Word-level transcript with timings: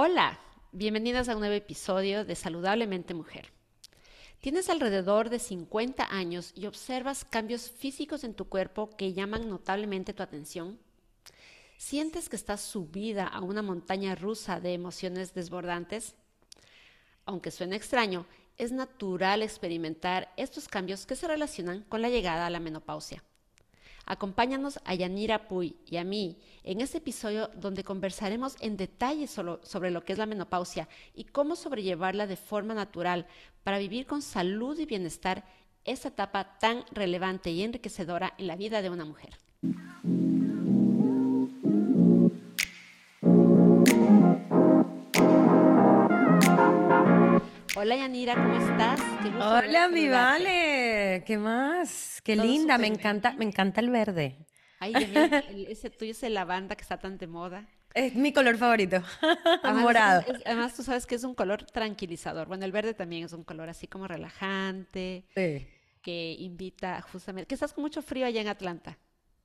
Hola, 0.00 0.38
bienvenidas 0.70 1.28
a 1.28 1.34
un 1.34 1.40
nuevo 1.40 1.56
episodio 1.56 2.24
de 2.24 2.36
Saludablemente 2.36 3.14
Mujer. 3.14 3.50
Tienes 4.40 4.68
alrededor 4.70 5.28
de 5.28 5.40
50 5.40 6.14
años 6.14 6.52
y 6.54 6.66
observas 6.66 7.24
cambios 7.24 7.68
físicos 7.68 8.22
en 8.22 8.34
tu 8.34 8.48
cuerpo 8.48 8.90
que 8.96 9.12
llaman 9.12 9.48
notablemente 9.48 10.14
tu 10.14 10.22
atención. 10.22 10.78
¿Sientes 11.78 12.28
que 12.28 12.36
estás 12.36 12.60
subida 12.60 13.26
a 13.26 13.40
una 13.40 13.60
montaña 13.60 14.14
rusa 14.14 14.60
de 14.60 14.72
emociones 14.72 15.34
desbordantes? 15.34 16.14
Aunque 17.24 17.50
suene 17.50 17.74
extraño, 17.74 18.24
es 18.56 18.70
natural 18.70 19.42
experimentar 19.42 20.32
estos 20.36 20.68
cambios 20.68 21.06
que 21.06 21.16
se 21.16 21.26
relacionan 21.26 21.82
con 21.88 22.02
la 22.02 22.08
llegada 22.08 22.46
a 22.46 22.50
la 22.50 22.60
menopausia. 22.60 23.24
Acompáñanos 24.10 24.80
a 24.86 24.94
Yanira 24.94 25.48
Puy 25.48 25.76
y 25.84 25.98
a 25.98 26.04
mí 26.04 26.38
en 26.64 26.80
este 26.80 26.96
episodio 26.96 27.50
donde 27.54 27.84
conversaremos 27.84 28.56
en 28.60 28.78
detalle 28.78 29.26
sobre 29.26 29.90
lo 29.90 30.02
que 30.02 30.14
es 30.14 30.18
la 30.18 30.24
menopausia 30.24 30.88
y 31.14 31.24
cómo 31.24 31.56
sobrellevarla 31.56 32.26
de 32.26 32.36
forma 32.36 32.72
natural 32.72 33.26
para 33.64 33.76
vivir 33.76 34.06
con 34.06 34.22
salud 34.22 34.78
y 34.78 34.86
bienestar 34.86 35.44
esta 35.84 36.08
etapa 36.08 36.58
tan 36.58 36.84
relevante 36.90 37.50
y 37.50 37.62
enriquecedora 37.62 38.32
en 38.38 38.46
la 38.46 38.56
vida 38.56 38.80
de 38.80 38.88
una 38.88 39.04
mujer. 39.04 39.36
Hola 47.80 47.94
Yanira, 47.94 48.34
¿cómo 48.34 48.56
estás? 48.56 49.00
Hola, 49.40 49.86
mi 49.86 50.08
Vale. 50.08 51.22
¿Qué 51.24 51.38
más? 51.38 52.20
Qué 52.24 52.34
linda, 52.34 52.76
me 52.76 52.88
encanta, 52.88 53.34
me 53.34 53.44
encanta 53.44 53.80
el 53.80 53.90
verde. 53.90 54.34
Ay, 54.80 54.94
ese 55.68 55.88
tuyo 55.88 56.10
es 56.10 56.20
la 56.22 56.30
lavanda 56.30 56.74
que 56.74 56.82
está 56.82 56.98
tan 56.98 57.18
de 57.18 57.28
moda. 57.28 57.68
Es 57.94 58.16
mi 58.16 58.32
color 58.32 58.56
favorito, 58.56 59.00
morado. 59.62 60.24
además, 60.44 60.74
tú 60.74 60.82
sabes 60.82 61.06
que 61.06 61.14
es 61.14 61.22
un 61.22 61.36
color 61.36 61.66
tranquilizador. 61.66 62.48
Bueno, 62.48 62.64
el 62.64 62.72
verde 62.72 62.94
también 62.94 63.26
es 63.26 63.32
un 63.32 63.44
color 63.44 63.68
así 63.68 63.86
como 63.86 64.08
relajante, 64.08 65.24
sí. 65.36 65.68
que 66.02 66.34
invita 66.36 67.00
justamente... 67.00 67.46
Que 67.46 67.54
estás 67.54 67.72
con 67.72 67.82
mucho 67.82 68.02
frío 68.02 68.26
allá 68.26 68.40
en 68.40 68.48
Atlanta. 68.48 68.98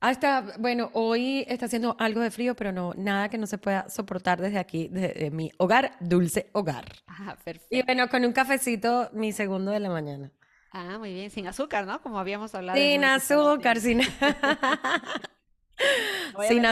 Ah, 0.06 0.44
bueno, 0.58 0.90
hoy 0.92 1.46
está 1.48 1.64
haciendo 1.64 1.96
algo 1.98 2.20
de 2.20 2.30
frío, 2.30 2.54
pero 2.54 2.72
no, 2.72 2.92
nada 2.94 3.30
que 3.30 3.38
no 3.38 3.46
se 3.46 3.56
pueda 3.56 3.88
soportar 3.88 4.38
desde 4.38 4.58
aquí, 4.58 4.88
desde 4.90 5.30
mi 5.30 5.50
hogar, 5.56 5.96
dulce 5.98 6.50
hogar. 6.52 6.84
Ah, 7.06 7.38
perfecto. 7.42 7.74
Y 7.74 7.82
bueno, 7.84 8.06
con 8.10 8.22
un 8.22 8.34
cafecito, 8.34 9.08
mi 9.14 9.32
segundo 9.32 9.70
de 9.70 9.80
la 9.80 9.88
mañana. 9.88 10.30
Ah, 10.72 10.98
muy 10.98 11.14
bien, 11.14 11.30
sin 11.30 11.46
azúcar, 11.46 11.86
¿no? 11.86 12.02
Como 12.02 12.18
habíamos 12.18 12.54
hablado. 12.54 12.78
Sin 12.78 13.02
azúcar, 13.02 13.80
sin... 13.80 14.02
sin, 16.48 16.64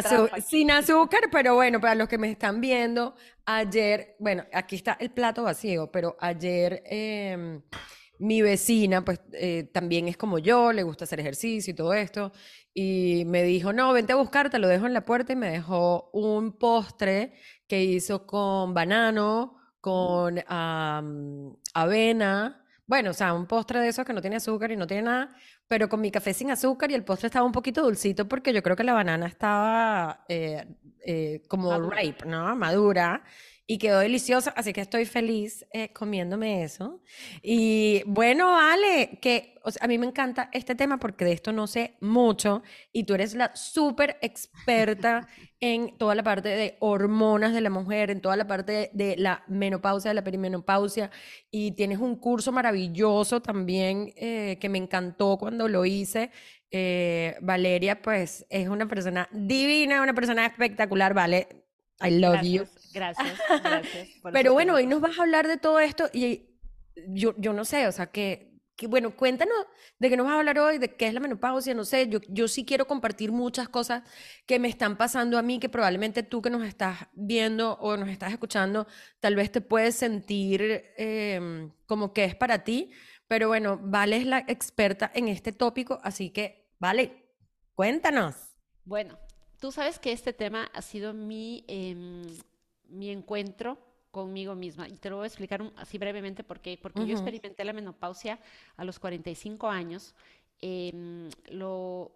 sin, 0.47 0.71
azúcar, 0.71 1.23
pero 1.33 1.55
bueno, 1.55 1.81
para 1.81 1.95
los 1.95 2.11
que 2.11 2.19
me 2.19 2.31
están 2.31 2.61
viendo, 2.61 3.15
ayer, 3.47 4.15
bueno, 4.19 4.45
aquí 4.53 4.77
está 4.77 4.99
el 5.01 5.11
plato 5.11 5.45
vacío, 5.45 5.91
pero 5.91 6.19
ayer 6.21 6.83
em, 6.85 7.63
mi 8.19 8.43
vecina, 8.43 9.05
pues 9.05 9.21
eh, 9.33 9.71
también 9.73 10.07
es 10.07 10.17
como 10.17 10.39
yo, 10.39 10.73
le 10.73 10.83
gusta 10.83 11.05
hacer 11.05 11.21
ejercicio 11.21 11.73
y 11.73 11.75
todo 11.75 11.95
esto, 11.95 12.33
y 12.75 13.25
me 13.27 13.43
dijo, 13.43 13.73
no, 13.73 13.93
vente 13.93 14.13
a 14.13 14.17
buscar, 14.17 14.51
te 14.51 14.59
lo 14.59 14.69
dejo 14.69 14.87
en 14.87 14.95
la 14.95 15.05
puerta 15.05 15.33
y 15.33 15.37
me 15.37 15.51
dejó 15.51 16.11
un 16.13 16.59
postre 16.59 17.35
que 17.67 17.83
hizo 17.83 18.27
con 18.27 18.73
banano, 18.75 19.57
con 19.81 20.43
avena, 21.75 22.65
bueno, 22.87 23.11
o 23.11 23.15
sea, 23.15 23.35
un 23.35 23.47
postre 23.47 23.81
de 23.81 23.89
esos 23.89 24.05
que 24.05 24.13
no 24.13 24.21
tiene 24.21 24.37
azúcar 24.37 24.71
y 24.71 24.77
no 24.77 24.87
tiene 24.87 25.03
nada, 25.05 25.35
pero 25.69 25.89
con 25.89 26.01
mi 26.01 26.11
café 26.11 26.35
sin 26.35 26.51
azúcar 26.51 26.91
y 26.91 26.95
el 26.95 27.05
postre 27.05 27.27
estaba 27.27 27.47
un 27.47 27.53
poquito 27.53 27.83
dulcito 27.83 28.29
porque 28.29 28.53
yo 28.53 28.63
creo 28.63 28.77
que 28.77 28.85
la 28.85 28.93
banana 28.93 29.27
estaba 29.27 30.25
eh, 30.29 30.67
eh, 31.05 31.43
como 31.49 31.91
ripe, 31.91 32.27
¿no? 32.27 32.55
Madura 32.57 33.25
y 33.73 33.79
quedó 33.79 34.01
deliciosa, 34.01 34.53
así 34.55 34.75
que 34.75 34.83
estoy 34.83 35.07
feliz 35.07 35.65
eh, 35.73 35.95
comiéndome 35.95 36.63
eso. 36.63 37.01
Y 37.41 38.03
bueno, 38.05 38.55
Ale, 38.61 39.19
que 39.23 39.55
a 39.81 39.87
mí 39.87 39.97
me 39.97 40.05
encanta 40.05 40.51
este 40.53 40.75
tema 40.75 40.99
porque 40.99 41.25
de 41.25 41.33
esto 41.33 41.55
no 41.55 41.67
sé 41.67 41.97
mucho 42.03 42.63
y 42.93 43.05
tú 43.05 43.15
eres 43.15 43.35
la 43.35 43.57
súper 43.57 44.19
experta 44.21 45.27
en 45.61 45.97
toda 45.97 46.15
la 46.15 46.23
parte 46.23 46.51
de 46.51 46.77
hormonas 46.81 47.55
de 47.55 47.63
la 47.63 47.71
mujer, 47.71 48.11
en 48.11 48.21
toda 48.21 48.37
la 48.37 48.47
parte 48.47 48.91
de, 48.93 49.17
la 49.17 49.43
menopausia, 49.49 50.11
de 50.11 50.17
la 50.17 50.25
perimenopausia 50.25 51.11
y 51.51 51.71
tienes 51.71 51.97
un 51.97 52.17
curso 52.17 52.53
maravilloso 52.53 53.41
también 53.41 54.13
eh, 54.17 54.59
que 54.61 54.69
me 54.69 54.77
encantó 54.77 55.39
cuando 55.39 55.67
lo 55.67 55.87
hice. 55.87 56.31
Eh, 56.71 57.37
Valeria, 57.41 58.03
pues 58.03 58.45
es 58.51 58.69
una 58.69 58.87
persona 58.87 59.31
divina, 59.33 60.03
una 60.03 60.13
persona 60.13 60.45
espectacular, 60.45 61.15
¿vale? 61.15 61.49
I 62.03 62.11
love 62.21 62.43
you. 62.43 62.67
Gracias, 62.93 63.39
gracias. 63.63 64.09
Pero 64.33 64.53
bueno, 64.53 64.75
hoy 64.75 64.87
nos 64.87 65.01
vas 65.01 65.19
a 65.19 65.23
hablar 65.23 65.49
de 65.49 65.57
todo 65.57 65.81
esto 65.81 66.09
y 66.13 66.49
yo, 67.09 67.35
yo 67.39 67.53
no 67.53 67.65
sé, 67.65 67.87
o 67.87 67.93
sea, 67.93 68.07
que, 68.07 68.61
que, 68.77 68.87
bueno, 68.87 69.17
cuéntanos 69.17 69.57
de 69.99 70.11
qué 70.11 70.17
nos 70.17 70.27
vas 70.27 70.35
a 70.35 70.39
hablar 70.39 70.59
hoy, 70.59 70.79
de 70.79 70.95
qué 70.95 71.07
es 71.07 71.15
la 71.15 71.21
menopausia, 71.21 71.75
no 71.75 71.85
sé, 71.85 72.09
yo, 72.09 72.21
yo 72.29 72.49
sí 72.49 72.65
quiero 72.65 72.87
compartir 72.87 73.33
muchas 73.33 73.69
cosas 73.69 74.03
que 74.47 74.59
me 74.59 74.69
están 74.69 74.97
pasando 74.97 75.39
a 75.39 75.43
mí, 75.43 75.59
que 75.59 75.69
probablemente 75.69 76.23
tú 76.23 76.43
que 76.43 76.51
nos 76.51 76.65
estás 76.65 77.07
viendo 77.15 77.75
o 77.75 77.97
nos 77.97 78.09
estás 78.09 78.33
escuchando, 78.33 78.87
tal 79.21 79.37
vez 79.37 79.51
te 79.51 79.61
puedes 79.61 79.95
sentir 79.95 80.85
em, 80.97 81.73
como 81.87 82.13
que 82.13 82.25
es 82.25 82.35
para 82.35 82.65
ti, 82.65 82.91
pero 83.29 83.49
bueno, 83.49 83.79
Vale 83.83 84.17
es 84.17 84.27
la 84.27 84.41
experta 84.49 85.11
en 85.15 85.29
este 85.29 85.53
tópico, 85.53 86.01
así 86.03 86.31
que, 86.31 86.61
Vale, 86.79 87.31
cuéntanos. 87.77 88.35
Bueno, 88.85 89.17
Tú 89.63 89.71
sabes 89.71 90.01
que 90.01 90.11
este 90.11 90.33
tema 90.33 90.69
ha 90.75 90.83
sido 90.83 91.15
mi, 91.15 91.65
em, 91.69 92.25
mi 92.93 93.11
encuentro 93.11 93.79
conmigo 94.11 94.55
misma. 94.55 94.89
Y 94.89 94.93
te 94.93 95.11
lo 95.11 95.17
voy 95.17 95.25
a 95.25 95.27
explicar 95.27 95.73
así 95.77 95.99
brevemente 95.99 96.45
por 96.45 96.61
qué. 96.61 96.79
Porque 96.81 97.07
yo 97.07 97.13
experimenté 97.13 97.65
la 97.65 97.73
menopausia 97.73 98.39
a 98.77 98.85
los 98.85 98.99
45 98.99 99.69
años. 99.69 100.15
Em, 100.61 101.29
lo 101.51 102.13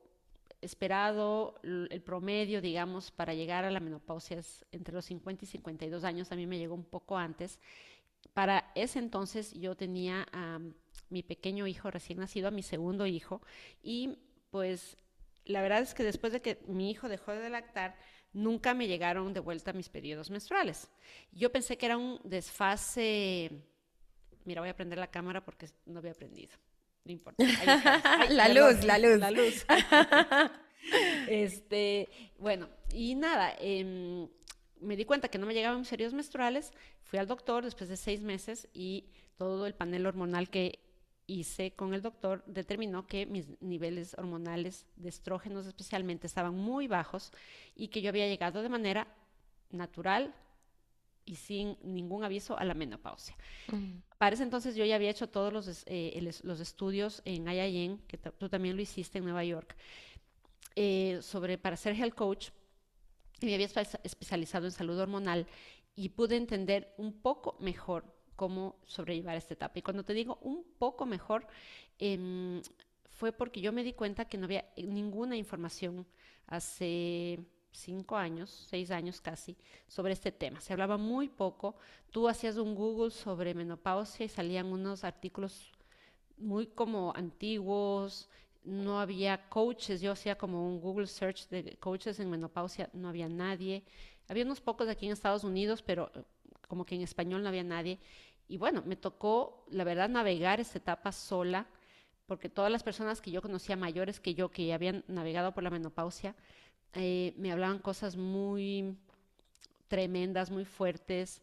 esperado, 0.60 1.60
el 1.62 2.00
promedio, 2.03 2.60
digamos, 2.60 3.10
para 3.10 3.34
llegar 3.34 3.65
a 3.65 3.70
la 3.70 3.81
menopausia 3.81 4.38
es 4.38 4.65
entre 4.72 4.94
los 4.94 5.04
50 5.06 5.44
y 5.44 5.48
52 5.48 6.04
años. 6.04 6.31
A 6.32 6.36
mí 6.36 6.47
me 6.47 6.59
llegó 6.59 6.75
un 6.75 6.84
poco 6.84 7.16
antes. 7.16 7.60
Para 8.34 8.70
ese 8.75 8.98
entonces 8.98 9.53
yo 9.54 9.76
tenía 9.76 10.26
a 10.32 10.60
mi 11.09 11.22
pequeño 11.22 11.66
hijo 11.66 11.91
recién 11.91 12.19
nacido, 12.19 12.48
a 12.48 12.50
mi 12.50 12.62
segundo 12.62 13.06
hijo, 13.06 13.41
y 13.82 14.19
pues 14.50 14.97
la 15.44 15.62
verdad 15.62 15.81
es 15.81 15.94
que 15.94 16.03
después 16.03 16.32
de 16.32 16.42
que 16.42 16.60
mi 16.66 16.91
hijo 16.91 17.09
dejó 17.09 17.32
de 17.32 17.48
lactar, 17.48 17.97
nunca 18.36 18.74
me 18.74 18.86
llegaron 18.86 19.32
de 19.32 19.41
vuelta 19.41 19.72
mis 19.72 19.88
periodos 19.88 20.30
menstruales. 20.30 20.91
Yo 21.32 21.50
pensé 21.50 21.78
que 21.78 21.86
era 21.86 21.97
un 21.97 22.20
desfase. 22.22 23.50
Mira, 24.44 24.60
voy 24.60 24.70
a 24.70 24.76
prender 24.76 24.98
la 24.98 25.10
cámara 25.10 25.44
porque 25.44 25.69
no 25.86 25.98
había 25.98 26.12
aprendido. 26.12 26.54
No 27.04 27.12
importa. 27.12 27.42
la, 28.30 28.48
luz, 28.48 28.84
la 28.84 28.98
luz, 28.98 29.19
la 29.19 29.30
luz. 29.30 29.66
este, 31.28 32.08
bueno, 32.38 32.69
y 32.92 33.14
nada, 33.14 33.54
em, 33.58 34.28
me 34.80 34.97
di 34.97 35.06
cuenta 35.06 35.28
que 35.28 35.38
no 35.38 35.47
me 35.47 35.54
llegaban 35.54 35.80
mis 35.80 35.88
periodos 35.88 36.14
menstruales. 36.14 36.72
Fui 37.04 37.18
al 37.18 37.26
doctor 37.26 37.64
después 37.64 37.88
de 37.88 37.97
seis 37.97 38.22
meses 38.22 38.68
y 38.74 39.06
todo 39.36 39.66
el 39.66 39.74
panel 39.74 40.06
hormonal 40.06 40.50
que 40.50 40.85
hice 41.26 41.72
con 41.72 41.94
el 41.94 42.03
doctor 42.03 42.44
determinó 42.47 43.06
que 43.06 43.26
mis 43.26 43.60
niveles 43.60 44.14
hormonales 44.19 44.87
de 44.97 45.09
estrógenos 45.09 45.66
especialmente 45.66 46.26
estaban 46.26 46.54
muy 46.54 46.87
bajos 46.87 47.32
y 47.75 47.88
que 47.88 48.03
yo 48.03 48.10
había 48.10 48.26
llegado 48.26 48.62
de 48.62 48.69
manera 48.69 49.09
natural 49.70 50.34
y 51.25 51.34
sin 51.34 51.76
ningún 51.82 52.22
aviso 52.22 52.56
a 52.56 52.65
la 52.65 52.75
menopausia. 52.75 53.36
Mm. 53.72 53.98
Para 54.16 54.34
ese 54.34 54.44
entonces 54.44 54.76
yo 54.76 54.84
ya 54.84 54.94
había 54.94 55.10
hecho 55.10 55.28
todos 55.28 55.53
los, 55.53 55.82
eh, 55.86 56.32
los 56.42 56.60
estudios 56.60 57.20
en 57.25 57.48
IIN, 57.48 57.98
que 58.06 58.16
tú 58.16 58.48
también 58.48 58.76
lo 58.76 58.82
hiciste 58.82 59.18
en 59.18 59.24
Nueva 59.24 59.45
York, 59.45 59.77
eh, 60.77 61.18
sobre 61.22 61.59
para 61.59 61.77
ser 61.77 61.97
health 61.97 62.15
coach. 62.15 62.51
Y 63.41 63.47
me 63.47 63.54
había 63.54 63.66
especializado 63.66 64.65
en 64.65 64.72
salud 64.72 64.98
hormonal 64.98 65.47
y 65.95 66.09
pude 66.10 66.36
entender 66.36 66.95
un 66.97 67.12
poco 67.12 67.56
mejor 67.60 68.16
cómo 68.36 68.77
sobrellevar 68.86 69.36
esta 69.36 69.54
etapa. 69.54 69.78
Y 69.78 69.83
cuando 69.83 70.04
te 70.04 70.15
digo 70.15 70.38
un 70.42 70.65
poco 70.78 71.06
mejor, 71.06 71.47
em, 71.98 72.62
fue 73.10 73.33
porque 73.33 73.60
yo 73.60 73.72
me 73.72 73.83
di 73.83 73.92
cuenta 73.94 74.27
que 74.27 74.38
no 74.38 74.44
había 74.44 74.66
ninguna 74.77 75.36
información 75.36 76.06
hace 76.47 77.41
cinco 77.72 78.16
años, 78.16 78.50
seis 78.68 78.91
años 78.91 79.21
casi, 79.21 79.56
sobre 79.88 80.12
este 80.12 80.33
tema. 80.33 80.60
Se 80.60 80.72
hablaba 80.72 80.97
muy 80.97 81.28
poco. 81.28 81.77
Tú 82.10 82.28
hacías 82.28 82.56
un 82.56 82.74
Google 82.74 83.10
sobre 83.10 83.54
menopausia 83.54 84.27
y 84.27 84.28
salían 84.28 84.66
unos 84.66 85.04
artículos 85.04 85.72
muy 86.39 86.66
como 86.66 87.12
antiguos, 87.16 88.28
no 88.65 89.00
había 89.00 89.48
coaches, 89.48 90.00
yo 90.00 90.12
hacía 90.12 90.36
como 90.36 90.66
un 90.66 90.80
Google 90.80 91.06
search 91.06 91.48
de 91.48 91.77
coaches 91.78 92.18
en 92.21 92.30
menopausia, 92.30 92.91
no 92.92 93.09
había 93.09 93.28
nadie. 93.28 93.84
Había 94.28 94.44
unos 94.44 94.60
pocos 94.60 94.89
aquí 94.89 95.06
en 95.06 95.12
Estados 95.12 95.44
Unidos, 95.44 95.82
pero 95.82 96.10
como 96.66 96.84
que 96.84 96.97
en 96.97 97.03
español 97.03 97.42
no 97.42 97.48
había 97.48 97.62
nadie. 97.62 98.00
Y 98.48 98.59
bueno, 98.59 98.83
me 98.87 98.97
tocó, 98.97 99.65
la 99.71 99.84
verdad, 99.84 100.09
navegar 100.09 100.60
esta 100.60 100.78
etapa 100.78 101.13
sola, 101.13 101.66
porque 102.27 102.48
todas 102.48 102.71
las 102.71 102.83
personas 102.83 103.21
que 103.21 103.31
yo 103.31 103.43
conocía 103.43 103.77
mayores 103.77 104.21
que 104.21 104.34
yo, 104.34 104.51
que 104.51 104.72
habían 104.72 105.04
navegado 105.09 105.53
por 105.53 105.63
la 105.63 105.71
menopausia, 105.71 106.34
eh, 106.95 107.34
me 107.37 107.53
hablaban 107.53 107.78
cosas 107.78 108.16
muy 108.16 108.97
tremendas, 109.89 110.51
muy 110.51 110.65
fuertes. 110.65 111.43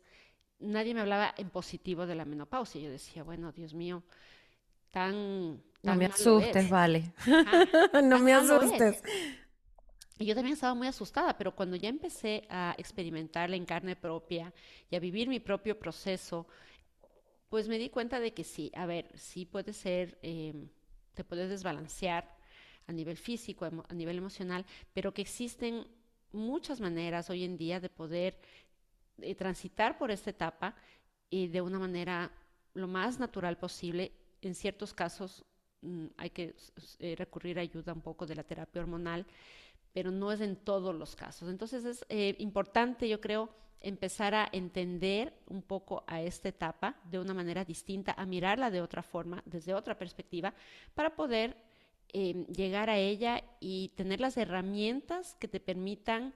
nadie 0.59 0.93
me 0.93 1.01
hablaba 1.01 1.33
en 1.37 1.49
positivo 1.49 2.05
de 2.05 2.15
la 2.15 2.25
menopausia. 2.25 2.81
Yo 2.81 2.89
decía, 2.89 3.23
bueno, 3.23 3.51
Dios 3.51 3.73
mío, 3.73 4.03
tan... 4.91 5.61
no 5.81 5.95
me 5.95 6.05
asustes, 6.05 6.69
vale. 6.69 7.11
no 8.03 8.19
me 8.19 8.33
asustes. 8.33 9.01
Y 10.19 10.25
yo 10.25 10.35
también 10.35 10.53
estaba 10.53 10.73
muy 10.73 10.87
asustada, 10.87 11.37
pero 11.37 11.55
cuando 11.55 11.75
ya 11.75 11.89
empecé 11.89 12.45
a 12.49 12.75
experimentarla 12.77 13.55
en 13.55 13.65
carne 13.65 13.95
propia 13.95 14.53
y 14.89 14.95
a 14.95 14.99
vivir 14.99 15.27
mi 15.27 15.39
propio 15.39 15.77
proceso, 15.77 16.47
pues 17.53 17.67
me 17.67 17.77
di 17.77 17.89
cuenta 17.89 18.19
de 18.19 18.33
que 18.33 18.43
sí, 18.43 18.71
a 18.73 18.87
ver, 18.87 19.11
sí 19.13 19.45
puede 19.45 19.73
ser, 19.73 20.17
em, 20.23 20.69
te 21.13 21.23
puedes 21.23 21.51
desbalancear 21.51 22.27
a 22.87 22.91
nivel 22.91 23.15
físico, 23.15 23.63
a 23.63 23.93
nivel 23.93 24.17
emocional, 24.17 24.65
pero 24.91 25.13
que 25.13 25.21
existen 25.21 25.85
muchas 26.31 26.79
maneras 26.81 27.29
hoy 27.29 27.43
en 27.43 27.55
día 27.55 27.79
de 27.79 27.89
poder 27.89 28.39
eh, 29.21 29.35
transitar 29.35 29.99
por 29.99 30.09
esta 30.09 30.31
etapa 30.31 30.75
y 31.29 31.47
de 31.47 31.61
una 31.61 31.77
manera 31.77 32.31
lo 32.73 32.87
más 32.87 33.19
natural 33.19 33.55
posible. 33.59 34.11
En 34.41 34.55
ciertos 34.55 34.91
casos 34.91 35.45
mm, 35.81 36.07
hay 36.17 36.31
que 36.31 36.55
eh, 36.97 37.13
recurrir 37.15 37.59
a 37.59 37.61
ayuda 37.61 37.93
un 37.93 38.01
poco 38.01 38.25
de 38.25 38.33
la 38.33 38.43
terapia 38.43 38.81
hormonal, 38.81 39.27
pero 39.93 40.09
no 40.09 40.31
es 40.31 40.41
en 40.41 40.55
todos 40.55 40.95
los 40.95 41.15
casos. 41.15 41.47
Entonces 41.47 41.85
es 41.85 42.03
eh, 42.09 42.35
importante, 42.39 43.07
yo 43.07 43.21
creo, 43.21 43.51
empezar 43.83 44.33
a 44.33 44.49
entender 44.51 45.33
un 45.47 45.61
poco 45.61 46.03
a 46.07 46.21
esta 46.21 46.49
etapa 46.49 46.95
de 47.03 47.19
una 47.19 47.33
manera 47.33 47.65
distinta, 47.65 48.13
a 48.17 48.25
mirarla 48.25 48.71
de 48.71 48.81
otra 48.81 49.03
forma, 49.03 49.43
desde 49.45 49.73
otra 49.73 49.97
perspectiva, 49.97 50.53
para 50.95 51.15
poder 51.15 51.55
em, 52.13 52.45
llegar 52.47 52.89
a 52.89 52.97
ella 52.97 53.43
y 53.59 53.89
tener 53.89 54.19
las 54.21 54.37
herramientas 54.37 55.35
que 55.39 55.47
te 55.47 55.59
permitan 55.59 56.33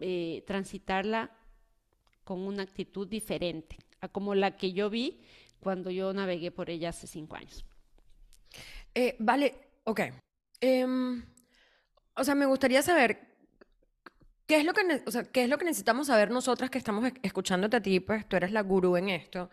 eh, 0.00 0.42
transitarla 0.46 1.30
con 2.24 2.40
una 2.40 2.62
actitud 2.62 3.06
diferente 3.06 3.76
a 4.00 4.08
como 4.08 4.34
la 4.34 4.56
que 4.56 4.72
yo 4.72 4.90
vi 4.90 5.20
cuando 5.60 5.90
yo 5.90 6.12
navegué 6.12 6.50
por 6.50 6.70
ella 6.70 6.88
hace 6.88 7.06
cinco 7.06 7.36
años. 7.36 7.64
Eh, 8.94 9.14
vale, 9.18 9.54
ok. 9.84 10.00
Em, 10.60 11.22
o 12.14 12.24
sea, 12.24 12.34
me 12.34 12.46
gustaría 12.46 12.82
saber 12.82 13.29
¿Qué 14.50 14.56
es, 14.56 14.64
lo 14.64 14.72
que, 14.74 15.02
o 15.06 15.10
sea, 15.12 15.22
¿Qué 15.22 15.44
es 15.44 15.48
lo 15.48 15.58
que 15.58 15.64
necesitamos 15.64 16.08
saber 16.08 16.32
nosotras 16.32 16.70
que 16.70 16.78
estamos 16.78 17.08
escuchándote 17.22 17.76
a 17.76 17.80
ti? 17.80 18.00
Pues 18.00 18.28
tú 18.28 18.34
eres 18.34 18.50
la 18.50 18.62
gurú 18.62 18.96
en 18.96 19.08
esto. 19.08 19.48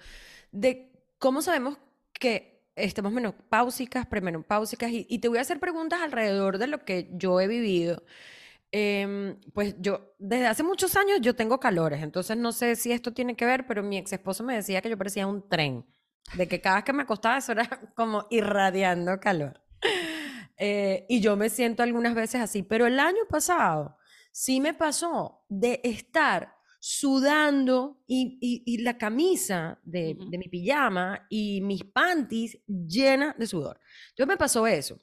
De 0.52 0.92
cómo 1.20 1.44
sabemos 1.44 1.78
que 2.14 2.66
estamos 2.76 3.12
menopáusicas, 3.12 4.08
premenopáusicas. 4.08 4.90
Y, 4.90 5.06
y 5.08 5.20
te 5.20 5.28
voy 5.28 5.38
a 5.38 5.42
hacer 5.42 5.60
preguntas 5.60 6.02
alrededor 6.02 6.58
de 6.58 6.66
lo 6.66 6.84
que 6.84 7.12
yo 7.14 7.40
he 7.40 7.46
vivido. 7.48 8.02
Em, 8.72 9.40
pues 9.54 9.76
yo, 9.80 10.16
desde 10.18 10.48
hace 10.48 10.64
muchos 10.64 10.96
años 10.96 11.20
yo 11.22 11.36
tengo 11.36 11.60
calores, 11.60 12.02
entonces 12.02 12.36
no 12.36 12.52
sé 12.52 12.76
si 12.76 12.92
esto 12.92 13.14
tiene 13.14 13.36
que 13.36 13.46
ver, 13.46 13.68
pero 13.68 13.84
mi 13.84 13.98
ex 13.98 14.12
esposo 14.14 14.44
me 14.44 14.56
decía 14.56 14.82
que 14.82 14.90
yo 14.90 14.98
parecía 14.98 15.28
un 15.28 15.48
tren, 15.48 15.86
de 16.34 16.48
que 16.48 16.60
cada 16.60 16.78
vez 16.78 16.86
que 16.86 16.94
me 16.94 17.04
acostaba 17.04 17.38
eso 17.38 17.52
era 17.52 17.68
como 17.96 18.26
irradiando 18.32 19.20
calor. 19.20 19.62
Eh, 20.60 21.06
y 21.08 21.22
yo 21.22 21.36
me 21.38 21.50
siento 21.50 21.84
algunas 21.84 22.16
veces 22.16 22.42
así, 22.42 22.64
pero 22.64 22.88
el 22.88 23.00
año 23.00 23.26
pasado 23.30 23.97
sí 24.38 24.62
me 24.62 24.75
pasó 24.75 25.44
de 25.50 25.81
estar 25.84 26.56
sudando 26.80 28.04
y, 28.06 28.78
la 28.84 28.95
camisa 28.95 29.80
de, 29.81 30.13
mi 30.13 30.48
pijama 30.48 31.25
y 31.28 31.60
mis 31.62 31.84
panties 31.84 32.60
llenas 32.68 33.36
de 33.39 33.48
sudor. 33.48 33.80
Entonces 34.10 34.28
me 34.28 34.38
pasó 34.38 34.68
eso. 34.68 35.00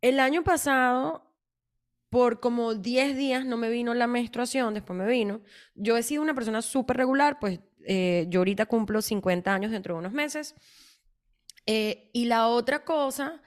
El 0.00 0.18
año 0.18 0.42
pasado, 0.42 1.32
por 2.08 2.40
como 2.40 2.74
10 2.74 3.16
días 3.16 3.46
no 3.46 3.56
me 3.56 3.70
vino 3.70 3.94
la 3.94 4.08
menstruación, 4.08 4.74
después 4.74 4.98
me 4.98 5.06
vino. 5.06 5.42
Yo 5.76 5.96
he 5.96 6.02
sido 6.02 6.20
una 6.20 6.34
persona 6.34 6.60
súper 6.60 6.96
regular, 6.96 7.38
pues 7.38 7.60
eh, 7.86 8.26
yo 8.30 8.40
ahorita 8.40 8.66
cumplo 8.66 9.00
50 9.00 9.54
años 9.54 9.70
dentro 9.70 9.94
de 9.94 10.00
unos 10.00 10.12
meses. 10.12 10.56
Eh, 11.66 12.10
y 12.12 12.24
la 12.24 12.48
otra 12.48 12.84
cosa 12.84 13.40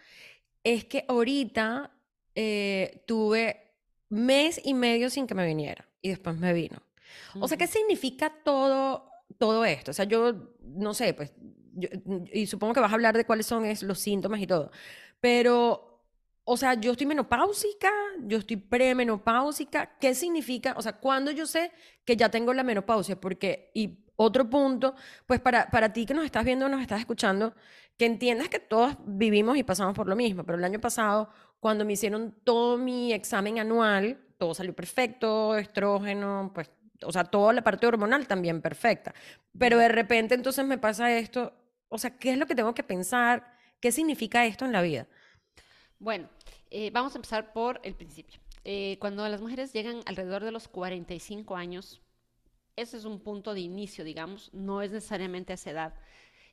es 0.63 0.85
que 0.85 1.03
ahorita 1.09 1.91
eh, 2.35 3.03
tuve 3.05 3.62
mes 4.13 4.61
y 4.63 4.73
medio 4.73 5.09
sin 5.09 5.27
que 5.27 5.35
me 5.35 5.45
viniera 5.45 5.87
y 6.01 6.09
después 6.09 6.37
me 6.37 6.53
vino. 6.53 6.77
O 7.39 7.47
sea, 7.47 7.57
¿qué 7.57 7.67
significa 7.67 8.31
todo, 8.43 9.09
todo 9.37 9.65
esto? 9.65 9.91
O 9.91 9.93
sea, 9.93 10.05
yo 10.05 10.55
no 10.61 10.93
sé, 10.93 11.13
pues, 11.13 11.33
y 12.31 12.45
supongo 12.45 12.73
que 12.73 12.79
vas 12.79 12.91
a 12.91 12.95
hablar 12.95 13.17
de 13.17 13.25
cuáles 13.25 13.45
son 13.45 13.65
los 13.81 13.99
síntomas 13.99 14.39
y 14.39 14.47
todo, 14.47 14.71
pero, 15.19 16.03
o 16.43 16.57
sea, 16.57 16.75
yo 16.75 16.91
estoy 16.91 17.07
menopáusica, 17.07 17.91
yo 18.21 18.37
estoy 18.37 18.57
premenopáusica, 18.57 19.97
¿qué 19.99 20.13
significa? 20.13 20.75
O 20.77 20.81
sea, 20.81 20.93
¿cuándo 20.93 21.31
yo 21.31 21.45
sé 21.45 21.71
que 22.05 22.15
ya 22.15 22.29
tengo 22.29 22.53
la 22.53 22.63
menopausia? 22.63 23.19
Porque, 23.19 23.71
y 23.73 23.99
otro 24.15 24.49
punto, 24.49 24.95
pues 25.25 25.39
para, 25.39 25.69
para 25.71 25.91
ti 25.91 26.05
que 26.05 26.13
nos 26.13 26.25
estás 26.25 26.45
viendo, 26.45 26.69
nos 26.69 26.81
estás 26.81 26.99
escuchando, 26.99 27.55
que 27.97 28.05
entiendas 28.05 28.49
que 28.49 28.59
todos 28.59 28.95
vivimos 29.05 29.57
y 29.57 29.63
pasamos 29.63 29.95
por 29.95 30.07
lo 30.07 30.15
mismo, 30.15 30.43
pero 30.43 30.57
el 30.57 30.63
año 30.63 30.79
pasado 30.79 31.29
cuando 31.63 31.85
me 31.85 31.93
hicieron 31.93 32.35
todo 32.43 32.77
mi 32.77 33.13
examen 33.13 33.57
anual, 33.57 34.19
todo 34.37 34.53
salió 34.53 34.75
perfecto, 34.75 35.57
estrógeno, 35.57 36.51
pues, 36.53 36.69
o 37.01 37.09
sea, 37.09 37.23
toda 37.23 37.53
la 37.53 37.63
parte 37.63 37.87
hormonal 37.87 38.27
también 38.27 38.61
perfecta. 38.61 39.13
Pero 39.57 39.77
de 39.77 39.87
repente 39.87 40.35
entonces 40.35 40.65
me 40.65 40.77
pasa 40.77 41.17
esto, 41.17 41.53
o 41.87 41.97
sea, 41.97 42.17
¿qué 42.17 42.31
es 42.33 42.37
lo 42.37 42.47
que 42.47 42.55
tengo 42.55 42.73
que 42.73 42.83
pensar? 42.83 43.55
¿Qué 43.79 43.93
significa 43.93 44.45
esto 44.45 44.65
en 44.65 44.73
la 44.73 44.81
vida? 44.81 45.07
Bueno, 45.99 46.27
eh, 46.69 46.91
vamos 46.91 47.15
a 47.15 47.19
empezar 47.19 47.53
por 47.53 47.79
el 47.85 47.95
principio. 47.95 48.41
Eh, 48.65 48.97
cuando 48.99 49.25
las 49.29 49.39
mujeres 49.39 49.71
llegan 49.71 50.01
alrededor 50.05 50.43
de 50.43 50.51
los 50.51 50.67
45 50.67 51.55
años, 51.55 52.01
ese 52.75 52.97
es 52.97 53.05
un 53.05 53.21
punto 53.21 53.53
de 53.53 53.61
inicio, 53.61 54.03
digamos, 54.03 54.53
no 54.53 54.81
es 54.81 54.91
necesariamente 54.91 55.53
a 55.53 55.55
esa 55.55 55.71
edad. 55.71 55.93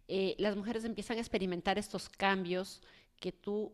Eh, 0.06 0.36
las 0.38 0.54
mujeres 0.54 0.84
empiezan 0.84 1.16
a 1.16 1.20
experimentar 1.20 1.78
estos 1.78 2.08
cambios 2.08 2.80
que 3.18 3.32
tú 3.32 3.72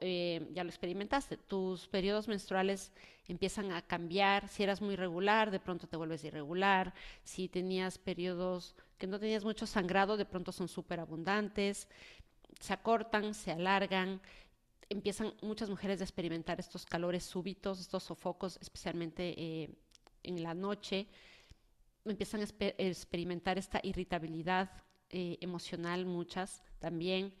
eh, 0.00 0.48
ya 0.52 0.64
lo 0.64 0.70
experimentaste, 0.70 1.36
tus 1.36 1.86
periodos 1.86 2.26
menstruales 2.28 2.92
empiezan 3.28 3.70
a 3.70 3.82
cambiar, 3.82 4.48
si 4.48 4.62
eras 4.62 4.80
muy 4.80 4.96
regular, 4.96 5.50
de 5.50 5.60
pronto 5.60 5.86
te 5.86 5.96
vuelves 5.96 6.24
irregular, 6.24 6.92
si 7.22 7.48
tenías 7.48 7.98
periodos 7.98 8.74
que 8.98 9.06
no 9.06 9.18
tenías 9.18 9.44
mucho 9.44 9.66
sangrado, 9.66 10.16
de 10.16 10.24
pronto 10.24 10.52
son 10.52 10.68
súper 10.68 11.00
abundantes, 11.00 11.88
se 12.60 12.72
acortan, 12.72 13.34
se 13.34 13.52
alargan, 13.52 14.20
empiezan 14.88 15.34
muchas 15.42 15.70
mujeres 15.70 16.00
a 16.00 16.04
experimentar 16.04 16.58
estos 16.58 16.84
calores 16.84 17.24
súbitos, 17.24 17.80
estos 17.80 18.02
sofocos, 18.02 18.58
especialmente 18.60 19.34
eh, 19.36 19.70
en 20.24 20.42
la 20.42 20.54
noche, 20.54 21.06
empiezan 22.04 22.40
a 22.40 22.44
experimentar 22.78 23.58
esta 23.58 23.80
irritabilidad 23.82 24.70
eh, 25.10 25.38
emocional, 25.40 26.04
muchas 26.04 26.62
también 26.80 27.32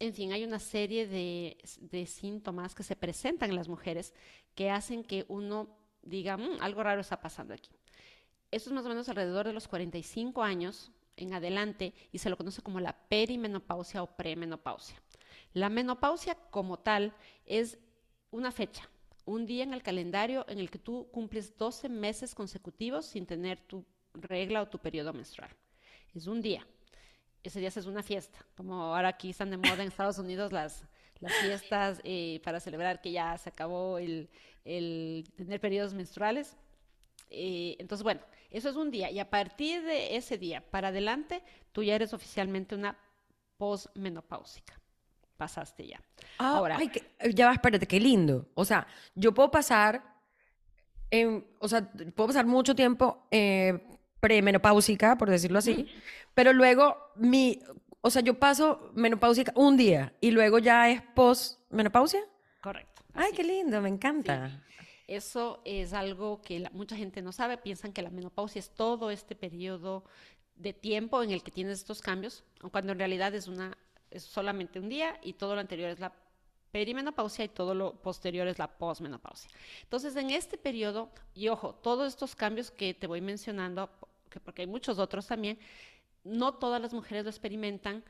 en 0.00 0.14
fin, 0.14 0.32
hay 0.32 0.44
una 0.44 0.60
serie 0.60 1.06
de, 1.06 2.06
síntomas 2.06 2.74
que 2.74 2.82
se 2.82 2.96
presentan 2.96 3.50
en 3.50 3.56
las 3.56 3.68
mujeres 3.68 4.14
que 4.54 4.70
hacen 4.70 5.02
que 5.02 5.24
uno 5.28 5.76
diga, 6.02 6.36
mm, 6.36 6.58
algo 6.60 6.82
raro 6.82 7.00
está 7.00 7.20
pasando 7.20 7.54
aquí. 7.54 7.70
Esto 8.50 8.70
es 8.70 8.74
más 8.74 8.86
o 8.86 8.88
menos 8.88 9.08
alrededor 9.08 9.46
de 9.46 9.52
los 9.52 9.66
45 9.68 10.42
años 10.42 10.92
en 11.16 11.34
adelante 11.34 11.94
y 12.12 12.18
se 12.18 12.30
lo 12.30 12.36
conoce 12.36 12.62
como 12.62 12.80
la 12.80 12.92
perimenopausia 13.08 14.02
o 14.02 14.16
premenopausia. 14.16 15.02
La 15.52 15.68
menopausia 15.68 16.36
como 16.50 16.78
tal 16.78 17.12
es 17.44 17.78
una 18.30 18.52
fecha, 18.52 18.88
un 19.24 19.46
día 19.46 19.64
en 19.64 19.74
el 19.74 19.82
calendario 19.82 20.46
en 20.48 20.58
el 20.58 20.70
que 20.70 20.78
tú 20.78 21.08
cumples 21.10 21.56
12 21.56 21.88
meses 21.88 22.34
consecutivos 22.34 23.06
sin 23.06 23.26
tener 23.26 23.58
tu 23.66 23.84
regla 24.14 24.62
o 24.62 24.68
tu 24.68 24.78
periodo 24.78 25.12
menstrual. 25.12 25.50
Es 26.14 26.26
un 26.26 26.40
día 26.40 26.66
ese 27.42 27.60
día 27.60 27.68
es 27.68 27.86
una 27.86 28.02
fiesta, 28.02 28.38
como 28.56 28.74
ahora 28.74 29.08
aquí 29.08 29.30
están 29.30 29.50
de 29.50 29.56
moda 29.56 29.82
en 29.82 29.88
Estados 29.88 30.18
Unidos 30.18 30.52
las, 30.52 30.84
las 31.20 31.32
fiestas 31.34 32.00
eh, 32.04 32.40
para 32.44 32.60
celebrar 32.60 33.00
que 33.00 33.12
ya 33.12 33.36
se 33.38 33.48
acabó 33.48 33.98
el, 33.98 34.28
tener 34.64 35.60
periodos 35.60 35.94
menstruales. 35.94 36.56
Eh, 37.30 37.76
entonces, 37.78 38.02
bueno, 38.02 38.20
eso 38.50 38.68
es 38.68 38.76
un 38.76 38.90
día 38.90 39.10
y 39.10 39.18
a 39.18 39.28
partir 39.28 39.82
de 39.82 40.16
ese 40.16 40.38
día 40.38 40.62
para 40.70 40.88
adelante, 40.88 41.42
tú 41.72 41.82
ya 41.82 41.94
eres 41.94 42.12
oficialmente 42.12 42.74
una 42.74 42.98
posmenopáusica. 43.56 44.80
Pasaste 45.36 45.86
ya. 45.86 46.02
Ah, 46.38 46.56
Ahora, 46.56 46.78
ya 47.32 47.46
va, 47.46 47.52
espérate, 47.52 47.86
qué 47.86 48.00
lindo. 48.00 48.48
O 48.54 48.64
sea, 48.64 48.86
yo 49.14 49.32
puedo 49.32 49.50
pasar, 49.50 50.02
en, 51.10 51.46
o 51.60 51.68
sea, 51.68 51.88
puedo 52.14 52.28
pasar 52.28 52.44
mucho 52.46 52.74
tiempo 52.74 53.28
eh, 53.30 53.78
premenopáusica, 54.20 55.16
por 55.16 55.30
decirlo 55.30 55.58
así, 55.58 55.88
pero 56.34 56.52
luego 56.52 56.96
mi, 57.16 57.60
o 58.00 58.10
sea, 58.10 58.22
yo 58.22 58.38
paso 58.38 58.90
menopáusica 58.94 59.52
un 59.54 59.76
día 59.76 60.14
y 60.20 60.30
luego 60.30 60.58
ya 60.58 60.90
es 60.90 61.02
post-menopausia. 61.14 62.20
Correcto. 62.60 63.02
Ay, 63.14 63.32
qué 63.34 63.44
lindo, 63.44 63.80
me 63.80 63.88
encanta. 63.88 64.62
Eso 65.06 65.62
es 65.64 65.92
algo 65.92 66.42
que 66.42 66.68
mucha 66.72 66.96
gente 66.96 67.22
no 67.22 67.32
sabe, 67.32 67.56
piensan 67.56 67.92
que 67.92 68.02
la 68.02 68.10
menopausia 68.10 68.58
es 68.58 68.70
todo 68.70 69.10
este 69.10 69.34
periodo 69.34 70.04
de 70.54 70.72
tiempo 70.72 71.22
en 71.22 71.30
el 71.30 71.42
que 71.42 71.50
tienes 71.50 71.78
estos 71.78 72.02
cambios, 72.02 72.44
cuando 72.72 72.92
en 72.92 72.98
realidad 72.98 73.34
es 73.34 73.48
una 73.48 73.76
es 74.10 74.22
solamente 74.22 74.80
un 74.80 74.88
día 74.88 75.18
y 75.22 75.34
todo 75.34 75.54
lo 75.54 75.60
anterior 75.60 75.90
es 75.90 76.00
la 76.00 76.12
perimenopausia 76.70 77.44
y 77.44 77.48
todo 77.48 77.74
lo 77.74 78.00
posterior 78.02 78.46
es 78.46 78.58
la 78.58 78.68
posmenopausia. 78.78 79.50
Entonces, 79.82 80.16
en 80.16 80.30
este 80.30 80.58
periodo, 80.58 81.10
y 81.34 81.48
ojo, 81.48 81.74
todos 81.74 82.08
estos 82.08 82.34
cambios 82.34 82.70
que 82.70 82.94
te 82.94 83.06
voy 83.06 83.20
mencionando 83.20 83.90
que 84.28 84.40
porque 84.40 84.62
hay 84.62 84.68
muchos 84.68 84.98
otros 84.98 85.26
también, 85.26 85.58
no 86.24 86.54
todas 86.54 86.80
las 86.80 86.92
mujeres 86.92 87.24
lo 87.24 87.30
experimentan 87.30 88.04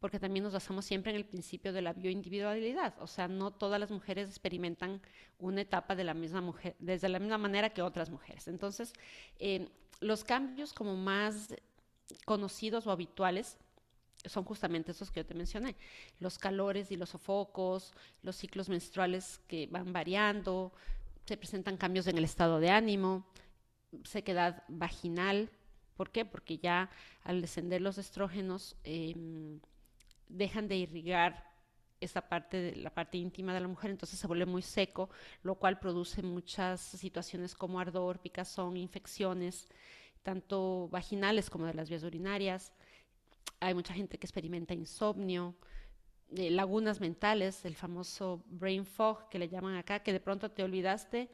porque 0.00 0.20
también 0.20 0.44
nos 0.44 0.52
basamos 0.52 0.84
siempre 0.84 1.12
en 1.12 1.16
el 1.16 1.24
principio 1.24 1.72
de 1.72 1.80
la 1.80 1.94
bioindividualidad, 1.94 2.94
o 3.00 3.06
sea, 3.06 3.26
no 3.26 3.52
todas 3.52 3.80
las 3.80 3.90
mujeres 3.90 4.28
experimentan 4.28 5.00
una 5.38 5.62
etapa 5.62 5.96
de 5.96 6.04
la 6.04 6.12
misma 6.12 6.42
mujer, 6.42 6.76
desde 6.78 7.08
la 7.08 7.18
misma 7.18 7.38
manera 7.38 7.70
que 7.70 7.80
otras 7.80 8.10
mujeres. 8.10 8.46
Entonces, 8.46 8.92
eh, 9.38 9.68
los 10.00 10.22
cambios 10.22 10.74
como 10.74 10.94
más 10.94 11.54
conocidos 12.26 12.86
o 12.86 12.90
habituales 12.90 13.56
son 14.26 14.44
justamente 14.44 14.92
esos 14.92 15.10
que 15.10 15.20
yo 15.20 15.26
te 15.26 15.34
mencioné, 15.34 15.76
los 16.18 16.38
calores 16.38 16.90
y 16.90 16.96
los 16.96 17.10
sofocos, 17.10 17.92
los 18.22 18.36
ciclos 18.36 18.68
menstruales 18.68 19.40
que 19.48 19.68
van 19.70 19.92
variando, 19.92 20.72
se 21.26 21.36
presentan 21.36 21.76
cambios 21.76 22.06
en 22.06 22.18
el 22.18 22.24
estado 22.24 22.60
de 22.60 22.70
ánimo, 22.70 23.26
sequedad 24.04 24.64
vaginal. 24.68 25.50
¿Por 25.96 26.10
qué? 26.10 26.24
Porque 26.24 26.58
ya 26.58 26.90
al 27.22 27.40
descender 27.40 27.80
los 27.80 27.98
estrógenos 27.98 28.76
em, 28.84 29.60
dejan 30.28 30.68
de 30.68 30.76
irrigar 30.76 31.52
esa 32.00 32.28
parte 32.28 32.56
de 32.58 32.76
la 32.76 32.90
parte 32.90 33.18
íntima 33.18 33.54
de 33.54 33.60
la 33.60 33.68
mujer, 33.68 33.90
entonces 33.90 34.18
se 34.18 34.26
vuelve 34.26 34.46
muy 34.46 34.62
seco, 34.62 35.08
lo 35.42 35.54
cual 35.54 35.78
produce 35.78 36.22
muchas 36.22 36.80
situaciones 36.80 37.54
como 37.54 37.80
ardor, 37.80 38.18
picazón, 38.18 38.76
infecciones, 38.76 39.68
tanto 40.22 40.88
vaginales 40.90 41.50
como 41.50 41.66
de 41.66 41.74
las 41.74 41.88
vías 41.88 42.02
urinarias. 42.02 42.72
Hay 43.60 43.74
mucha 43.74 43.94
gente 43.94 44.18
que 44.18 44.26
experimenta 44.26 44.74
insomnio, 44.74 45.54
eh, 46.36 46.50
lagunas 46.50 47.00
mentales, 47.00 47.64
el 47.64 47.76
famoso 47.76 48.42
brain 48.46 48.84
fog 48.84 49.28
que 49.28 49.38
le 49.38 49.48
llaman 49.48 49.76
acá, 49.76 50.00
que 50.00 50.12
de 50.12 50.20
pronto 50.20 50.50
te 50.50 50.62
olvidaste, 50.62 51.30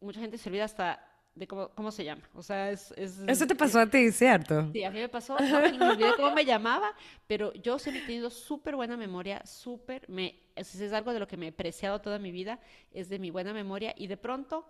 mucha 0.00 0.20
gente 0.20 0.38
se 0.38 0.48
olvida 0.48 0.64
hasta 0.64 1.15
de 1.36 1.46
cómo, 1.46 1.68
cómo 1.68 1.92
se 1.92 2.02
llama. 2.02 2.22
O 2.34 2.42
sea, 2.42 2.70
es, 2.70 2.92
Eso 2.96 3.46
te 3.46 3.54
pasó 3.54 3.78
a 3.78 3.86
ti, 3.86 4.10
¿cierto? 4.10 4.72
Sí, 4.72 4.82
a 4.82 4.90
mí 4.90 4.98
me 4.98 5.08
pasó, 5.08 5.36
no, 5.38 5.60
me 5.60 5.90
olvidé 5.90 6.16
cómo 6.16 6.32
me 6.32 6.44
llamaba, 6.44 6.92
pero 7.26 7.52
yo 7.52 7.78
siempre 7.78 8.02
he 8.02 8.06
tenido 8.06 8.30
súper 8.30 8.74
buena 8.74 8.96
memoria, 8.96 9.44
súper, 9.44 10.08
me, 10.08 10.40
si 10.62 10.82
es 10.82 10.92
algo 10.92 11.12
de 11.12 11.20
lo 11.20 11.28
que 11.28 11.36
me 11.36 11.48
he 11.48 11.52
preciado 11.52 12.00
toda 12.00 12.18
mi 12.18 12.32
vida, 12.32 12.58
es 12.90 13.10
de 13.10 13.18
mi 13.18 13.30
buena 13.30 13.52
memoria, 13.52 13.94
y 13.96 14.06
de 14.06 14.16
pronto 14.16 14.66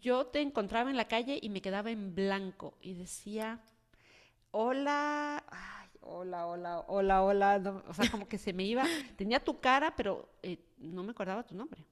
yo 0.00 0.26
te 0.26 0.40
encontraba 0.40 0.90
en 0.90 0.96
la 0.96 1.06
calle 1.06 1.38
y 1.40 1.50
me 1.50 1.60
quedaba 1.60 1.90
en 1.90 2.14
blanco 2.14 2.78
y 2.80 2.94
decía, 2.94 3.60
hola, 4.52 5.44
hola, 6.00 6.46
hola, 6.46 6.84
hola, 6.88 7.22
hola, 7.22 7.82
o 7.86 7.94
sea, 7.94 8.10
como 8.10 8.26
que 8.26 8.38
se 8.38 8.54
me 8.54 8.64
iba, 8.64 8.86
tenía 9.16 9.38
tu 9.38 9.60
cara, 9.60 9.94
pero 9.94 10.30
eh, 10.42 10.58
no 10.78 11.02
me 11.02 11.10
acordaba 11.10 11.46
tu 11.46 11.54
nombre. 11.54 11.84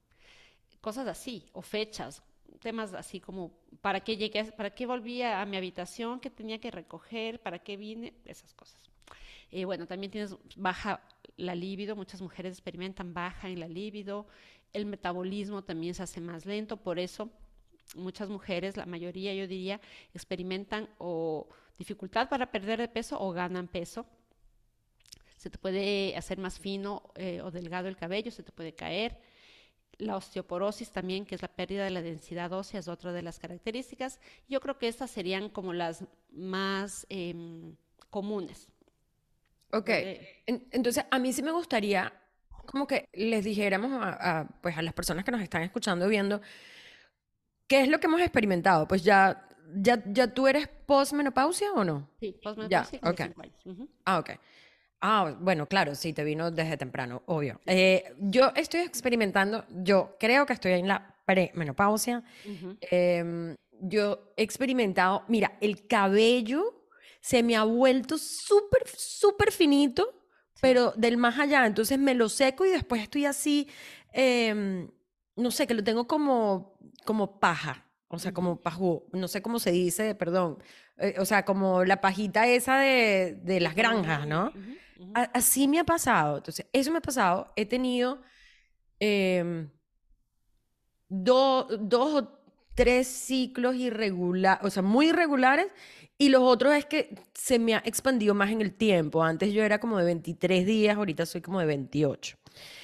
Cosas 0.81 1.07
así, 1.07 1.47
o 1.53 1.61
fechas, 1.61 2.23
temas 2.59 2.93
así 2.93 3.19
como, 3.19 3.51
¿para 3.81 4.01
qué 4.01 4.17
llegué, 4.17 4.43
para 4.51 4.71
qué 4.71 4.85
volví 4.85 5.21
a, 5.21 5.45
mi 5.45 5.57
habitación, 5.57 6.19
qué 6.19 6.29
tenía 6.29 6.59
que 6.59 6.71
recoger, 6.71 7.39
para 7.41 7.59
qué 7.59 7.77
vine, 7.77 8.13
esas 8.25 8.53
cosas. 8.53 8.89
Eh, 9.51 9.65
bueno, 9.65 9.87
también 9.87 10.11
tienes 10.11 10.35
baja 10.55 11.01
la 11.37 11.55
libido, 11.55 11.95
muchas 11.95 12.21
mujeres 12.21 12.53
experimentan 12.53 13.13
baja 13.13 13.49
en 13.49 13.59
la 13.59 13.67
libido, 13.67 14.27
el 14.73 14.85
metabolismo 14.85 15.63
también 15.63 15.93
se 15.93 16.03
hace 16.03 16.21
más 16.21 16.45
lento, 16.45 16.77
por 16.77 16.99
eso 16.99 17.31
muchas 17.95 18.29
mujeres, 18.29 18.77
la 18.77 18.85
mayoría 18.85 19.33
yo 19.33 19.47
diría, 19.47 19.79
experimentan 20.13 20.89
o 20.97 21.47
dificultad 21.77 22.29
para 22.29 22.51
perder 22.51 22.79
de 22.79 22.87
peso 22.87 23.19
o 23.19 23.31
ganan 23.31 23.67
peso. 23.67 24.05
Se 25.37 25.49
te 25.49 25.57
puede 25.57 26.15
hacer 26.17 26.37
más 26.37 26.59
fino 26.59 27.11
eh, 27.15 27.41
o 27.41 27.49
delgado 27.49 27.87
el 27.87 27.95
cabello, 27.95 28.31
se 28.31 28.43
te 28.43 28.51
puede 28.51 28.73
caer. 28.73 29.17
La 29.99 30.17
osteoporosis 30.17 30.91
también, 30.91 31.25
que 31.25 31.35
es 31.35 31.41
la 31.41 31.47
pérdida 31.47 31.83
de 31.83 31.91
la 31.91 32.01
densidad 32.01 32.51
ósea, 32.51 32.79
es 32.79 32.87
otra 32.87 33.13
de 33.13 33.21
las 33.21 33.37
características. 33.37 34.19
Yo 34.47 34.59
creo 34.59 34.79
que 34.79 34.87
estas 34.87 35.11
serían 35.11 35.49
como 35.49 35.73
las 35.73 36.03
más 36.31 37.05
em, 37.09 37.75
comunes. 38.09 38.67
Ok, 39.71 39.89
entonces 40.47 41.05
a 41.11 41.19
mí 41.19 41.31
sí 41.31 41.43
me 41.43 41.51
gustaría 41.51 42.11
como 42.65 42.87
que 42.87 43.07
les 43.13 43.45
dijéramos 43.45 43.91
a, 44.01 44.47
pues 44.61 44.75
a 44.75 44.81
las 44.81 44.93
personas 44.93 45.23
que 45.23 45.31
nos 45.31 45.41
están 45.41 45.61
escuchando 45.61 46.07
y 46.07 46.09
viendo, 46.09 46.41
¿qué 47.67 47.81
es 47.81 47.87
lo 47.87 47.99
que 47.99 48.07
hemos 48.07 48.21
experimentado? 48.21 48.87
Pues 48.87 49.03
ya 49.03 49.45
¿Ya, 49.75 50.01
¿Ya 50.05 50.33
tú 50.33 50.47
eres 50.47 50.67
postmenopausia 50.67 51.71
o 51.73 51.83
no? 51.83 52.09
Sí, 52.19 52.35
postmenopausia. 52.43 52.99
Ya, 53.01 53.09
okay. 53.09 53.33
Ah, 54.05 54.19
ok. 54.19 54.31
Ah, 55.01 55.35
bueno, 55.39 55.65
claro, 55.65 55.95
sí, 55.95 56.11
te 56.11 56.23
vino 56.23 56.51
desde 56.51 56.75
temprano, 56.75 57.23
obvio. 57.25 57.61
Eh, 57.65 58.13
yo 58.19 58.51
estoy 58.55 58.81
experimentando, 58.81 59.65
yo 59.69 60.17
creo 60.19 60.45
que 60.45 60.53
estoy 60.53 60.73
en 60.73 60.87
la 60.87 61.15
premenopausia. 61.25 62.23
Em, 62.81 63.55
yo 63.81 64.33
he 64.35 64.43
experimentado, 64.43 65.23
mira, 65.27 65.57
el 65.61 65.87
cabello 65.87 66.85
se 67.21 67.43
me 67.43 67.55
ha 67.55 67.63
vuelto 67.63 68.17
súper, 68.17 68.83
súper 68.87 69.51
finito, 69.51 70.13
pero 70.61 70.91
del 70.97 71.15
más 71.17 71.39
allá. 71.39 71.65
Entonces 71.65 71.97
me 71.97 72.13
lo 72.13 72.27
seco 72.27 72.65
y 72.65 72.69
después 72.69 73.01
estoy 73.01 73.25
así, 73.25 73.69
em, 74.11 74.89
no 75.37 75.51
sé, 75.51 75.65
que 75.65 75.73
lo 75.73 75.83
tengo 75.83 76.07
como, 76.07 76.77
como 77.05 77.39
paja. 77.39 77.85
O 78.09 78.17
sea, 78.19 78.33
como 78.33 78.59
pajú, 78.59 79.05
no 79.13 79.27
sé 79.27 79.41
cómo 79.41 79.59
se 79.59 79.71
dice, 79.71 80.15
perdón. 80.15 80.57
Eh, 80.97 81.15
o 81.19 81.25
sea, 81.25 81.45
como 81.45 81.85
la 81.85 82.01
pajita 82.01 82.47
esa 82.47 82.79
de, 82.79 83.39
de 83.43 83.59
las 83.61 83.75
granjas, 83.75 84.27
¿no? 84.27 84.51
Así 85.13 85.67
me 85.67 85.79
ha 85.79 85.83
pasado. 85.83 86.37
Entonces, 86.37 86.65
eso 86.73 86.91
me 86.91 86.97
ha 86.97 87.01
pasado. 87.01 87.51
He 87.55 87.65
tenido 87.65 88.21
em, 88.99 89.69
dos 91.07 91.67
o 91.93 92.39
tres 92.75 93.07
ciclos 93.07 93.75
irregulares, 93.75 94.65
o 94.65 94.69
sea, 94.69 94.83
muy 94.83 95.09
irregulares. 95.09 95.67
Y 96.17 96.29
los 96.29 96.41
otros 96.41 96.73
es 96.73 96.85
que 96.85 97.15
se 97.33 97.59
me 97.59 97.75
ha 97.75 97.81
expandido 97.85 98.33
más 98.33 98.51
en 98.51 98.61
el 98.61 98.73
tiempo. 98.73 99.23
Antes 99.23 99.53
yo 99.53 99.63
era 99.63 99.79
como 99.79 99.97
de 99.97 100.05
23 100.05 100.65
días, 100.65 100.97
ahorita 100.97 101.25
soy 101.25 101.41
como 101.41 101.59
de 101.59 101.65
28. 101.65 102.37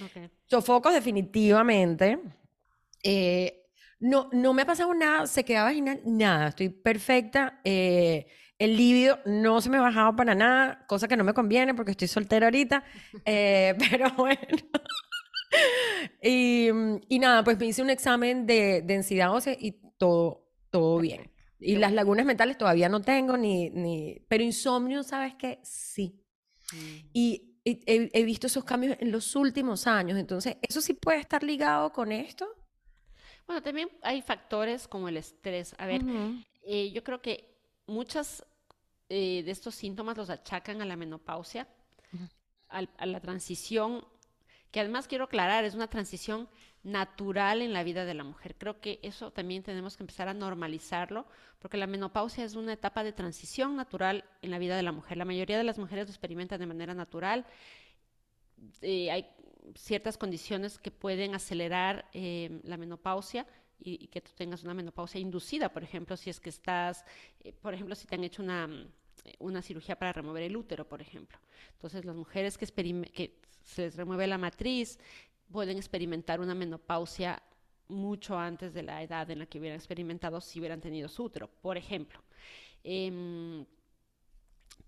Okay. 0.05 0.29
Sofocos 0.45 0.93
definitivamente. 0.93 2.19
Eh, 3.03 3.65
no, 3.99 4.29
no 4.31 4.53
me 4.53 4.61
ha 4.61 4.65
pasado 4.65 4.93
nada, 4.93 5.27
se 5.27 5.43
queda 5.43 5.63
vaginal, 5.63 6.01
nada, 6.05 6.49
estoy 6.49 6.69
perfecta. 6.69 7.59
Eh, 7.63 8.25
el 8.57 8.77
líbido 8.77 9.19
no 9.25 9.59
se 9.61 9.69
me 9.69 9.77
ha 9.77 9.81
bajado 9.81 10.15
para 10.15 10.35
nada, 10.35 10.85
cosa 10.87 11.07
que 11.07 11.17
no 11.17 11.23
me 11.23 11.33
conviene 11.33 11.73
porque 11.73 11.91
estoy 11.91 12.07
soltera 12.07 12.47
ahorita, 12.47 12.83
eh, 13.25 13.75
pero 13.89 14.11
bueno. 14.11 14.39
y, 16.21 16.69
y, 17.07 17.19
nada, 17.19 17.43
pues 17.43 17.57
me 17.59 17.65
hice 17.65 17.81
un 17.81 17.89
examen 17.89 18.45
de 18.45 18.81
densidad 18.81 19.33
ósea 19.33 19.55
y 19.59 19.73
todo, 19.97 20.47
todo 20.69 20.99
bien. 20.99 21.31
Y 21.59 21.77
las 21.77 21.93
lagunas 21.93 22.25
mentales 22.25 22.57
todavía 22.57 22.89
no 22.89 23.01
tengo, 23.01 23.37
ni, 23.37 23.69
ni... 23.69 24.19
pero 24.27 24.43
insomnio, 24.43 25.03
¿sabes 25.03 25.35
qué? 25.35 25.59
Sí. 25.63 26.21
Mm. 26.73 27.09
Y 27.13 27.59
he, 27.63 28.09
he, 28.13 28.23
visto 28.23 28.47
esos 28.47 28.63
cambios 28.65 28.97
en 28.99 29.11
los 29.11 29.35
últimos 29.35 29.87
años, 29.87 30.19
entonces, 30.19 30.57
¿eso 30.61 30.81
sí 30.81 30.93
puede 30.93 31.19
estar 31.19 31.43
ligado 31.43 31.91
con 31.91 32.11
esto? 32.11 32.47
Bueno, 33.47 33.61
también 33.61 33.89
hay 34.01 34.21
factores 34.21 34.87
como 34.87 35.07
el 35.07 35.17
estrés. 35.17 35.75
A 35.77 35.85
ver, 35.85 36.01
eh, 36.63 36.91
yo 36.91 37.03
creo 37.03 37.21
que 37.21 37.54
muchas 37.87 38.45
eh, 39.09 39.43
de 39.43 39.51
estos 39.51 39.75
síntomas 39.75 40.17
los 40.17 40.29
achacan 40.29 40.81
a 40.81 40.85
la 40.85 40.95
menopausia, 40.95 41.67
a 42.69 43.05
la 43.05 43.19
transición, 43.21 44.05
que 44.71 44.81
además 44.81 45.07
quiero 45.07 45.25
aclarar, 45.25 45.63
es 45.63 45.75
una 45.75 45.87
transición 45.87 46.49
natural 46.83 47.61
en 47.61 47.73
la 47.73 47.83
vida 47.83 48.05
de 48.05 48.13
la 48.13 48.23
mujer. 48.23 48.55
Creo 48.57 48.79
que 48.79 48.99
eso 49.01 49.31
también 49.31 49.63
tenemos 49.63 49.97
que 49.97 50.03
empezar 50.03 50.27
a 50.27 50.33
normalizarlo, 50.33 51.25
porque 51.59 51.77
la 51.77 51.87
menopausia 51.87 52.45
es 52.45 52.55
una 52.55 52.73
etapa 52.73 53.03
de 53.03 53.11
transición 53.11 53.75
natural 53.75 54.23
en 54.41 54.51
la 54.51 54.59
vida 54.59 54.75
de 54.75 54.83
la 54.83 54.91
mujer. 54.91 55.17
La 55.17 55.25
mayoría 55.25 55.57
de 55.57 55.63
las 55.63 55.79
mujeres 55.79 56.05
lo 56.05 56.11
experimentan 56.11 56.59
de 56.59 56.67
manera 56.67 56.93
natural. 56.93 57.45
Eh, 58.81 59.09
hay 59.11 59.27
ciertas 59.73 60.17
condiciones 60.17 60.77
que 60.77 60.91
pueden 60.91 61.33
acelerar 61.33 62.07
eh, 62.13 62.61
la 62.63 62.77
menopausia 62.77 63.47
y, 63.79 64.07
que 64.07 64.21
tú 64.21 64.31
tengas 64.35 64.63
una 64.63 64.73
menopausia 64.73 65.19
inducida, 65.19 65.69
por 65.69 65.83
ejemplo, 65.83 66.17
si 66.17 66.29
es 66.29 66.39
que 66.39 66.49
estás, 66.49 67.05
eh, 67.39 67.53
por 67.53 67.73
ejemplo, 67.73 67.95
si 67.95 68.07
te 68.07 68.15
han 68.15 68.23
hecho 68.23 68.41
una, 68.41 68.69
una 69.39 69.61
cirugía 69.61 69.97
para 69.97 70.13
remover 70.13 70.43
el 70.43 70.55
útero, 70.55 70.87
por 70.87 71.01
ejemplo. 71.01 71.37
Entonces, 71.73 72.05
las 72.05 72.15
mujeres 72.15 72.57
que, 72.57 72.65
que 72.65 73.39
se 73.63 73.83
les 73.83 73.95
remueve 73.95 74.27
la 74.27 74.37
matriz 74.37 74.99
pueden 75.51 75.77
experimentar 75.77 76.39
una 76.39 76.55
menopausia 76.55 77.41
mucho 77.87 78.37
antes 78.37 78.73
de 78.73 78.83
la 78.83 79.03
edad 79.03 79.29
en 79.29 79.39
la 79.39 79.45
que 79.45 79.59
hubieran 79.59 79.77
experimentado 79.77 80.41
si 80.41 80.59
hubieran 80.59 80.81
tenido 80.81 81.07
su 81.07 81.23
útero, 81.23 81.47
por 81.47 81.77
ejemplo. 81.77 82.19
Em, 82.83 83.65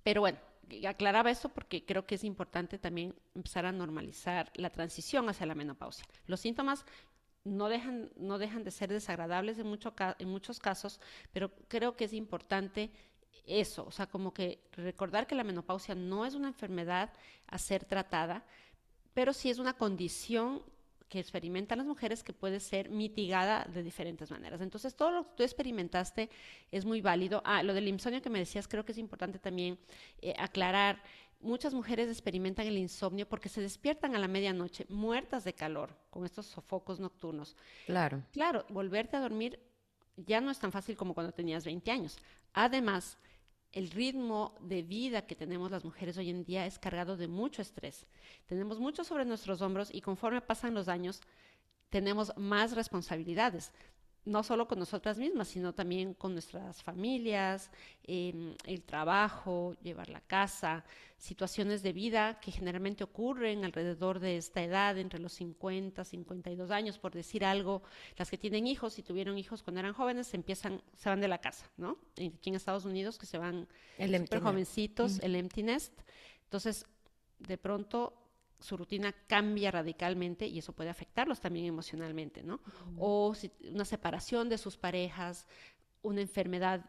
pero 0.04 0.22
bueno, 0.22 0.40
aclaraba 0.88 1.32
eso 1.32 1.50
porque 1.50 1.86
creo 1.86 2.06
que 2.06 2.16
es 2.16 2.24
importante 2.24 2.78
también 2.78 3.16
empezar 3.36 3.66
a 3.66 3.72
normalizar 3.72 4.52
la 4.56 4.70
transición 4.70 5.30
hacia 5.30 5.46
la 5.46 5.56
menopausia. 5.56 6.06
Los 6.26 6.40
síntomas 6.40 6.86
no 7.48 7.70
dejan, 7.70 8.12
no 8.18 8.38
dejan 8.38 8.64
de 8.64 8.72
ser 8.72 8.90
desagradables 8.90 9.58
en, 9.60 9.68
mucho, 9.68 9.94
en 10.20 10.30
muchos 10.30 10.60
casos, 10.60 11.00
pero 11.32 11.52
creo 11.68 11.96
que 11.96 12.06
es 12.06 12.14
importante 12.14 12.92
eso, 13.46 13.86
o 13.86 13.92
sea, 13.92 14.08
como 14.08 14.34
que 14.34 14.60
recordar 14.74 15.26
que 15.26 15.36
la 15.36 15.44
menopausia 15.44 15.96
no 15.96 16.26
es 16.26 16.36
una 16.36 16.50
enfermedad 16.50 17.12
a 17.48 17.58
ser 17.58 17.86
tratada, 17.86 18.44
pero 19.14 19.34
sí 19.34 19.50
es 19.50 19.58
una 19.58 19.74
condición 19.74 20.62
que 21.10 21.20
experimentan 21.20 21.78
las 21.78 21.88
mujeres 21.88 22.24
que 22.24 22.34
puede 22.34 22.60
ser 22.60 22.90
mitigada 22.90 23.66
de 23.74 23.82
diferentes 23.82 24.30
maneras. 24.30 24.60
Entonces, 24.60 24.96
todo 24.96 25.12
lo 25.12 25.24
que 25.24 25.36
tú 25.38 25.44
experimentaste 25.44 26.30
es 26.70 26.84
muy 26.84 27.02
válido. 27.02 27.42
Ah, 27.46 27.64
lo 27.64 27.74
del 27.74 27.88
insomnio 27.88 28.22
que 28.22 28.30
me 28.30 28.40
decías, 28.40 28.68
creo 28.68 28.84
que 28.84 28.92
es 28.92 28.98
importante 28.98 29.40
también 29.40 29.80
eh, 30.22 30.34
aclarar. 30.38 31.02
Muchas 31.40 31.74
mujeres 31.74 32.10
experimentan 32.10 32.66
el 32.68 32.78
insomnio 32.78 33.28
porque 33.28 33.50
se 33.50 33.62
despiertan 33.62 34.16
a 34.16 34.20
la 34.20 34.28
medianoche 34.28 34.86
muertas 34.90 35.44
de 35.44 35.54
calor 35.54 35.96
con 36.10 36.26
estos 36.26 36.48
sofocos 36.48 37.00
nocturnos. 37.00 37.56
Claro. 37.86 38.24
Claro, 38.32 38.66
volverte 38.70 39.18
a 39.18 39.22
dormir 39.22 39.60
ya 40.16 40.42
no 40.42 40.50
es 40.50 40.60
tan 40.60 40.72
fácil 40.72 40.98
como 40.98 41.14
cuando 41.14 41.32
tenías 41.32 41.64
20 41.64 41.92
años. 41.92 42.18
Además, 42.54 43.18
el 43.72 43.92
ritmo 43.92 44.56
de 44.62 44.82
vida 44.82 45.28
que 45.28 45.36
tenemos 45.36 45.70
las 45.70 45.86
mujeres 45.86 46.18
hoy 46.18 46.32
en 46.32 46.44
día 46.44 46.66
es 46.66 46.80
cargado 46.80 47.18
de 47.18 47.28
mucho 47.28 47.62
estrés. 47.62 48.08
Tenemos 48.48 48.80
mucho 48.80 49.04
sobre 49.04 49.26
nuestros 49.26 49.62
hombros 49.62 49.90
y 49.94 50.02
conforme 50.02 50.42
pasan 50.42 50.74
los 50.74 50.88
años, 50.88 51.22
tenemos 51.90 52.34
más 52.36 52.74
responsabilidades 52.74 53.72
no 54.28 54.44
solo 54.44 54.68
con 54.68 54.78
nosotras 54.78 55.18
mismas, 55.18 55.48
sino 55.48 55.74
también 55.74 56.14
con 56.14 56.34
nuestras 56.34 56.84
familias, 56.84 57.72
em, 58.04 58.56
el 58.66 58.84
trabajo, 58.84 59.76
llevar 59.82 60.10
la 60.10 60.20
casa, 60.20 60.84
situaciones 61.18 61.82
de 61.82 61.94
vida 61.94 62.40
que 62.42 62.52
generalmente 62.52 63.06
ocurren 63.06 63.64
alrededor 63.64 64.20
de 64.20 64.36
esta 64.36 64.62
edad, 64.62 64.98
entre 64.98 65.20
los 65.20 65.32
50, 65.32 66.04
52 66.04 66.72
años, 66.72 67.00
por 67.00 67.14
decir 67.14 67.46
algo. 67.46 67.84
Las 68.18 68.30
que 68.30 68.38
tienen 68.38 68.68
hijos 68.68 69.00
y 69.00 69.04
tuvieron 69.04 69.38
hijos 69.38 69.64
cuando 69.64 69.80
eran 69.80 69.94
jóvenes, 69.94 70.28
se 70.28 70.36
empiezan, 70.36 70.82
se 70.94 71.08
van 71.08 71.22
de 71.22 71.30
la 71.30 71.40
casa, 71.40 71.72
¿no? 71.78 71.98
Aquí 72.14 72.50
en 72.50 72.56
Estados 72.56 72.84
Unidos 72.84 73.18
que 73.18 73.26
se 73.26 73.38
van 73.38 73.68
súper 73.98 74.42
jovencitos, 74.42 75.20
el 75.20 75.36
empty 75.36 75.64
nest. 75.64 75.94
Entonces, 76.44 76.86
de 77.40 77.58
pronto 77.58 78.27
su 78.60 78.78
rutina 78.78 79.14
cambia 79.28 79.72
radicalmente 79.72 80.48
y 80.48 80.60
eso 80.60 80.74
puede 80.74 80.90
afectarlos 80.90 81.40
también 81.40 81.66
emocionalmente, 81.66 82.44
¿no? 82.44 82.60
O 82.98 83.34
una 83.72 83.86
separación 83.86 84.50
de 84.50 84.58
sus 84.58 84.78
parejas, 84.78 85.48
una 86.02 86.22
enfermedad 86.22 86.86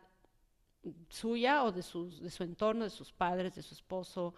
suya 1.08 1.64
o 1.64 1.72
de, 1.72 1.82
de 1.82 2.30
su 2.30 2.42
entorno, 2.42 2.84
de 2.84 2.90
sus 2.90 3.12
padres, 3.12 3.54
de 3.54 3.62
su 3.62 3.74
esposo. 3.74 4.34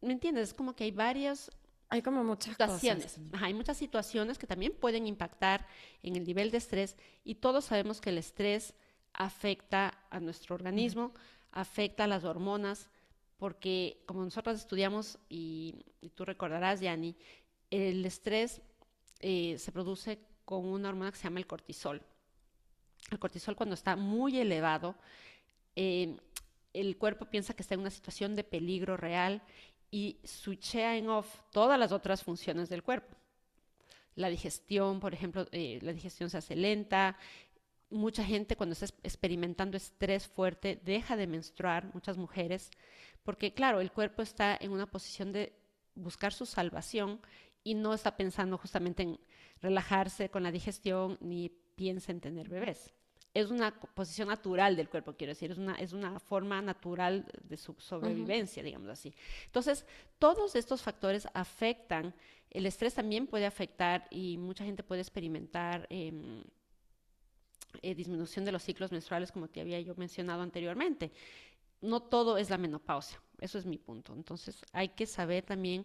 ¿Me 0.00 0.12
entiendes? 0.12 0.48
Es 0.48 0.54
como 0.54 0.74
que 0.74 0.84
hay 0.84 0.92
varias 0.92 1.50
hay 1.92 2.00
como 2.00 2.24
muchas 2.24 2.52
situaciones. 2.52 3.20
hay 3.32 3.52
muchas 3.52 3.76
situaciones 3.76 4.38
que 4.38 4.46
también 4.46 4.72
pueden 4.72 5.06
impactar 5.06 5.66
en 6.02 6.16
el 6.16 6.24
nivel 6.24 6.50
de 6.50 6.56
estrés 6.56 6.96
y 7.22 7.34
todos 7.34 7.66
sabemos 7.66 8.00
que 8.00 8.08
el 8.08 8.16
estrés 8.16 8.72
afecta 9.12 9.98
a 10.08 10.18
nuestro 10.18 10.54
organismo, 10.54 11.12
afecta 11.50 12.04
a 12.04 12.06
las 12.06 12.24
hormonas, 12.24 12.88
porque 13.42 14.04
como 14.06 14.22
nosotros 14.22 14.56
estudiamos, 14.56 15.18
y, 15.28 15.74
tú 16.14 16.24
recordarás, 16.24 16.80
Yanni, 16.80 17.16
el 17.72 18.04
estrés 18.04 18.62
eh, 19.18 19.56
se 19.58 19.72
produce 19.72 20.20
con 20.44 20.64
una 20.64 20.90
hormona 20.90 21.10
que 21.10 21.18
se 21.18 21.24
llama 21.24 21.40
el 21.40 21.48
cortisol. 21.48 22.00
El 23.10 23.18
cortisol 23.18 23.56
cuando 23.56 23.74
está 23.74 23.96
muy 23.96 24.38
elevado, 24.38 24.94
eh, 25.74 26.16
el 26.72 26.96
cuerpo 26.98 27.24
piensa 27.24 27.52
que 27.52 27.62
está 27.62 27.74
en 27.74 27.80
una 27.80 27.90
situación 27.90 28.36
de 28.36 28.44
peligro 28.44 28.96
real 28.96 29.42
y 29.90 30.20
switchea 30.22 30.96
en 30.96 31.08
off 31.08 31.40
todas 31.50 31.76
las 31.80 31.90
otras 31.90 32.22
funciones 32.22 32.68
del 32.68 32.84
cuerpo. 32.84 33.16
La 34.14 34.28
digestión, 34.28 35.00
por 35.00 35.14
ejemplo, 35.14 35.48
eh, 35.50 35.80
la 35.82 35.92
digestión 35.92 36.30
se 36.30 36.38
hace 36.38 36.54
lenta. 36.54 37.18
Mucha 37.92 38.24
gente 38.24 38.56
cuando 38.56 38.72
está 38.72 38.86
experimentando 39.02 39.76
estrés 39.76 40.26
fuerte 40.26 40.80
deja 40.84 41.16
de 41.16 41.26
menstruar, 41.26 41.92
muchas 41.94 42.16
mujeres, 42.16 42.70
porque 43.22 43.52
claro, 43.54 43.80
el 43.80 43.92
cuerpo 43.92 44.22
está 44.22 44.56
en 44.60 44.72
una 44.72 44.86
posición 44.86 45.32
de 45.32 45.52
buscar 45.94 46.32
su 46.32 46.46
salvación 46.46 47.20
y 47.64 47.74
no 47.74 47.94
está 47.94 48.16
pensando 48.16 48.58
justamente 48.58 49.02
en 49.02 49.20
relajarse 49.60 50.30
con 50.30 50.42
la 50.42 50.50
digestión 50.50 51.18
ni 51.20 51.50
piensa 51.76 52.12
en 52.12 52.20
tener 52.20 52.48
bebés. 52.48 52.92
Es 53.34 53.50
una 53.50 53.72
posición 53.80 54.28
natural 54.28 54.76
del 54.76 54.90
cuerpo, 54.90 55.14
quiero 55.14 55.30
decir, 55.30 55.50
es 55.50 55.58
una, 55.58 55.74
es 55.76 55.94
una 55.94 56.18
forma 56.18 56.60
natural 56.60 57.24
de 57.42 57.56
su 57.56 57.74
sobrevivencia, 57.78 58.62
digamos 58.62 58.90
así. 58.90 59.14
Entonces, 59.46 59.86
todos 60.18 60.54
estos 60.54 60.82
factores 60.82 61.26
afectan, 61.32 62.14
el 62.50 62.66
estrés 62.66 62.94
también 62.94 63.26
puede 63.26 63.46
afectar 63.46 64.06
y 64.10 64.36
mucha 64.36 64.64
gente 64.64 64.82
puede 64.82 65.00
experimentar 65.00 65.86
em, 65.88 66.42
eh, 67.80 67.94
disminución 67.94 68.44
de 68.44 68.52
los 68.52 68.62
ciclos 68.62 68.92
menstruales, 68.92 69.32
como 69.32 69.48
te 69.48 69.60
había 69.60 69.80
yo 69.80 69.94
mencionado 69.96 70.42
anteriormente 70.42 71.12
no 71.82 72.00
todo 72.00 72.38
es 72.38 72.48
la 72.48 72.58
menopausia, 72.58 73.20
eso 73.40 73.58
es 73.58 73.66
mi 73.66 73.76
punto. 73.76 74.14
Entonces 74.14 74.64
hay 74.72 74.88
que 74.90 75.04
saber 75.04 75.44
también 75.44 75.84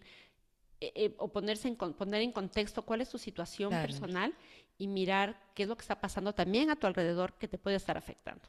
eh, 0.80 0.91
eh, 0.95 1.15
o 1.17 1.28
ponerse 1.32 1.67
en, 1.67 1.76
poner 1.76 2.21
en 2.21 2.32
contexto 2.32 2.84
cuál 2.84 3.02
es 3.02 3.10
tu 3.10 3.17
situación 3.17 3.71
personal 3.71 4.34
y 4.78 4.88
mirar 4.88 5.41
qué 5.56 5.63
es 5.63 5.69
lo 5.69 5.76
que 5.76 5.82
está 5.82 6.00
pasando 6.00 6.34
también 6.34 6.69
a 6.69 6.76
tu 6.76 6.88
alrededor 6.88 7.34
que 7.34 7.47
te 7.47 7.58
puede 7.58 7.76
estar 7.76 7.97
afectando. 7.97 8.47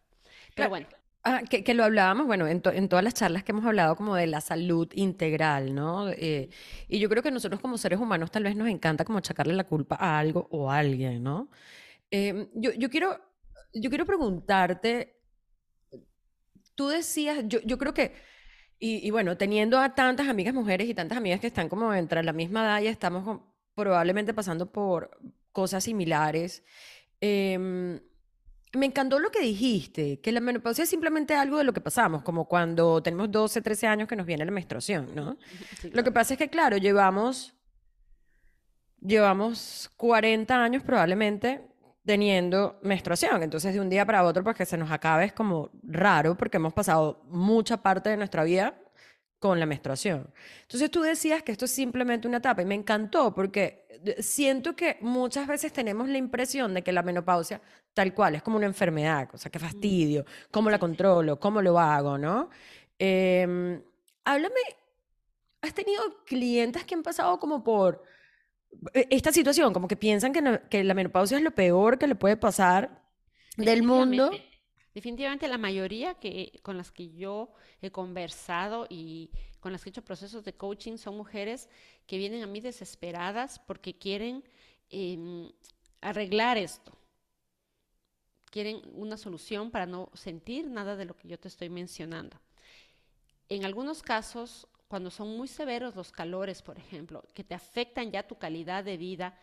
Pero 0.55 0.69
bueno. 0.69 0.87
Ah, 1.25 1.43
que, 1.43 1.75
lo 1.75 1.85
hablábamos, 1.85 2.27
bueno, 2.27 2.47
en, 2.47 2.61
todas 2.61 3.05
las 3.05 3.13
charlas 3.13 3.43
que 3.43 3.53
hemos 3.53 3.67
hablado 3.67 3.97
como 3.97 4.15
de 4.15 4.29
la 4.29 4.41
salud 4.41 4.89
integral, 4.95 5.75
¿no? 5.75 6.09
Eh, 6.11 6.49
y 6.87 7.01
yo 7.01 7.09
creo 7.09 7.23
que 7.23 7.31
nosotros 7.31 7.61
como 7.61 7.77
seres 7.77 7.99
humanos 7.99 8.31
tal 8.31 8.45
vez 8.45 8.55
nos 8.55 8.69
encanta 8.69 9.05
como 9.05 9.19
achacarle 9.19 9.53
la 9.53 9.65
culpa 9.65 9.97
a 9.97 10.19
algo 10.19 10.47
o 10.51 10.71
a 10.71 10.79
alguien, 10.79 11.23
¿no? 11.23 11.49
yo, 12.11 12.73
yo, 12.73 12.89
quiero, 12.89 13.21
yo 13.73 13.91
quiero 13.91 14.07
preguntarte, 14.07 15.17
tú 16.75 16.89
decías, 16.89 17.45
yo, 17.47 17.61
yo 17.65 17.79
creo 17.79 17.95
que, 17.95 18.15
y, 18.81 19.11
bueno, 19.11 19.37
teniendo 19.37 19.79
a 19.81 19.95
tantas 19.97 20.29
amigas 20.29 20.55
mujeres 20.55 20.89
y 20.89 20.95
tantas 20.95 21.19
amigas 21.19 21.41
que 21.41 21.49
están 21.49 21.69
como 21.69 21.93
entre 21.93 22.23
la 22.23 22.33
misma 22.33 22.63
edad 22.63 22.83
y 22.83 22.87
estamos 22.87 23.41
probablemente 23.75 24.33
pasando 24.33 24.71
por 24.71 25.11
cosas 25.51 25.83
similares. 25.83 26.63
Em, 27.21 27.99
me 28.75 28.87
encantó 28.87 29.19
lo 29.19 29.31
que 29.33 29.41
dijiste, 29.41 30.21
que 30.21 30.31
la 30.31 30.41
menopausia 30.41 30.85
es 30.85 30.91
simplemente 30.91 31.35
algo 31.35 31.59
de 31.59 31.65
lo 31.65 31.73
que 31.73 31.81
pasamos, 31.81 32.23
como 32.23 32.47
cuando 32.47 33.03
tenemos 33.03 33.33
12, 33.33 33.63
13 33.63 33.87
años 33.89 34.09
que 34.09 34.15
nos 34.15 34.27
viene 34.27 34.45
la 34.45 34.53
menstruación, 34.53 35.13
¿no? 35.15 35.39
Lo 35.93 36.05
que 36.05 36.13
pasa 36.13 36.35
es 36.35 36.39
que, 36.39 36.49
claro, 36.49 36.77
llevamos, 36.77 37.55
llevamos 39.01 39.91
40 39.97 40.63
años 40.63 40.83
probablemente 40.85 41.67
teniendo 42.09 42.79
menstruación. 42.81 43.43
Entonces, 43.43 43.75
de 43.75 43.81
un 43.81 43.91
día 43.91 44.07
para 44.07 44.25
otro, 44.25 44.43
pues 44.43 44.57
que 44.57 44.65
se 44.65 44.79
nos 44.79 44.91
acabe 44.91 45.27
es 45.27 45.35
como 45.35 45.69
raro 45.83 46.39
porque 46.39 46.57
hemos 46.57 46.73
pasado 46.73 47.21
mucha 47.27 47.83
parte 47.83 48.09
de 48.09 48.17
nuestra 48.17 48.45
vida 48.45 48.81
con 49.39 49.61
la 49.61 49.67
menstruación. 49.67 50.33
Entonces, 50.63 50.91
tú 50.91 51.03
decías 51.03 51.43
que 51.43 51.53
esto 51.53 51.67
es 51.67 51.71
simplemente 51.71 52.27
una 52.27 52.39
etapa 52.39 52.63
y 52.63 52.65
me 52.65 52.77
encantó 52.77 53.35
porque 53.35 53.87
siento 54.21 54.75
que 54.75 54.97
muchas 55.03 55.47
veces 55.47 55.71
tenemos 55.71 56.09
la 56.09 56.17
impresión 56.17 56.73
de 56.73 56.83
que 56.83 56.93
la 56.93 57.03
menopausia, 57.03 57.61
tal 57.93 58.15
cual, 58.15 58.37
es 58.37 58.43
como 58.43 58.57
una 58.57 58.65
enfermedad, 58.65 59.29
o 59.35 59.37
sea, 59.37 59.51
qué 59.51 59.59
fastidio, 59.59 60.25
cómo 60.51 60.71
la 60.71 60.79
controlo, 60.79 61.39
cómo 61.39 61.61
lo 61.61 61.79
hago, 61.79 62.17
¿no? 62.17 62.49
Em, 62.99 63.83
háblame, 64.25 64.61
¿has 65.61 65.75
tenido 65.75 66.03
clientes 66.25 66.85
que 66.87 66.95
han 66.95 67.03
pasado 67.03 67.39
como 67.39 67.63
por 67.63 68.03
esta 68.93 69.33
situación, 69.33 69.73
como 69.73 69.89
que 69.89 69.97
piensan 69.97 70.33
que, 70.33 70.61
que 70.71 70.85
la 70.85 70.95
menopausia 70.95 71.39
es 71.39 71.43
lo 71.43 71.51
peor 71.51 71.99
que 71.99 72.07
le 72.07 72.15
puede 72.15 72.37
pasar 72.37 73.03
del 73.57 73.83
mundo. 73.83 74.31
Definitivamente 74.95 75.47
la 75.49 75.59
mayoría 75.59 76.15
que, 76.15 76.59
con 76.63 76.77
las 76.77 76.91
que 76.91 77.11
yo 77.11 77.53
he 77.81 77.91
conversado 77.91 78.87
y 78.89 79.31
con 79.61 79.71
las 79.73 79.83
que 79.83 79.91
he 79.91 79.93
hecho 79.93 80.05
procesos 80.05 80.45
de 80.45 80.55
coaching 80.55 80.97
son 80.97 81.17
mujeres 81.17 81.69
que 82.07 82.19
vienen 82.19 82.43
a 82.43 82.47
mí 82.47 82.61
desesperadas 82.61 83.61
porque 83.61 83.97
quieren 83.97 84.43
em, 84.91 85.51
arreglar 86.01 86.59
esto. 86.59 86.93
Quieren 88.51 88.81
una 88.93 89.17
solución 89.17 89.71
para 89.71 89.87
no 89.87 90.11
sentir 90.15 90.69
nada 90.69 90.97
de 90.97 91.05
lo 91.05 91.15
que 91.15 91.29
yo 91.29 91.39
te 91.39 91.49
estoy 91.49 91.69
mencionando. 91.69 92.41
En 93.49 93.65
algunos 93.65 94.03
casos 94.03 94.67
cuando 94.89 95.11
son 95.11 95.37
muy 95.37 95.49
severos 95.49 95.95
los 95.95 96.11
calores, 96.11 96.63
por 96.63 96.79
ejemplo, 96.79 97.23
que 97.35 97.45
te 97.45 97.55
afectan 97.55 98.11
ya 98.11 98.27
tu 98.27 98.37
calidad 98.37 98.83
de 98.83 98.97
vida, 98.97 99.39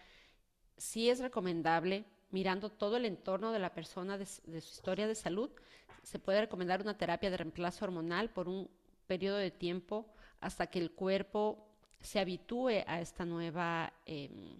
sí 0.75 1.09
es 1.09 1.19
recomendable, 1.19 2.05
mirando 2.31 2.69
todo 2.69 2.97
el 2.97 3.05
entorno 3.05 3.51
de 3.51 3.59
la 3.59 3.73
persona, 3.73 4.17
de, 4.17 4.25
su 4.25 4.45
historia 4.55 5.07
de 5.07 5.15
salud, 5.15 5.51
se 6.03 6.19
puede 6.19 6.41
recomendar 6.41 6.81
una 6.81 6.97
terapia 6.97 7.29
de 7.29 7.37
reemplazo 7.37 7.85
hormonal 7.85 8.31
por 8.31 8.49
un 8.49 8.69
periodo 9.07 9.37
de 9.37 9.51
tiempo 9.51 10.11
hasta 10.41 10.67
que 10.67 10.79
el 10.79 10.91
cuerpo 10.91 11.67
se 12.01 12.19
habitúe 12.19 12.83
a 12.85 12.99
esta 12.99 13.25
nueva 13.25 13.93
em, 14.05 14.59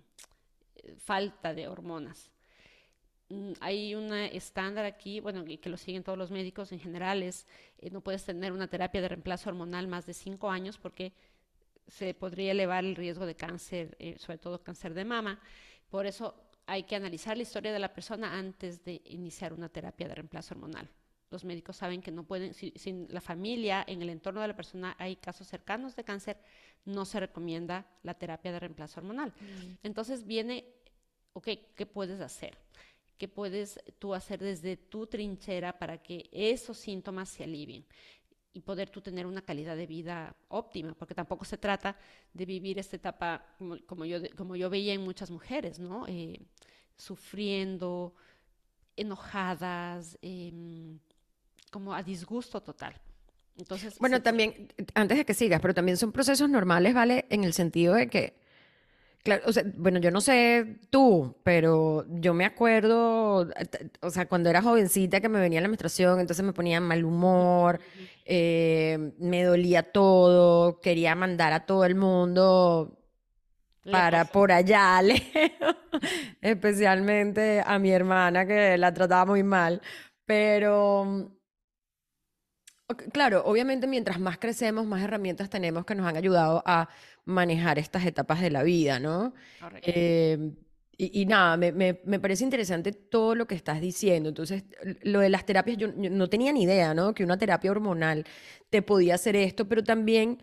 falta 0.98 1.54
de 1.54 1.68
hormonas. 1.68 2.32
Mm, 3.30 3.54
hay 3.60 3.96
un 3.96 4.14
estándar 4.14 4.86
aquí, 4.86 5.20
bueno, 5.20 5.44
que 5.46 5.70
lo 5.70 5.78
siguen 5.78 6.04
todos 6.04 6.18
los 6.18 6.30
médicos 6.30 6.72
en 6.72 6.80
general, 6.80 7.24
es 7.24 7.48
eh, 7.80 7.90
no 7.90 8.02
puedes 8.02 8.24
tener 8.24 8.52
una 8.52 8.68
terapia 8.68 9.02
de 9.02 9.08
reemplazo 9.08 9.50
hormonal 9.50 9.88
más 9.88 10.06
de 10.06 10.14
cinco 10.14 10.50
años 10.50 10.78
porque 10.78 11.14
se 11.88 12.14
podría 12.14 12.52
elevar 12.52 12.84
el 12.84 12.96
riesgo 12.96 13.26
de 13.26 13.36
cáncer, 13.36 13.96
eh, 14.00 14.16
sobre 14.20 14.38
todo 14.38 14.64
cáncer 14.64 14.94
de 14.94 15.06
mama. 15.06 15.40
Por 15.90 16.06
eso 16.06 16.36
hay 16.68 16.84
que 16.84 16.96
analizar 16.96 17.38
la 17.38 17.44
historia 17.44 17.74
de 17.74 17.80
la 17.80 17.94
persona 17.94 18.38
antes 18.38 18.84
de 18.84 19.02
iniciar 19.06 19.54
una 19.54 19.70
terapia 19.70 20.08
de 20.08 20.16
reemplazo 20.16 20.54
hormonal. 20.54 20.90
Los 21.32 21.44
médicos 21.44 21.78
saben 21.78 22.02
que 22.02 22.12
no 22.12 22.24
pueden, 22.24 22.54
si, 22.54 22.72
si 22.76 22.92
en 22.92 23.08
la 23.10 23.22
familia, 23.22 23.84
en 23.88 24.02
el 24.02 24.10
entorno 24.10 24.42
de 24.42 24.48
la 24.48 24.56
persona 24.56 24.96
hay 25.00 25.16
casos 25.16 25.48
cercanos 25.48 25.96
de 25.96 26.04
cáncer, 26.04 26.38
no 26.86 27.06
se 27.06 27.20
recomienda 27.20 27.88
la 28.04 28.14
terapia 28.14 28.52
de 28.52 28.60
reemplazo 28.60 29.00
hormonal. 29.00 29.30
Mm. 29.30 29.74
Entonces 29.84 30.26
viene, 30.26 30.66
ok, 31.34 31.50
¿qué 31.76 31.86
puedes 31.86 32.22
hacer? 32.22 32.58
¿Qué 33.18 33.28
puedes 33.28 33.80
tú 34.00 34.14
hacer 34.14 34.40
desde 34.40 34.78
tu 34.78 35.08
trinchera 35.08 35.78
para 35.78 36.02
que 36.02 36.30
esos 36.32 36.78
síntomas 36.78 37.30
se 37.30 37.44
alivien? 37.44 37.86
y 38.56 38.62
poder 38.62 38.90
tú 38.90 39.02
tener 39.02 39.26
una 39.26 39.42
calidad 39.42 39.76
de 39.76 39.86
vida 39.86 40.34
óptima, 40.48 40.94
porque 40.94 41.14
tampoco 41.14 41.44
se 41.44 41.58
trata 41.58 41.98
de 42.34 42.46
vivir 42.46 42.80
esta 42.80 42.96
etapa 42.96 43.46
como, 43.86 44.06
yo, 44.06 44.20
como 44.38 44.56
yo 44.56 44.70
veía 44.70 44.94
en 44.94 45.02
muchas 45.02 45.30
mujeres, 45.30 45.78
¿no? 45.78 46.08
Eh, 46.08 46.40
sufriendo, 46.96 48.16
enojadas, 48.96 50.18
em, 50.22 50.98
como 51.70 51.94
a 51.94 52.02
disgusto 52.02 52.62
total. 52.62 52.96
Entonces, 53.58 54.00
bueno, 54.00 54.22
también, 54.22 54.70
antes 54.94 55.18
de 55.18 55.26
que 55.26 55.34
sigas, 55.34 55.60
pero 55.60 55.74
también 55.74 55.98
son 55.98 56.14
procesos 56.14 56.50
normales, 56.50 56.94
¿vale? 56.94 57.26
En 57.30 57.44
el 57.44 57.52
sentido 57.52 57.94
de 57.94 58.08
que, 58.08 58.38
claro, 59.26 59.44
o 59.48 59.52
sea, 59.54 59.64
bueno, 59.78 60.00
yo 60.00 60.12
no 60.12 60.22
sé 60.22 60.80
tú, 60.90 61.36
pero 61.44 62.06
yo 62.10 62.34
me 62.34 62.46
acuerdo, 62.46 63.50
o 64.02 64.10
sea, 64.12 64.28
cuando 64.28 64.50
era 64.50 64.62
jovencita 64.62 65.22
que 65.22 65.30
me 65.30 65.42
venía 65.42 65.62
la 65.62 65.68
menstruación, 65.68 66.20
entonces 66.22 66.46
me 66.46 66.54
ponía 66.54 66.80
mal 66.82 67.04
humor, 67.04 67.82
eh, 68.26 69.14
me 69.20 69.44
dolía 69.44 69.84
todo, 69.92 70.80
quería 70.82 71.16
mandar 71.16 71.54
a 71.54 71.66
todo 71.66 71.86
el 71.86 71.96
mundo 71.96 72.98
para 73.92 74.26
por 74.26 74.52
allá, 74.52 75.02
especialmente 76.42 77.64
a 77.66 77.80
mi 77.80 77.92
hermana 77.92 78.46
que 78.48 78.78
la 78.78 78.94
trataba 78.94 79.26
muy 79.26 79.44
mal, 79.44 79.82
pero 80.26 81.36
Claro, 83.12 83.44
obviamente 83.46 83.88
mientras 83.88 84.20
más 84.20 84.38
crecemos, 84.38 84.86
más 84.86 85.02
herramientas 85.02 85.50
tenemos 85.50 85.86
que 85.86 85.96
nos 85.96 86.06
han 86.06 86.18
ayudado 86.18 86.62
a 86.68 86.88
manejar 87.26 87.80
estas 87.80 88.06
etapas 88.06 88.42
de 88.42 88.52
la 88.52 88.64
vida, 88.64 89.00
¿no? 89.00 89.34
Eh, 89.82 90.52
y, 90.98 91.26
nada, 91.26 91.58
me, 91.58 91.74
me, 91.74 92.00
me, 92.06 92.20
parece 92.22 92.46
interesante 92.46 92.94
todo 92.94 93.36
lo 93.36 93.48
que 93.48 93.56
estás 93.56 93.82
diciendo. 93.82 94.30
Entonces, 94.30 94.64
lo 95.02 95.20
de 95.20 95.30
las 95.30 95.46
terapias, 95.46 95.78
yo, 95.78 95.90
no 95.92 96.30
tenía 96.30 96.54
ni 96.54 96.64
idea, 96.64 96.94
¿no? 96.94 97.14
Que 97.14 97.26
una 97.26 97.38
terapia 97.38 97.72
hormonal 97.72 98.26
te 98.70 98.82
podía 98.82 99.16
hacer 99.16 99.36
esto, 99.36 99.68
pero 99.68 99.84
también, 99.84 100.42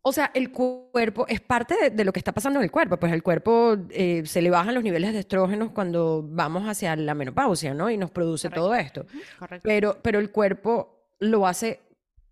o 0.00 0.10
sea, 0.10 0.30
el 0.32 0.52
cuerpo 0.52 1.26
es 1.28 1.42
parte 1.42 1.90
de, 1.90 2.04
lo 2.04 2.12
que 2.14 2.20
está 2.20 2.32
pasando 2.32 2.60
en 2.60 2.64
el 2.64 2.70
cuerpo. 2.70 2.96
Pues 2.96 3.12
el 3.12 3.22
cuerpo 3.22 3.76
eh, 3.90 4.22
se 4.24 4.40
le 4.40 4.48
bajan 4.48 4.74
los 4.74 4.84
niveles 4.84 5.12
de 5.12 5.18
estrógenos 5.18 5.72
cuando 5.72 6.24
vamos 6.26 6.66
hacia 6.66 6.96
la 6.96 7.14
menopausia, 7.14 7.74
¿no? 7.74 7.90
Y 7.90 7.98
nos 7.98 8.10
produce 8.10 8.48
todo 8.48 8.74
esto. 8.74 9.04
Correcto. 9.38 9.68
Pero, 9.68 9.98
pero 10.00 10.18
el 10.18 10.30
cuerpo 10.30 11.08
lo 11.18 11.46
hace 11.46 11.80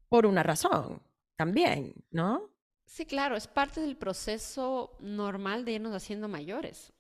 por 0.09 0.25
una 0.25 0.43
razón 0.43 1.03
también, 1.37 1.93
¿no? 2.11 2.51
Sí, 2.91 3.07
claro, 3.07 3.37
es 3.37 3.47
parte 3.47 3.81
del 3.81 3.97
proceso 3.97 4.97
normal 4.99 5.65
de 5.65 5.75
irnos 5.75 5.95
haciendo 5.95 6.27
mayores. 6.27 6.93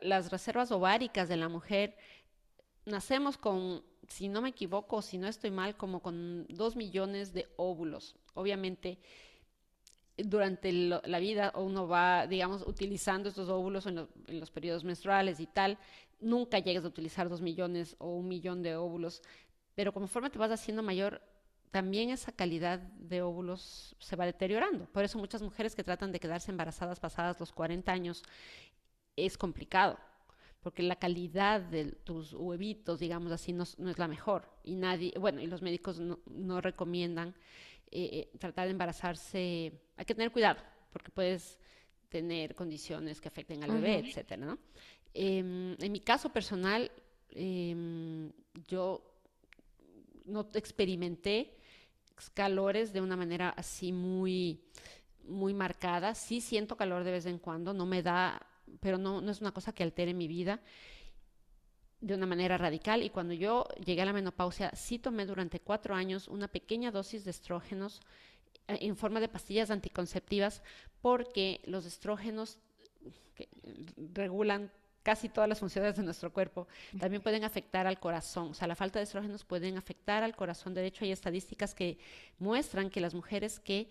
las 0.00 0.30
reservas 0.30 0.70
ováricas 0.70 1.28
de 1.28 1.36
la 1.36 1.48
mujer, 1.48 1.96
nacemos 2.86 3.36
con, 3.36 3.82
si 4.06 4.28
no 4.28 4.40
me 4.40 4.50
equivoco, 4.50 5.02
si 5.02 5.18
no 5.18 5.26
estoy 5.26 5.50
mal, 5.50 5.76
como 5.76 6.00
con 6.00 6.46
dos 6.48 6.76
millones 6.76 7.32
de 7.32 7.48
óvulos. 7.56 8.14
Obviamente, 8.34 9.00
durante 10.16 10.72
la 10.72 11.18
vida 11.18 11.52
uno 11.56 11.88
va, 11.88 12.28
digamos, 12.28 12.64
utilizando 12.64 13.28
estos 13.28 13.48
óvulos 13.48 13.86
en, 13.86 14.06
en, 14.28 14.38
los 14.38 14.52
periodos 14.52 14.84
menstruales 14.84 15.40
y 15.40 15.46
tal. 15.46 15.78
Nunca 16.20 16.60
llegas 16.60 16.84
a 16.84 16.88
utilizar 16.88 17.28
dos 17.28 17.42
millones 17.42 17.96
o 17.98 18.14
un 18.14 18.28
millón 18.28 18.62
de 18.62 18.76
óvulos 18.76 19.20
pero 19.74 19.92
conforme 19.92 20.30
te 20.30 20.38
vas 20.38 20.50
haciendo 20.50 20.82
mayor, 20.82 21.20
también 21.74 22.10
esa 22.10 22.30
calidad 22.30 22.78
de 22.78 23.20
óvulos 23.20 23.96
se 23.98 24.14
va 24.14 24.26
deteriorando. 24.26 24.86
Por 24.92 25.02
eso 25.02 25.18
muchas 25.18 25.42
mujeres 25.42 25.74
que 25.74 25.82
tratan 25.82 26.12
de 26.12 26.20
quedarse 26.20 26.52
embarazadas 26.52 27.00
pasadas 27.00 27.40
los 27.40 27.50
40 27.50 27.90
años 27.90 28.22
es 29.16 29.36
complicado, 29.36 29.98
porque 30.60 30.84
la 30.84 30.94
calidad 30.94 31.60
de 31.60 31.86
tus 31.90 32.32
huevitos, 32.32 33.00
digamos 33.00 33.32
así, 33.32 33.52
no, 33.52 33.64
es 33.64 33.98
la 33.98 34.06
mejor. 34.06 34.48
Y 34.62 34.76
nadie, 34.76 35.14
bueno, 35.18 35.40
y 35.40 35.48
los 35.48 35.62
médicos 35.62 35.98
no, 35.98 36.60
recomiendan 36.60 37.34
eh, 37.90 38.08
eh, 38.12 38.38
tratar 38.38 38.66
de 38.66 38.70
embarazarse. 38.70 39.72
Hay 39.96 40.04
que 40.04 40.14
tener 40.14 40.30
cuidado, 40.30 40.60
porque 40.92 41.10
puedes 41.10 41.58
tener 42.08 42.54
condiciones 42.54 43.20
que 43.20 43.26
afecten 43.26 43.64
al 43.64 43.72
bebé, 43.72 43.98
etcétera, 43.98 44.56
em, 45.12 45.74
en 45.80 45.90
mi 45.90 45.98
caso 45.98 46.28
personal, 46.28 46.88
em, 47.30 48.30
yo 48.68 49.02
no 50.24 50.48
experimenté 50.54 51.63
calores 52.34 52.92
de 52.92 53.00
una 53.00 53.16
manera 53.16 53.50
así 53.50 53.92
muy, 53.92 54.60
muy 55.24 55.54
marcada. 55.54 56.14
Sí 56.14 56.40
siento 56.40 56.76
calor 56.76 57.04
de 57.04 57.12
vez 57.12 57.26
en 57.26 57.38
cuando, 57.38 57.74
no 57.74 57.86
me 57.86 58.02
da, 58.02 58.46
pero 58.80 58.98
no, 58.98 59.20
no 59.20 59.30
es 59.30 59.40
una 59.40 59.52
cosa 59.52 59.72
que 59.72 59.82
altere 59.82 60.14
mi 60.14 60.28
vida 60.28 60.60
de 62.00 62.14
una 62.14 62.26
manera 62.26 62.58
radical. 62.58 63.02
Y 63.02 63.10
cuando 63.10 63.32
yo 63.34 63.66
llegué 63.84 64.02
a 64.02 64.06
la 64.06 64.12
menopausia, 64.12 64.70
sí 64.74 64.98
tomé 64.98 65.24
durante 65.26 65.60
cuatro 65.60 65.94
años 65.94 66.28
una 66.28 66.48
pequeña 66.48 66.90
dosis 66.90 67.24
de 67.24 67.30
estrógenos 67.30 68.00
eh, 68.68 68.78
en 68.82 68.96
forma 68.96 69.20
de 69.20 69.28
pastillas 69.28 69.70
anticonceptivas, 69.70 70.62
porque 71.00 71.60
los 71.64 71.86
estrógenos 71.86 72.58
que 73.34 73.48
regulan 73.96 74.70
casi 75.04 75.28
todas 75.28 75.48
las 75.48 75.60
funciones 75.60 75.96
de 75.96 76.02
nuestro 76.02 76.32
cuerpo, 76.32 76.66
también 76.98 77.22
pueden 77.22 77.44
afectar 77.44 77.86
al 77.86 78.00
corazón. 78.00 78.50
O 78.50 78.54
sea, 78.54 78.66
la 78.66 78.74
falta 78.74 78.98
de 78.98 79.04
estrógenos 79.04 79.44
pueden 79.44 79.76
afectar 79.76 80.24
al 80.24 80.34
corazón. 80.34 80.74
De 80.74 80.84
hecho, 80.84 81.04
hay 81.04 81.12
estadísticas 81.12 81.74
que 81.74 81.98
muestran 82.38 82.90
que 82.90 83.00
las 83.00 83.14
mujeres 83.14 83.60
que 83.60 83.88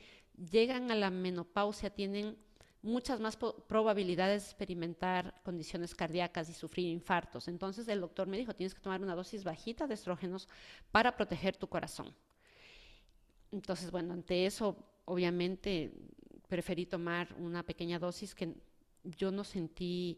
llegan 0.52 0.92
a 0.92 0.96
la 0.96 1.12
menopausia 1.12 1.92
tienen 1.92 2.36
muchas 2.82 3.20
más 3.22 3.38
probabilidades 3.38 4.44
de 4.44 4.50
experimentar 4.50 5.40
condiciones 5.44 5.96
cardíacas 5.96 6.50
y 6.50 6.54
sufrir 6.54 6.88
infartos. 6.90 7.48
Entonces 7.48 7.88
el 7.88 8.02
doctor 8.02 8.28
me 8.28 8.38
dijo, 8.38 8.54
tienes 8.54 8.74
que 8.74 8.82
tomar 8.82 9.02
una 9.02 9.16
dosis 9.16 9.44
bajita 9.44 9.88
de 9.88 9.94
estrógenos 9.94 10.50
para 10.92 11.16
proteger 11.16 11.56
tu 11.56 11.68
corazón. 11.68 12.14
Entonces, 13.52 13.92
bueno, 13.92 14.14
ante 14.14 14.48
eso, 14.48 14.76
obviamente, 15.06 15.94
preferí 16.50 16.88
tomar 16.88 17.34
una 17.38 17.64
pequeña 17.64 18.00
dosis 18.00 18.34
que 18.34 18.54
yo 19.04 19.32
no 19.32 19.44
sentí 19.44 20.18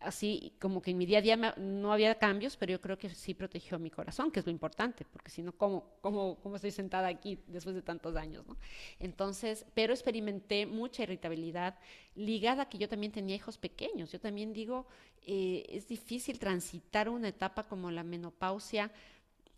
así 0.00 0.52
como 0.60 0.82
que 0.82 0.90
en 0.90 0.98
mi 0.98 1.06
día 1.06 1.18
a 1.18 1.22
día 1.22 1.36
no 1.56 1.92
había 1.92 2.14
cambios, 2.16 2.56
pero 2.56 2.72
yo 2.72 2.80
creo 2.80 2.98
que 2.98 3.08
sí 3.10 3.34
protegió 3.34 3.78
mi 3.78 3.90
corazón, 3.90 4.30
que 4.30 4.40
es 4.40 4.46
lo 4.46 4.52
importante, 4.52 5.04
porque 5.04 5.30
si 5.30 5.42
no, 5.42 5.52
¿cómo, 5.52 5.96
cómo, 6.00 6.38
cómo 6.42 6.56
estoy 6.56 6.70
sentada 6.70 7.08
aquí 7.08 7.38
después 7.46 7.74
de 7.74 7.82
tantos 7.82 8.16
años? 8.16 8.46
¿no? 8.46 8.56
Entonces, 8.98 9.64
pero 9.74 9.92
experimenté 9.92 10.66
mucha 10.66 11.02
irritabilidad 11.02 11.78
ligada 12.14 12.64
a 12.64 12.68
que 12.68 12.78
yo 12.78 12.88
también 12.88 13.12
tenía 13.12 13.36
hijos 13.36 13.58
pequeños. 13.58 14.12
Yo 14.12 14.20
también 14.20 14.52
digo, 14.52 14.86
eh, 15.26 15.64
es 15.68 15.88
difícil 15.88 16.38
transitar 16.38 17.08
una 17.08 17.28
etapa 17.28 17.64
como 17.64 17.90
la 17.90 18.04
menopausia, 18.04 18.90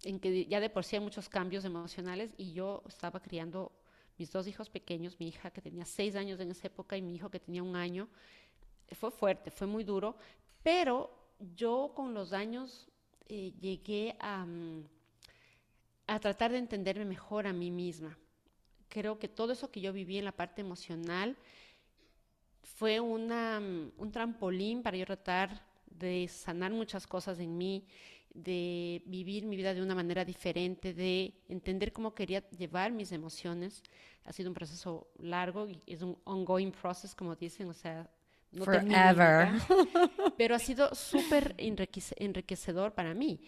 en 0.05 0.20
que 0.20 0.46
ya 0.46 0.61
de 0.61 0.70
por 0.70 0.85
sí 0.85 0.96
hay 0.96 1.03
muchos 1.03 1.29
cambios 1.29 1.64
emocionales 1.64 2.33
y 2.37 2.53
yo 2.53 2.85
estaba 2.87 3.20
criando 3.20 3.72
mis 4.16 4.31
dos 4.31 4.46
hijos 4.46 4.70
pequeños, 4.70 5.18
mi 5.18 5.29
hija 5.29 5.51
que 5.51 5.61
tenía 5.61 5.85
seis 5.85 6.16
años 6.16 6.40
en 6.40 6.51
esa 6.51 6.66
época 6.68 6.96
y 6.96 7.03
mi 7.03 7.14
hijo 7.14 7.31
que 7.31 7.40
tenía 7.40 7.62
un 7.62 7.77
año 7.77 8.09
fue 8.94 9.11
fuerte, 9.11 9.51
fue 9.51 9.66
muy 9.66 9.85
duro, 9.85 10.16
pero 10.62 11.11
yo 11.57 11.92
con 11.94 12.14
los 12.14 12.33
años 12.33 12.88
eh, 13.29 13.53
llegué 13.61 14.16
a, 14.20 14.44
mm, 14.44 14.85
a 16.07 16.18
tratar 16.18 16.53
de 16.53 16.59
entenderme 16.59 17.05
mejor 17.05 17.46
a 17.46 17.53
mí 17.53 17.70
misma. 17.70 18.18
Creo 18.88 19.18
que 19.18 19.29
todo 19.29 19.53
eso 19.53 19.70
que 19.70 19.81
yo 19.81 19.92
viví 19.92 20.18
en 20.18 20.24
la 20.24 20.33
parte 20.33 20.62
emocional 20.62 21.37
fue 22.62 23.01
una, 23.01 23.61
mm, 23.61 23.92
un 23.98 24.12
trampolín 24.12 24.83
para 24.83 24.96
yo 24.96 25.05
tratar 25.05 25.66
de 25.87 26.29
sanar 26.29 26.72
muchas 26.72 27.07
cosas 27.07 27.38
en 27.38 27.57
mí, 27.57 27.87
de 28.33 29.03
vivir 29.07 29.44
mi 29.44 29.57
vida 29.57 29.74
de 29.74 29.83
una 29.83 29.94
manera 29.94 30.24
diferente, 30.24 30.94
de 30.94 31.35
entender 31.48 31.92
cómo 31.92 32.14
quería 32.14 32.48
llevar 32.51 32.92
mis 32.92 33.11
emociones. 33.12 33.83
Ha 34.24 34.33
sido 34.33 34.51
un 34.51 34.55
proceso 34.55 35.09
largo 35.18 35.66
es 35.87 36.03
un 36.03 36.16
ongoing 36.24 36.70
process, 36.70 37.14
como 37.14 37.35
dicen, 37.35 37.68
o 37.68 37.72
sea, 37.72 38.09
Forever. 38.57 39.51
pero 40.39 40.55
ha 40.55 40.59
sido 40.59 40.95
súper 40.95 41.55
enriquecedor 41.59 42.93
para 42.93 43.15
mí. 43.15 43.41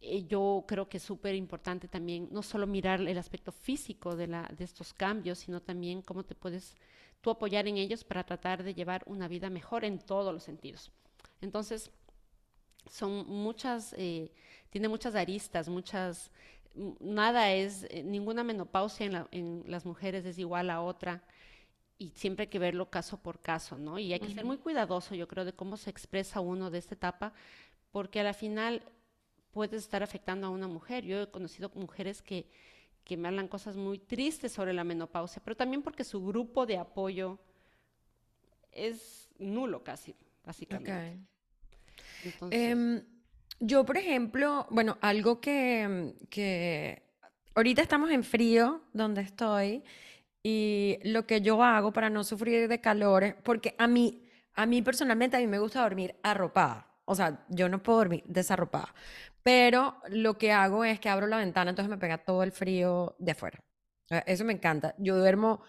Eh, 0.00 0.24
yo 0.26 0.64
creo 0.66 0.88
que 0.88 0.96
es 0.96 1.02
súper 1.02 1.36
importante 1.36 1.86
también 1.86 2.28
no 2.32 2.42
solo 2.42 2.66
mirar 2.66 3.00
el 3.00 3.18
aspecto 3.18 3.52
físico 3.52 4.16
de, 4.16 4.26
la, 4.26 4.50
de 4.56 4.64
estos 4.64 4.92
cambios, 4.92 5.38
sino 5.38 5.62
también 5.62 6.02
cómo 6.02 6.24
te 6.24 6.34
puedes 6.34 6.74
tú 7.20 7.30
apoyar 7.30 7.68
en 7.68 7.76
ellos 7.76 8.02
para 8.02 8.24
tratar 8.24 8.64
de 8.64 8.74
llevar 8.74 9.04
una 9.06 9.28
vida 9.28 9.48
mejor 9.48 9.84
en 9.84 10.00
todos 10.00 10.34
los 10.34 10.42
sentidos. 10.42 10.90
Entonces, 11.40 11.92
son 12.90 13.28
muchas, 13.28 13.94
eh, 13.96 14.32
tiene 14.70 14.88
muchas 14.88 15.14
aristas, 15.14 15.68
muchas, 15.68 16.32
nada 16.98 17.52
es, 17.52 17.84
eh, 17.90 18.02
ninguna 18.02 18.42
menopausia 18.42 19.06
en, 19.06 19.26
en 19.30 19.64
las 19.68 19.86
mujeres 19.86 20.26
es 20.26 20.36
igual 20.36 20.68
a 20.68 20.80
otra 20.80 21.22
y 22.02 22.12
siempre 22.16 22.44
hay 22.44 22.48
que 22.48 22.58
verlo 22.58 22.90
caso 22.90 23.16
por 23.18 23.40
caso, 23.40 23.78
¿no? 23.78 23.96
Y 23.96 24.12
hay 24.12 24.18
que 24.18 24.34
ser 24.34 24.44
muy 24.44 24.58
cuidadoso, 24.58 25.14
yo 25.14 25.28
creo, 25.28 25.44
de 25.44 25.52
cómo 25.52 25.76
se 25.76 25.88
expresa 25.88 26.40
uno 26.40 26.68
de 26.68 26.78
esta 26.78 26.96
etapa, 26.96 27.32
porque 27.92 28.18
a 28.18 28.24
la 28.24 28.34
final 28.34 28.82
puede 29.52 29.76
estar 29.76 30.02
afectando 30.02 30.48
a 30.48 30.50
una 30.50 30.66
mujer. 30.66 31.04
Yo 31.04 31.22
he 31.22 31.30
conocido 31.30 31.70
mujeres 31.76 32.20
que, 32.20 32.50
que 33.04 33.16
me 33.16 33.28
hablan 33.28 33.46
cosas 33.46 33.76
muy 33.76 34.00
tristes 34.00 34.50
sobre 34.50 34.72
la 34.72 34.82
menopausia, 34.82 35.40
pero 35.44 35.56
también 35.56 35.82
porque 35.82 36.02
su 36.02 36.24
grupo 36.26 36.66
de 36.66 36.78
apoyo 36.78 37.38
es 38.72 39.28
nulo 39.38 39.84
casi, 39.84 40.16
básicamente. 40.44 41.18
Em, 42.50 43.00
yo, 43.60 43.84
por 43.84 43.96
ejemplo, 43.96 44.66
bueno, 44.70 44.98
algo 45.00 45.40
que, 45.40 46.14
que 46.30 47.00
ahorita 47.54 47.80
estamos 47.80 48.10
en 48.10 48.24
frío 48.24 48.82
donde 48.92 49.20
estoy 49.20 49.84
y 50.42 50.98
lo 51.04 51.26
que 51.26 51.40
yo 51.40 51.62
hago 51.62 51.92
para 51.92 52.10
no 52.10 52.24
sufrir 52.24 52.68
de 52.68 52.80
calores, 52.80 53.34
porque 53.42 53.74
a 53.78 53.86
mí, 53.86 54.28
a 54.54 54.66
mí 54.66 54.82
personalmente, 54.82 55.36
a 55.36 55.40
mí 55.40 55.46
me 55.46 55.58
gusta 55.58 55.82
dormir 55.82 56.16
arropada. 56.22 56.88
O 57.04 57.14
sea, 57.14 57.44
yo 57.48 57.68
no 57.68 57.82
puedo 57.82 57.98
dormir 57.98 58.22
desarropada. 58.26 58.94
Pero 59.42 59.96
lo 60.08 60.38
que 60.38 60.52
hago 60.52 60.84
es 60.84 61.00
que 61.00 61.08
abro 61.08 61.26
la 61.26 61.38
ventana, 61.38 61.70
entonces 61.70 61.90
me 61.90 61.98
pega 61.98 62.18
todo 62.18 62.42
el 62.42 62.52
frío 62.52 63.16
de 63.18 63.32
afuera. 63.32 63.62
Eso 64.26 64.44
me 64.44 64.52
encanta. 64.52 64.94
Yo 64.98 65.16
duermo 65.16 65.62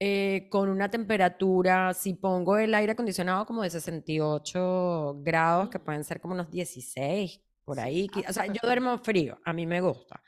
eh, 0.00 0.48
con 0.50 0.68
una 0.68 0.90
temperatura, 0.90 1.94
si 1.94 2.14
pongo 2.14 2.56
el 2.58 2.74
aire 2.74 2.92
acondicionado 2.92 3.46
como 3.46 3.62
de 3.62 3.70
68 3.70 5.20
grados, 5.22 5.70
que 5.70 5.78
pueden 5.78 6.04
ser 6.04 6.20
como 6.20 6.34
unos 6.34 6.50
16, 6.50 7.40
por 7.64 7.80
ahí. 7.80 8.08
Ah, 8.14 8.22
o 8.28 8.32
sea, 8.32 8.46
yo 8.46 8.60
duermo 8.62 8.98
frío, 8.98 9.38
a 9.44 9.52
mí 9.52 9.66
me 9.66 9.80
gusta. 9.80 10.22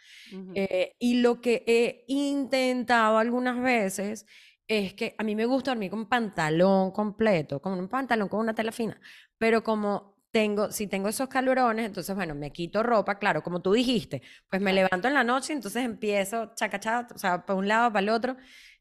Eh, 0.54 0.94
y 0.98 1.20
lo 1.20 1.40
que 1.40 1.64
he 1.66 2.04
intentado 2.08 3.18
algunas 3.18 3.60
veces 3.60 4.26
es 4.66 4.94
que 4.94 5.14
a 5.18 5.24
mí 5.24 5.34
me 5.34 5.46
gusta 5.46 5.72
dormir 5.72 5.90
con 5.90 6.06
pantalón 6.08 6.92
completo, 6.92 7.60
con 7.60 7.78
un 7.78 7.88
pantalón 7.88 8.28
con 8.28 8.40
una 8.40 8.54
tela 8.54 8.72
fina, 8.72 8.98
pero 9.38 9.62
como 9.62 10.12
tengo, 10.30 10.72
si 10.72 10.86
tengo 10.86 11.08
esos 11.08 11.28
calorones, 11.28 11.86
entonces, 11.86 12.14
bueno, 12.16 12.34
me 12.34 12.52
quito 12.52 12.82
ropa, 12.82 13.18
claro, 13.18 13.42
como 13.42 13.60
tú 13.60 13.72
dijiste, 13.72 14.22
pues 14.48 14.62
me 14.62 14.72
levanto 14.72 15.08
en 15.08 15.14
la 15.14 15.24
noche, 15.24 15.52
entonces 15.52 15.84
empiezo 15.84 16.52
chacachá, 16.54 17.06
o 17.14 17.18
sea, 17.18 17.44
para 17.44 17.58
un 17.58 17.68
lado, 17.68 17.92
para 17.92 18.02
el 18.02 18.08
otro, 18.08 18.36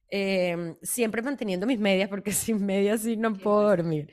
em, 0.09 0.75
siempre 0.81 1.21
manteniendo 1.21 1.67
mis 1.67 1.79
medias, 1.79 2.09
porque 2.09 2.31
sin 2.31 2.65
medias 2.65 3.01
sí 3.01 3.17
no 3.17 3.33
puedo 3.33 3.63
dormir. 3.63 4.09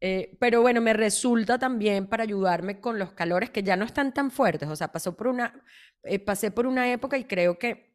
Eh, 0.00 0.36
pero 0.40 0.62
bueno, 0.62 0.80
me 0.80 0.94
resulta 0.94 1.58
también 1.58 2.06
para 2.06 2.22
ayudarme 2.22 2.80
con 2.80 2.98
los 2.98 3.12
calores 3.12 3.50
que 3.50 3.62
ya 3.62 3.76
no 3.76 3.84
están 3.84 4.14
tan 4.14 4.30
fuertes, 4.30 4.68
o 4.68 4.76
sea, 4.76 4.90
pasó 4.92 5.14
por 5.16 5.28
una, 5.28 5.62
eh, 6.04 6.18
pasé 6.18 6.50
por 6.50 6.66
una 6.66 6.90
época 6.90 7.18
y 7.18 7.24
creo 7.24 7.58
que 7.58 7.90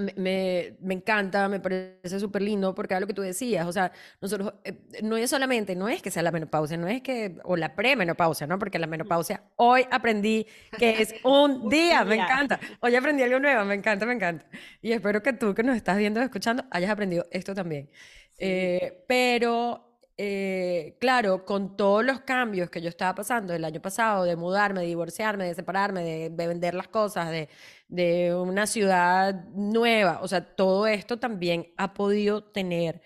me, 0.00 0.76
me, 0.80 0.94
encanta, 0.94 1.48
me 1.48 1.60
parece 1.60 2.20
súper 2.20 2.42
lindo, 2.42 2.74
porque 2.74 2.94
es 2.94 3.00
lo 3.00 3.06
que 3.06 3.14
tú 3.14 3.22
decías, 3.22 3.66
o 3.66 3.72
sea, 3.72 3.92
nosotros, 4.20 4.54
eh, 4.64 4.78
no 5.02 5.16
es 5.16 5.30
solamente, 5.30 5.74
no 5.74 5.88
es 5.88 6.02
que 6.02 6.10
sea 6.10 6.22
la 6.22 6.32
menopausia, 6.32 6.76
no 6.76 6.88
es 6.88 7.02
que, 7.02 7.38
o 7.44 7.56
la 7.56 7.74
premenopausia, 7.74 8.46
¿no? 8.46 8.58
Porque 8.58 8.78
la 8.78 8.86
menopausia, 8.86 9.42
hoy 9.56 9.86
aprendí 9.90 10.46
que 10.78 11.02
es 11.02 11.14
un 11.24 11.68
día, 11.68 12.04
me 12.04 12.16
encanta, 12.16 12.60
hoy 12.80 12.94
aprendí 12.94 13.22
algo 13.22 13.38
nuevo, 13.40 13.64
me 13.64 13.74
encanta, 13.74 14.06
me 14.06 14.14
encanta. 14.14 14.46
Y 14.82 14.92
espero 14.92 15.22
que 15.22 15.32
tú 15.32 15.54
que 15.54 15.62
nos 15.62 15.76
estás 15.76 15.96
viendo, 15.98 16.20
escuchando, 16.20 16.64
hayas 16.70 16.90
aprendido 16.90 17.26
esto 17.30 17.54
también. 17.54 17.90
Eh, 18.38 19.04
pero 19.08 19.95
eh, 20.18 20.96
claro, 20.98 21.44
con 21.44 21.76
todos 21.76 22.02
los 22.02 22.20
cambios 22.20 22.70
que 22.70 22.80
yo 22.80 22.88
estaba 22.88 23.14
pasando 23.14 23.52
el 23.52 23.64
año 23.64 23.82
pasado, 23.82 24.24
de 24.24 24.34
mudarme, 24.34 24.80
de 24.80 24.86
divorciarme, 24.86 25.44
de 25.44 25.54
separarme, 25.54 26.30
de, 26.30 26.46
vender 26.46 26.74
las 26.74 26.88
cosas, 26.88 27.30
de, 27.30 27.50
de, 27.88 28.34
una 28.34 28.66
ciudad 28.66 29.44
nueva, 29.50 30.20
o 30.22 30.28
sea, 30.28 30.56
todo 30.56 30.86
esto 30.86 31.18
también 31.18 31.72
ha 31.76 31.92
podido 31.92 32.42
tener 32.44 33.02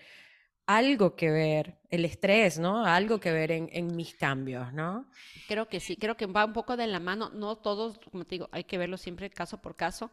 algo 0.65 1.17
que 1.17 1.29
ver, 1.31 1.79
el 1.89 2.05
estrés, 2.05 2.57
¿no? 2.57 2.85
Algo 2.85 3.19
que 3.19 3.33
ver 3.33 3.51
en, 3.51 3.69
en 3.73 3.93
mis 3.93 4.15
cambios, 4.15 4.71
¿no? 4.71 5.09
Creo 5.49 5.67
que 5.67 5.81
sí, 5.81 5.97
creo 5.97 6.15
que 6.15 6.27
va 6.27 6.45
un 6.45 6.53
poco 6.53 6.77
de 6.77 6.87
la 6.87 7.01
mano, 7.01 7.29
no 7.33 7.57
todos, 7.57 7.99
como 8.09 8.23
te 8.23 8.35
digo, 8.35 8.47
hay 8.53 8.63
que 8.63 8.77
verlo 8.77 8.95
siempre 8.95 9.29
caso 9.29 9.61
por 9.61 9.75
caso, 9.75 10.11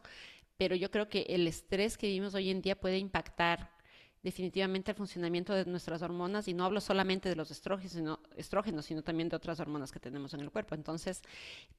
pero 0.57 0.75
yo 0.75 0.91
creo 0.91 1.07
que 1.07 1.21
el 1.29 1.47
estrés 1.47 1.97
que 1.97 2.07
vivimos 2.07 2.33
hoy 2.35 2.49
en 2.49 2.61
día 2.61 2.77
puede 2.77 2.97
impactar 2.97 3.78
definitivamente 4.21 4.91
el 4.91 4.97
funcionamiento 4.97 5.53
de 5.53 5.65
nuestras 5.65 6.01
hormonas 6.01 6.47
y 6.47 6.53
no 6.53 6.65
hablo 6.65 6.81
solamente 6.81 7.29
de 7.29 7.35
los 7.35 7.51
estrógenos, 7.51 8.85
sino, 8.85 9.01
también 9.03 9.29
de 9.29 9.35
otras 9.35 9.59
hormonas 9.59 9.91
que 9.91 9.99
tenemos 9.99 10.33
en 10.33 10.41
el 10.41 10.51
cuerpo. 10.51 10.75
Entonces, 10.75 11.21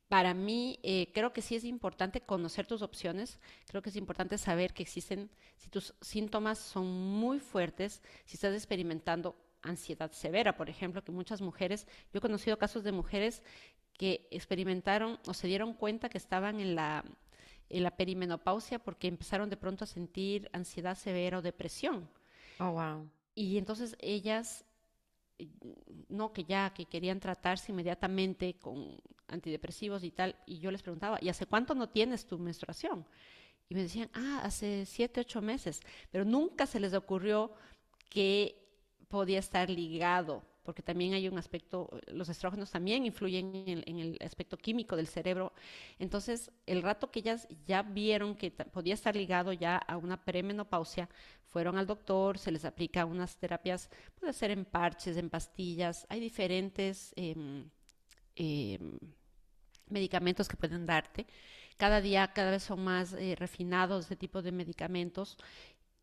para 0.08 0.32
mí, 0.32 0.78
eh, 0.82 1.10
creo 1.12 1.32
que 1.32 1.42
sí 1.42 1.56
es 1.56 1.64
importante 1.64 2.22
conocer 2.22 2.66
tus 2.66 2.82
opciones, 2.82 3.38
creo 3.66 3.82
que 3.82 3.90
es 3.90 3.96
importante 3.96 4.38
saber 4.38 4.72
que 4.72 4.82
existen, 4.82 5.30
si 5.56 5.68
tus 5.68 5.94
síntomas 6.00 6.58
son 6.58 6.86
muy 6.86 7.40
fuertes, 7.40 8.02
si 8.24 8.36
estás 8.36 8.54
experimentando 8.54 9.36
ansiedad 9.62 10.10
severa, 10.12 10.56
por 10.56 10.70
ejemplo, 10.70 11.04
que 11.04 11.12
muchas 11.12 11.42
mujeres, 11.42 11.86
yo 12.12 12.18
he 12.18 12.20
conocido 12.20 12.58
casos 12.58 12.82
de 12.84 12.92
mujeres 12.92 13.42
que 13.98 14.26
experimentaron 14.30 15.18
o 15.26 15.34
se 15.34 15.46
dieron 15.46 15.74
cuenta 15.74 16.08
que 16.08 16.16
estaban 16.16 16.58
en 16.58 16.74
la 16.74 17.04
perimenopausia 17.98 18.78
porque 18.78 19.08
empezaron 19.08 19.50
de 19.50 19.58
pronto 19.58 19.84
a 19.84 19.86
sentir 19.86 20.48
ansiedad 20.54 20.96
severa 20.96 21.36
o 21.36 21.42
depresión. 21.42 22.08
Oh, 22.60 22.72
wow. 22.72 23.10
Y 23.34 23.56
entonces 23.58 23.96
ellas, 23.98 24.64
eh, 25.38 25.48
no, 26.08 26.32
que 26.32 26.44
ya, 26.44 26.72
que 26.74 26.84
querían 26.84 27.18
tratarse 27.18 27.72
inmediatamente 27.72 28.54
con 28.58 29.00
antidepresivos 29.28 30.04
y 30.04 30.10
tal, 30.10 30.36
y 30.46 30.58
yo 30.58 30.70
les 30.70 30.82
preguntaba, 30.82 31.18
¿y 31.20 31.28
hace 31.28 31.46
cuánto 31.46 31.74
no 31.74 31.88
tienes 31.88 32.26
tu 32.26 32.38
menstruación? 32.38 33.06
Y 33.68 33.74
me 33.74 33.82
decían, 33.82 34.10
ah, 34.12 34.40
hace 34.44 34.84
siete, 34.84 35.20
ocho 35.20 35.40
meses, 35.40 35.80
pero 36.10 36.24
nunca 36.24 36.66
se 36.66 36.80
les 36.80 36.92
ocurrió 36.92 37.52
que 38.10 38.56
podía 39.08 39.38
estar 39.38 39.70
ligado 39.70 40.44
porque 40.62 40.82
también 40.82 41.14
hay 41.14 41.28
un 41.28 41.38
aspecto, 41.38 41.88
los 42.08 42.28
estrógenos 42.28 42.70
también 42.70 43.04
influyen 43.04 43.52
en 43.54 43.98
el, 43.98 44.18
aspecto 44.20 44.56
químico 44.56 44.96
del 44.96 45.06
cerebro. 45.06 45.52
Entonces, 45.98 46.50
el 46.66 46.82
rato 46.82 47.10
que 47.10 47.20
ellas 47.20 47.48
ya 47.66 47.82
vieron 47.82 48.34
que 48.34 48.50
podía 48.50 48.94
estar 48.94 49.16
ligado 49.16 49.52
ya 49.52 49.76
a 49.76 49.96
una 49.96 50.22
premenopausia, 50.22 51.08
fueron 51.46 51.78
al 51.78 51.86
doctor, 51.86 52.38
se 52.38 52.52
les 52.52 52.64
aplica 52.64 53.04
unas 53.04 53.36
terapias, 53.36 53.90
puede 54.18 54.32
ser 54.32 54.50
en 54.52 54.64
parches, 54.64 55.16
en 55.16 55.30
pastillas, 55.30 56.06
hay 56.08 56.20
diferentes 56.20 57.12
em, 57.16 57.68
em, 58.36 58.98
medicamentos 59.88 60.48
que 60.48 60.56
pueden 60.56 60.86
darte. 60.86 61.26
Cada 61.76 62.00
día 62.00 62.32
cada 62.32 62.50
vez 62.50 62.62
son 62.62 62.84
más 62.84 63.14
eh, 63.14 63.34
refinados 63.36 64.04
este 64.04 64.16
tipo 64.16 64.42
de 64.42 64.52
medicamentos 64.52 65.38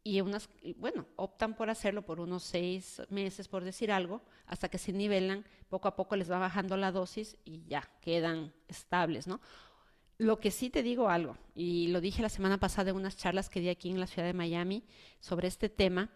y 0.08 0.22
unas, 0.22 0.50
bueno, 0.78 1.06
optan 1.18 1.54
por 1.54 1.70
hacerlo 1.70 2.02
por 2.06 2.22
unos 2.22 2.44
seis 2.44 3.02
meses, 3.10 3.50
por 3.50 3.66
decir 3.66 3.92
algo, 3.92 4.22
hasta 4.46 4.70
que 4.70 4.78
se 4.78 4.94
nivelan, 4.94 5.44
poco 5.68 5.90
a 5.90 5.98
poco 5.98 6.16
les 6.16 6.32
va 6.32 6.40
bajando 6.40 6.78
la 6.78 6.94
dosis 6.94 7.36
y 7.44 7.66
ya 7.66 7.82
quedan 8.00 8.54
estables, 8.70 9.28
¿no? 9.28 9.42
Lo 10.18 10.40
que 10.40 10.50
sí 10.50 10.70
te 10.70 10.82
digo 10.82 11.10
algo, 11.10 11.38
y 11.54 11.88
lo 11.88 12.00
dije 12.00 12.22
la 12.22 12.30
semana 12.30 12.58
pasada 12.58 12.92
en 12.92 12.96
unas 12.96 13.18
charlas 13.18 13.50
que 13.50 13.60
di 13.60 13.68
aquí 13.68 13.90
en 13.90 14.00
la 14.00 14.08
ciudad 14.08 14.26
de 14.26 14.34
Miami 14.34 14.86
sobre 15.20 15.50
este 15.50 15.68
tema, 15.68 16.10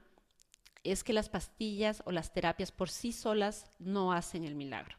es 0.85 1.03
que 1.03 1.11
las 1.11 1.27
pastillas 1.27 2.01
o 2.05 2.13
las 2.13 2.31
terapias 2.31 2.71
por 2.71 2.89
sí 2.89 3.11
solas 3.11 3.73
no 3.77 4.13
hacen 4.13 4.45
el 4.45 4.55
milagro. 4.55 4.95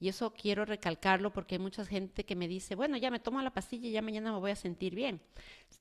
Y 0.00 0.08
eso 0.08 0.34
quiero 0.34 0.64
recalcarlo 0.64 1.32
porque 1.32 1.54
hay 1.54 1.60
mucha 1.60 1.86
gente 1.86 2.26
que 2.26 2.34
me 2.34 2.48
dice, 2.48 2.74
bueno, 2.74 2.96
ya 2.96 3.12
me 3.12 3.20
tomo 3.20 3.40
la 3.40 3.54
pastilla 3.54 3.86
y 3.86 3.92
ya 3.92 4.02
mañana 4.02 4.32
me 4.32 4.40
voy 4.40 4.50
a 4.50 4.56
sentir 4.56 4.96
bien. 4.96 5.22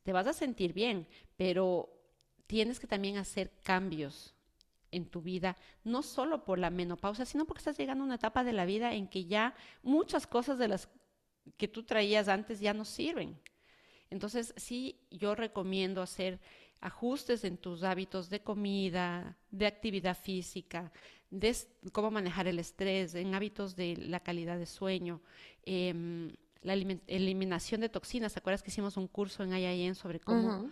Te 0.04 0.14
vas 0.14 0.28
a 0.28 0.34
sentir 0.34 0.74
bien, 0.74 1.08
pero 1.36 2.03
tienes 2.48 2.80
que 2.80 2.88
también 2.88 3.18
hacer 3.18 3.52
cambios 3.64 4.34
en 4.92 5.06
tu 5.06 5.22
vida, 5.22 5.58
no 5.84 6.04
solo 6.04 6.46
por 6.46 6.60
la 6.60 6.70
menopausia, 6.70 7.26
sino 7.26 7.46
porque 7.46 7.60
estás 7.60 7.78
llegando 7.78 8.04
a 8.04 8.06
una 8.06 8.16
etapa 8.16 8.44
de 8.44 8.54
la 8.54 8.66
vida 8.66 8.94
en 8.94 9.08
que 9.08 9.26
ya 9.26 9.56
muchas 9.82 10.28
cosas 10.28 10.58
de 10.60 10.68
las 10.68 10.88
que 11.58 11.68
tú 11.68 11.84
traías 11.84 12.28
antes 12.28 12.60
ya 12.60 12.74
no 12.74 12.86
sirven. 12.86 13.40
Entonces, 14.10 14.54
sí, 14.58 15.00
yo 15.10 15.36
recomiendo 15.36 16.02
hacer 16.02 16.40
ajustes 16.80 17.44
en 17.44 17.58
tus 17.58 17.84
hábitos 17.84 18.30
de 18.30 18.42
comida, 18.42 19.38
de 19.50 19.66
actividad 19.66 20.18
física, 20.18 20.92
de 21.32 21.56
cómo 21.92 22.12
manejar 22.12 22.48
el 22.48 22.60
estrés, 22.60 23.16
en 23.16 23.34
hábitos 23.34 23.76
de 23.76 23.98
la 23.98 24.20
calidad 24.20 24.60
de 24.60 24.68
sueño, 24.68 25.22
em, 25.66 26.36
la 26.62 26.74
eliminación 26.74 27.82
de 27.82 27.90
toxinas. 27.90 28.34
¿Te 28.34 28.40
acuerdas 28.40 28.62
que 28.62 28.70
hicimos 28.70 28.98
un 28.98 29.08
curso 29.08 29.44
en 29.44 29.54
IIN 29.54 29.96
sobre 29.96 30.20
cómo 30.20 30.70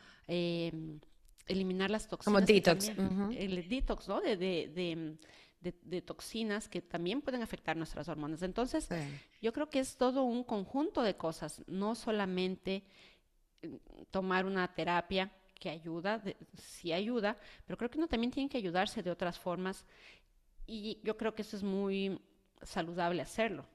eliminar 1.48 1.90
las 1.90 2.08
toxinas. 2.08 2.26
Como 2.26 2.46
detox. 2.46 2.90
El 2.90 3.68
detox, 3.68 4.08
¿no? 4.08 4.22
De, 4.22 4.38
de, 4.38 5.18
de, 5.62 6.02
toxinas 6.02 6.68
que 6.68 6.82
también 6.82 7.22
pueden 7.22 7.42
afectar 7.42 7.78
nuestras 7.78 8.08
hormonas. 8.08 8.42
Entonces, 8.42 8.90
yo 9.42 9.54
creo 9.54 9.70
que 9.70 9.80
es 9.80 9.96
todo 9.98 10.24
un 10.24 10.44
conjunto 10.44 11.04
de 11.04 11.16
cosas, 11.16 11.62
no 11.68 11.96
solamente 11.96 12.84
mm, 13.62 13.76
tomar 14.10 14.46
una 14.46 14.74
terapia 14.74 15.32
que 15.60 15.70
ayuda, 15.70 16.24
sí 16.58 16.92
ayuda, 16.92 17.38
pero 17.68 17.78
creo 17.78 17.92
que 17.92 18.00
uno 18.00 18.08
también 18.08 18.32
tiene 18.32 18.50
que 18.50 18.58
ayudarse 18.58 19.04
de 19.04 19.12
otras 19.12 19.38
formas 19.38 19.86
y 20.66 21.00
yo 21.04 21.16
creo 21.18 21.36
que 21.36 21.44
eso 21.44 21.56
es 21.56 21.62
muy 21.62 22.20
saludable 22.64 23.22
hacerlo. 23.22 23.68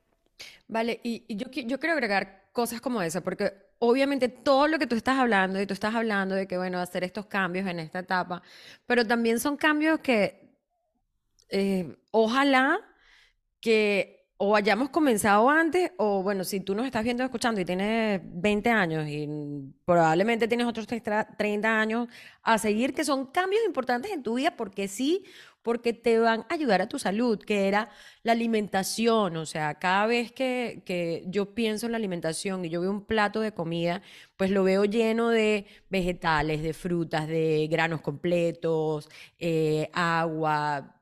Vale, 0.66 1.00
y, 1.04 1.24
y 1.28 1.36
yo, 1.36 1.48
yo 1.50 1.78
quiero 1.78 1.92
agregar 1.92 2.48
cosas 2.52 2.80
como 2.80 3.00
esa, 3.00 3.22
porque 3.22 3.65
obviamente 3.78 4.28
todo 4.28 4.68
lo 4.68 4.78
que 4.78 4.86
tú 4.86 4.96
estás 4.96 5.18
hablando, 5.18 5.60
y 5.60 5.66
tú 5.66 5.74
estás 5.74 5.94
hablando 5.94 6.34
de 6.34 6.46
que, 6.46 6.56
bueno, 6.56 6.78
hacer 6.78 7.04
estos 7.04 7.26
cambios 7.26 7.66
en 7.66 7.80
esta 7.80 8.00
etapa, 8.00 8.42
pero 8.86 9.06
también 9.06 9.40
son 9.40 9.56
cambios 9.56 10.00
que 10.00 10.46
eh, 11.48 11.96
ojalá 12.10 12.80
que 13.60 14.15
o 14.38 14.54
hayamos 14.54 14.90
comenzado 14.90 15.48
antes, 15.48 15.92
o 15.96 16.22
bueno, 16.22 16.44
si 16.44 16.60
tú 16.60 16.74
nos 16.74 16.84
estás 16.84 17.04
viendo 17.04 17.24
escuchando 17.24 17.60
y 17.60 17.64
tienes 17.64 18.20
20 18.22 18.70
años 18.70 19.08
y 19.08 19.26
probablemente 19.84 20.46
tienes 20.46 20.66
otros 20.66 20.86
30 20.86 21.80
años 21.80 22.08
a 22.42 22.58
seguir, 22.58 22.94
que 22.94 23.04
son 23.04 23.26
cambios 23.26 23.62
importantes 23.64 24.12
en 24.12 24.22
tu 24.22 24.34
vida, 24.34 24.54
porque 24.56 24.88
sí, 24.88 25.24
porque 25.62 25.92
te 25.92 26.18
van 26.18 26.46
a 26.48 26.54
ayudar 26.54 26.82
a 26.82 26.88
tu 26.88 26.98
salud, 26.98 27.40
que 27.40 27.66
era 27.66 27.88
la 28.22 28.32
alimentación. 28.32 29.36
O 29.36 29.46
sea, 29.46 29.74
cada 29.74 30.06
vez 30.06 30.30
que, 30.32 30.82
que 30.84 31.24
yo 31.26 31.54
pienso 31.54 31.86
en 31.86 31.92
la 31.92 31.98
alimentación 31.98 32.64
y 32.64 32.68
yo 32.68 32.82
veo 32.82 32.90
un 32.90 33.04
plato 33.04 33.40
de 33.40 33.52
comida, 33.52 34.02
pues 34.36 34.50
lo 34.50 34.62
veo 34.64 34.84
lleno 34.84 35.30
de 35.30 35.66
vegetales, 35.88 36.62
de 36.62 36.72
frutas, 36.72 37.26
de 37.26 37.66
granos 37.68 38.00
completos, 38.02 39.08
eh, 39.38 39.90
agua, 39.92 40.94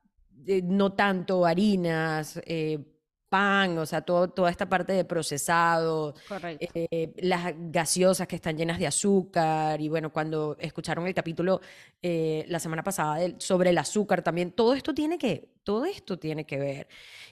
eh, 0.46 0.62
no 0.62 0.92
tanto 0.94 1.44
harinas. 1.44 2.40
Eh, 2.46 2.93
pan, 3.34 3.76
o 3.78 3.84
sea, 3.84 4.02
todo, 4.02 4.28
toda 4.28 4.48
esta 4.48 4.68
parte 4.68 4.92
de 4.92 5.04
procesado, 5.04 6.14
eh, 6.60 7.12
las 7.16 7.52
gaseosas 7.72 8.28
que 8.28 8.36
están 8.36 8.56
llenas 8.56 8.78
de 8.78 8.86
azúcar, 8.86 9.80
y 9.80 9.88
bueno, 9.88 10.12
cuando 10.12 10.56
escucharon 10.60 11.04
el 11.08 11.14
capítulo 11.14 11.60
eh, 12.00 12.44
la 12.46 12.60
semana 12.60 12.84
pasada 12.84 13.18
sobre 13.38 13.70
el 13.70 13.78
azúcar 13.78 14.22
también, 14.22 14.52
todo 14.52 14.72
esto 14.74 14.94
tiene 14.94 15.18
que, 15.18 15.48
todo 15.64 15.84
esto 15.84 16.16
tiene 16.16 16.46
que 16.46 16.58
ver. 16.58 16.86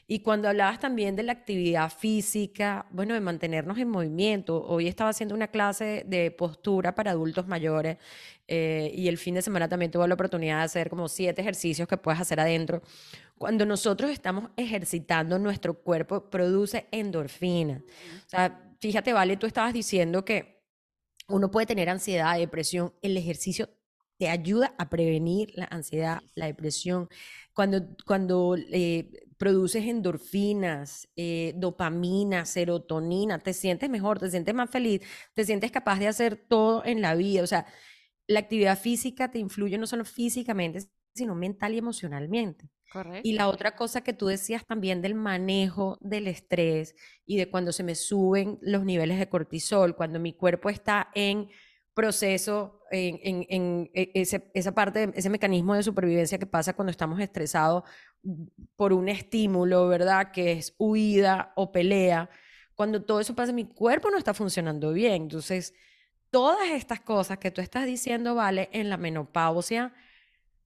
Y 0.08 0.18
cuando 0.20 0.48
hablabas 0.48 0.80
también 0.80 1.14
de 1.14 1.22
la 1.22 1.30
actividad 1.30 1.88
física, 1.88 2.84
bueno, 2.90 3.14
de 3.14 3.20
mantenernos 3.20 3.78
en 3.78 3.88
movimiento, 3.88 4.60
hoy 4.66 4.88
estaba 4.88 5.10
haciendo 5.10 5.36
una 5.36 5.46
clase 5.46 6.02
de 6.04 6.32
postura 6.32 6.96
para 6.96 7.12
adultos 7.12 7.46
mayores 7.46 7.98
eh, 8.48 8.90
y 8.92 9.06
el 9.06 9.18
fin 9.18 9.36
de 9.36 9.42
semana 9.42 9.68
también 9.68 9.92
tuve 9.92 10.08
la 10.08 10.14
oportunidad 10.14 10.58
de 10.58 10.64
hacer 10.64 10.90
como 10.90 11.08
siete 11.08 11.42
ejercicios 11.42 11.86
que 11.86 11.96
puedes 11.96 12.20
hacer 12.20 12.40
adentro 12.40 12.82
cuando 13.42 13.66
nosotros 13.66 14.12
estamos 14.12 14.50
ejercitando, 14.56 15.36
nuestro 15.36 15.74
cuerpo 15.82 16.30
produce 16.30 16.86
endorfina. 16.92 17.82
O 18.24 18.28
sea, 18.28 18.72
fíjate, 18.80 19.12
Vale, 19.12 19.36
tú 19.36 19.48
estabas 19.48 19.74
diciendo 19.74 20.24
que 20.24 20.62
uno 21.26 21.50
puede 21.50 21.66
tener 21.66 21.90
ansiedad, 21.90 22.38
depresión. 22.38 22.94
El 23.02 23.16
ejercicio 23.16 23.68
te 24.16 24.28
ayuda 24.28 24.76
a 24.78 24.88
prevenir 24.88 25.50
la 25.56 25.64
ansiedad, 25.64 26.22
la 26.36 26.46
depresión. 26.46 27.08
Cuando, 27.52 27.84
cuando 28.06 28.54
eh, 28.56 29.10
produces 29.38 29.86
endorfinas, 29.86 31.08
eh, 31.16 31.52
dopamina, 31.56 32.44
serotonina, 32.46 33.40
te 33.40 33.54
sientes 33.54 33.90
mejor, 33.90 34.20
te 34.20 34.30
sientes 34.30 34.54
más 34.54 34.70
feliz, 34.70 35.00
te 35.34 35.44
sientes 35.44 35.72
capaz 35.72 35.98
de 35.98 36.06
hacer 36.06 36.36
todo 36.36 36.84
en 36.84 37.02
la 37.02 37.16
vida. 37.16 37.42
O 37.42 37.48
sea, 37.48 37.66
la 38.28 38.38
actividad 38.38 38.78
física 38.78 39.32
te 39.32 39.40
influye 39.40 39.78
no 39.78 39.88
solo 39.88 40.04
físicamente, 40.04 40.78
sino 41.12 41.34
mental 41.34 41.74
y 41.74 41.78
emocionalmente. 41.78 42.70
Y 43.22 43.32
la 43.32 43.48
otra 43.48 43.74
cosa 43.76 44.02
que 44.02 44.12
tú 44.12 44.26
decías 44.26 44.66
también 44.66 45.02
del 45.02 45.14
manejo 45.14 45.98
del 46.00 46.26
estrés 46.26 46.94
y 47.26 47.36
de 47.36 47.50
cuando 47.50 47.72
se 47.72 47.82
me 47.82 47.94
suben 47.94 48.58
los 48.60 48.84
niveles 48.84 49.18
de 49.18 49.28
cortisol, 49.28 49.96
cuando 49.96 50.18
mi 50.18 50.32
cuerpo 50.32 50.70
está 50.70 51.10
en 51.14 51.48
proceso, 51.94 52.80
en, 52.90 53.46
en, 53.48 53.90
e, 53.94 54.10
ese, 54.14 54.50
esa 54.54 54.72
parte, 54.74 55.12
ese 55.14 55.30
mecanismo 55.30 55.74
de 55.74 55.82
supervivencia 55.82 56.38
que 56.38 56.46
pasa 56.46 56.74
cuando 56.74 56.90
estamos 56.90 57.20
estresados 57.20 57.84
por 58.76 58.92
un 58.92 59.08
estímulo, 59.08 59.88
¿verdad? 59.88 60.32
Que 60.32 60.52
es 60.52 60.74
huida 60.78 61.52
o 61.56 61.72
pelea. 61.72 62.30
Cuando 62.74 63.02
todo 63.02 63.20
eso 63.20 63.34
pasa, 63.34 63.52
mi 63.52 63.64
cuerpo 63.66 64.10
no 64.10 64.18
está 64.18 64.34
funcionando 64.34 64.92
bien. 64.92 65.22
Entonces, 65.22 65.74
todas 66.30 66.70
estas 66.70 67.00
cosas 67.00 67.38
que 67.38 67.50
tú 67.50 67.60
estás 67.60 67.86
diciendo, 67.86 68.34
vale, 68.34 68.68
en 68.72 68.88
la 68.88 68.96
menopausia, 68.96 69.92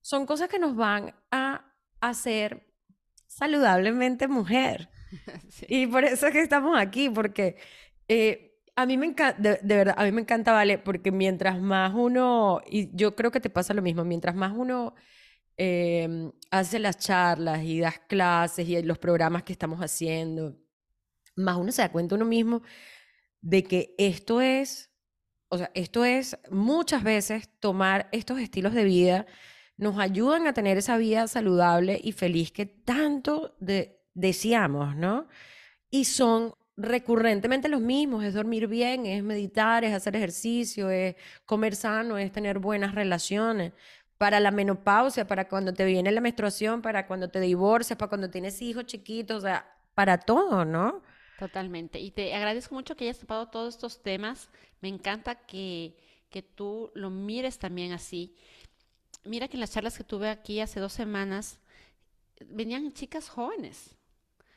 son 0.01 0.27
cosas 0.27 0.49
que 0.49 0.59
nos 0.59 0.77
van 0.77 1.15
a 1.31 1.76
ser 2.15 2.67
saludablemente 3.27 4.29
mujer. 4.29 4.89
Y 5.69 5.87
por 5.87 6.05
eso 6.05 6.27
es 6.27 6.33
que 6.33 6.41
estamos 6.41 6.79
aquí, 6.79 7.09
porque 7.09 7.57
eh, 8.09 8.57
a 8.75 8.87
mí 8.87 8.99
me 8.99 9.07
encanta, 9.07 9.41
de, 9.41 9.59
verdad, 9.63 9.95
a 9.97 10.05
mí 10.05 10.13
me 10.13 10.21
encanta, 10.21 10.53
Vale, 10.53 10.79
porque 10.79 11.11
mientras 11.13 11.61
más 11.61 11.95
uno, 11.95 12.61
y 12.67 12.95
yo 12.95 13.15
creo 13.17 13.31
que 13.31 13.41
te 13.41 13.51
pasa 13.51 13.73
lo 13.73 13.83
mismo, 13.83 14.05
mientras 14.05 14.35
más 14.35 14.53
uno 14.55 14.95
em, 15.57 16.33
hace 16.51 16.79
las 16.79 16.99
charlas 16.99 17.63
y 17.65 17.81
das 17.81 17.99
clases 18.01 18.69
y 18.69 18.83
los 18.83 18.99
programas 18.99 19.45
que 19.45 19.53
estamos 19.53 19.81
haciendo, 19.81 20.57
más 21.37 21.57
uno 21.57 21.73
se 21.73 21.83
da 21.83 21.93
cuenta 21.93 22.15
uno 22.17 22.25
mismo 22.27 22.63
de 23.41 23.63
que 23.63 23.95
esto 23.99 24.41
es, 24.41 24.91
o 25.49 25.59
sea, 25.59 25.71
esto 25.75 26.05
es 26.05 26.39
muchas 26.51 27.03
veces 27.03 27.49
tomar 27.61 28.09
estos 28.13 28.41
estilos 28.41 28.75
de 28.75 28.85
vida 28.85 29.27
nos 29.77 29.99
ayudan 29.99 30.47
a 30.47 30.53
tener 30.53 30.79
esa 30.79 30.97
vida 30.97 31.27
saludable 31.29 32.01
y 32.03 32.13
feliz 32.13 32.51
que 32.51 32.67
tanto 32.67 33.55
deseamos, 34.15 34.97
¿no? 34.97 35.29
Y 35.91 36.05
son 36.07 36.55
recurrentemente 36.77 37.69
los 37.69 37.81
mismos, 37.81 38.25
es 38.25 38.35
dormir 38.35 38.67
bien, 38.67 39.07
es 39.07 39.23
meditar, 39.23 39.85
es 39.85 39.95
hacer 39.95 40.17
ejercicio, 40.17 40.91
es 40.91 41.17
comer 41.45 41.75
sano, 41.75 42.19
es 42.19 42.33
tener 42.33 42.59
buenas 42.59 42.95
relaciones. 42.95 43.73
Para 44.19 44.41
la 44.41 44.51
menopausia, 44.51 45.27
para 45.27 45.49
cuando 45.49 45.75
te 45.75 45.85
viene 45.85 46.11
la 46.11 46.23
menstruación, 46.23 46.81
para 46.81 47.07
cuando 47.07 47.29
te 47.29 47.39
divorcias, 47.41 47.99
para 47.99 48.09
cuando 48.09 48.31
tienes 48.31 48.63
hijos 48.63 48.87
chiquitos, 48.87 49.39
o 49.39 49.41
sea, 49.41 49.71
para 49.95 50.19
todo, 50.19 50.65
¿no? 50.65 51.03
Totalmente. 51.39 52.01
Y 52.01 52.13
te 52.13 52.35
agradezco 52.35 52.75
mucho 52.75 52.97
que 52.97 53.05
hayas 53.05 53.19
topado 53.19 53.49
todos 53.49 53.75
estos 53.75 54.03
temas. 54.03 54.49
Me 54.81 54.89
encanta 54.89 55.35
que, 55.35 55.97
que 56.31 56.41
tú 56.41 56.91
lo 56.95 57.11
mires 57.11 57.59
también 57.59 57.93
así 57.93 58.35
mira 59.27 59.49
que 59.49 59.57
en 59.57 59.61
las 59.61 59.73
charlas 59.73 59.97
que 59.97 60.05
tuve 60.05 60.29
aquí 60.29 60.61
hace 60.61 60.81
dos 60.81 60.93
semanas, 60.93 61.59
venían 62.47 62.93
chicas 62.93 63.29
jóvenes, 63.29 63.95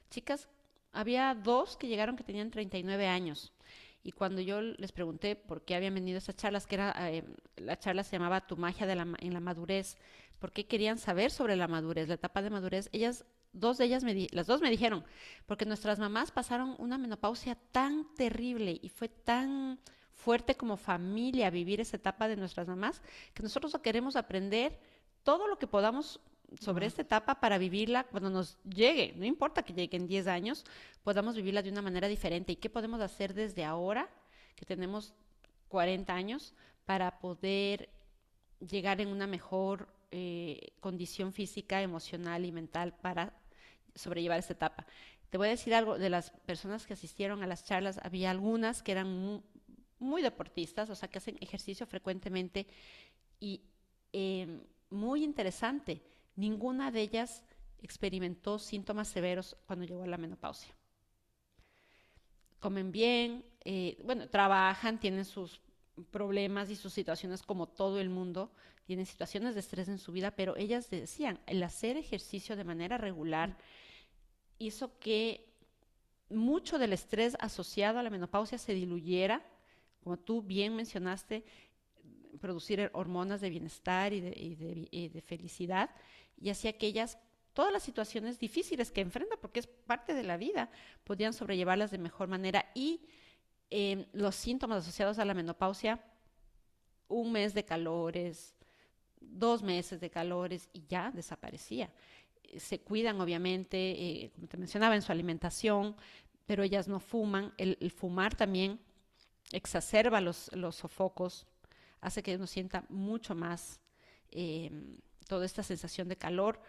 chicas, 0.10 0.48
había 0.92 1.36
dos 1.36 1.78
que 1.78 1.88
llegaron 1.88 2.16
que 2.16 2.24
tenían 2.24 2.52
39 2.52 3.08
años. 3.08 3.54
Y 4.02 4.12
cuando 4.12 4.42
yo 4.42 4.62
les 4.62 4.92
pregunté 4.92 5.36
por 5.36 5.64
qué 5.64 5.76
habían 5.76 5.94
venido 5.94 6.18
esas 6.18 6.36
charlas, 6.36 6.66
que 6.66 6.76
era, 6.76 7.12
eh, 7.12 7.24
la 7.58 7.78
charla 7.78 8.04
se 8.04 8.14
llamaba 8.14 8.48
Tu 8.48 8.56
magia 8.56 8.88
de 8.88 8.96
la, 8.96 9.08
en 9.20 9.34
la 9.34 9.40
madurez, 9.40 9.98
por 10.40 10.52
qué 10.52 10.66
querían 10.66 10.98
saber 10.98 11.32
sobre 11.32 11.58
la 11.58 11.68
madurez, 11.68 12.08
la 12.08 12.14
etapa 12.16 12.42
de 12.42 12.50
madurez, 12.50 12.90
ellas, 12.94 13.26
dos 13.52 13.78
de 13.78 13.86
ellas, 13.86 14.04
me 14.04 14.28
las 14.32 14.48
dos 14.48 14.62
me 14.62 14.70
dijeron, 14.70 15.04
porque 15.46 15.66
nuestras 15.66 16.00
mamás 16.00 16.32
pasaron 16.32 16.76
una 16.80 16.98
menopausia 16.98 17.56
tan 17.72 18.06
terrible 18.16 18.80
y 18.82 18.90
fue 18.90 19.10
tan 19.10 19.80
fuerte 20.20 20.56
como 20.56 20.76
familia 20.76 21.50
vivir 21.50 21.80
esa 21.80 21.96
etapa 21.98 22.28
de 22.28 22.36
nuestras 22.36 22.68
mamás, 22.68 23.02
que 23.34 23.42
nosotros 23.42 23.76
queremos 23.82 24.16
aprender 24.16 24.78
todo 25.24 25.48
lo 25.48 25.58
que 25.58 25.68
podamos 25.68 26.20
sobre 26.60 26.88
esta 26.88 27.04
etapa 27.04 27.40
para 27.40 27.58
vivirla 27.58 28.04
cuando 28.06 28.30
nos 28.30 28.58
llegue, 28.64 29.14
no 29.16 29.26
importa 29.26 29.64
que 29.64 29.74
llegue 29.74 29.96
en 29.96 30.08
10 30.08 30.28
años, 30.28 30.66
podamos 31.04 31.36
vivirla 31.36 31.62
de 31.62 31.70
una 31.70 31.82
manera 31.82 32.08
diferente. 32.08 32.54
¿Y 32.54 32.56
qué 32.58 32.70
podemos 32.70 33.00
hacer 33.02 33.34
desde 33.34 33.64
ahora, 33.64 34.10
que 34.56 34.66
tenemos 34.66 35.14
40 35.70 36.14
años, 36.14 36.54
para 36.86 37.20
poder 37.20 37.90
llegar 38.60 39.00
en 39.00 39.10
una 39.10 39.28
mejor 39.28 39.88
eh, 40.12 40.72
condición 40.80 41.32
física, 41.32 41.82
emocional 41.82 42.44
y 42.46 42.52
mental 42.52 42.94
para 43.00 43.34
sobrellevar 43.96 44.40
esta 44.40 44.54
etapa? 44.54 44.86
Te 45.30 45.38
voy 45.38 45.48
a 45.48 45.52
decir 45.52 45.76
algo, 45.76 46.00
de 46.00 46.10
las 46.10 46.32
personas 46.32 46.88
que 46.88 46.94
asistieron 46.94 47.44
a 47.44 47.48
las 47.48 47.64
charlas, 47.64 48.00
había 48.02 48.32
algunas 48.32 48.82
que 48.82 48.92
eran 48.92 49.44
muy 50.00 50.22
deportistas, 50.22 50.90
o 50.90 50.96
sea, 50.96 51.10
que 51.10 51.18
hacen 51.18 51.38
ejercicio 51.42 51.86
frecuentemente 51.86 52.68
y 53.40 53.62
em, 54.12 54.62
muy 54.90 55.24
interesante, 55.24 56.02
ninguna 56.36 56.92
de 56.92 57.02
ellas 57.02 57.44
experimentó 57.82 58.60
síntomas 58.60 59.08
severos 59.08 59.56
cuando 59.66 59.86
llegó 59.86 60.04
a 60.04 60.08
la 60.08 60.18
menopausia. 60.18 60.74
Comen 62.60 62.92
bien, 62.92 63.46
eh, 63.64 63.98
bueno, 64.04 64.28
trabajan, 64.30 65.00
tienen 65.00 65.26
sus 65.26 65.62
problemas 66.12 66.70
y 66.70 66.76
sus 66.76 66.94
situaciones 66.94 67.44
como 67.44 67.68
todo 67.68 68.00
el 68.00 68.10
mundo, 68.10 68.52
tienen 68.86 69.06
situaciones 69.06 69.54
de 69.54 69.60
estrés 69.60 69.88
en 69.88 70.00
su 70.00 70.12
vida, 70.12 70.32
pero 70.32 70.56
ellas 70.58 70.90
decían, 70.90 71.40
el 71.46 71.62
hacer 71.64 71.96
ejercicio 71.98 72.56
de 72.56 72.64
manera 72.64 72.98
regular 72.98 73.58
hizo 74.58 74.98
que 75.00 75.50
mucho 76.30 76.78
del 76.78 76.94
estrés 76.94 77.36
asociado 77.40 78.00
a 78.00 78.04
la 78.04 78.10
menopausia 78.10 78.58
se 78.58 78.74
diluyera 78.74 79.46
como 80.04 80.18
tú 80.18 80.42
bien 80.42 80.76
mencionaste, 80.76 81.44
producir 82.40 82.90
hormonas 82.94 83.42
de 83.42 83.50
bienestar 83.50 84.14
y 84.14 84.22
de, 84.22 85.24
felicidad, 85.26 85.90
y 86.40 86.50
así 86.50 86.68
aquellas, 86.68 87.18
todas 87.54 87.74
las 87.74 87.84
situaciones 87.84 88.40
difíciles 88.40 88.92
que 88.92 89.02
enfrenta, 89.02 89.36
porque 89.38 89.60
es 89.60 89.68
parte 89.68 90.14
de 90.14 90.24
la 90.24 90.38
vida, 90.38 90.70
podían 91.04 91.34
sobrellevarlas 91.34 91.92
de 91.92 91.98
mejor 91.98 92.28
manera. 92.28 92.72
Y 92.74 93.02
em, 93.70 94.06
los 94.14 94.36
síntomas 94.36 94.84
asociados 94.84 95.20
a 95.20 95.26
la 95.26 95.34
menopausia, 95.34 96.04
un 97.08 97.32
mes 97.32 97.54
de 97.54 97.66
calores, 97.66 98.56
dos 99.20 99.64
meses 99.64 100.00
de 100.00 100.10
calores, 100.10 100.70
y 100.72 100.86
ya 100.88 101.12
desaparecía. 101.12 101.92
Se 102.58 102.80
cuidan, 102.80 103.20
obviamente, 103.20 103.78
eh, 103.78 104.32
como 104.34 104.48
te 104.48 104.58
mencionaba, 104.58 104.96
en 104.96 105.02
su 105.02 105.12
alimentación, 105.12 105.96
pero 106.46 106.64
ellas 106.64 106.88
no 106.88 107.00
fuman. 107.00 107.54
el 107.58 107.92
fumar 107.92 108.36
también 108.36 108.80
exacerba 109.52 110.22
los, 110.22 110.52
los 110.54 110.76
sofocos, 110.76 111.48
hace 112.02 112.24
que 112.24 112.36
uno 112.36 112.48
sienta 112.48 112.86
mucho 112.90 113.36
más 113.36 113.80
em, 114.32 114.98
toda 115.28 115.46
esta 115.46 115.64
sensación 115.64 116.08
de 116.08 116.18
calor. 116.18 116.62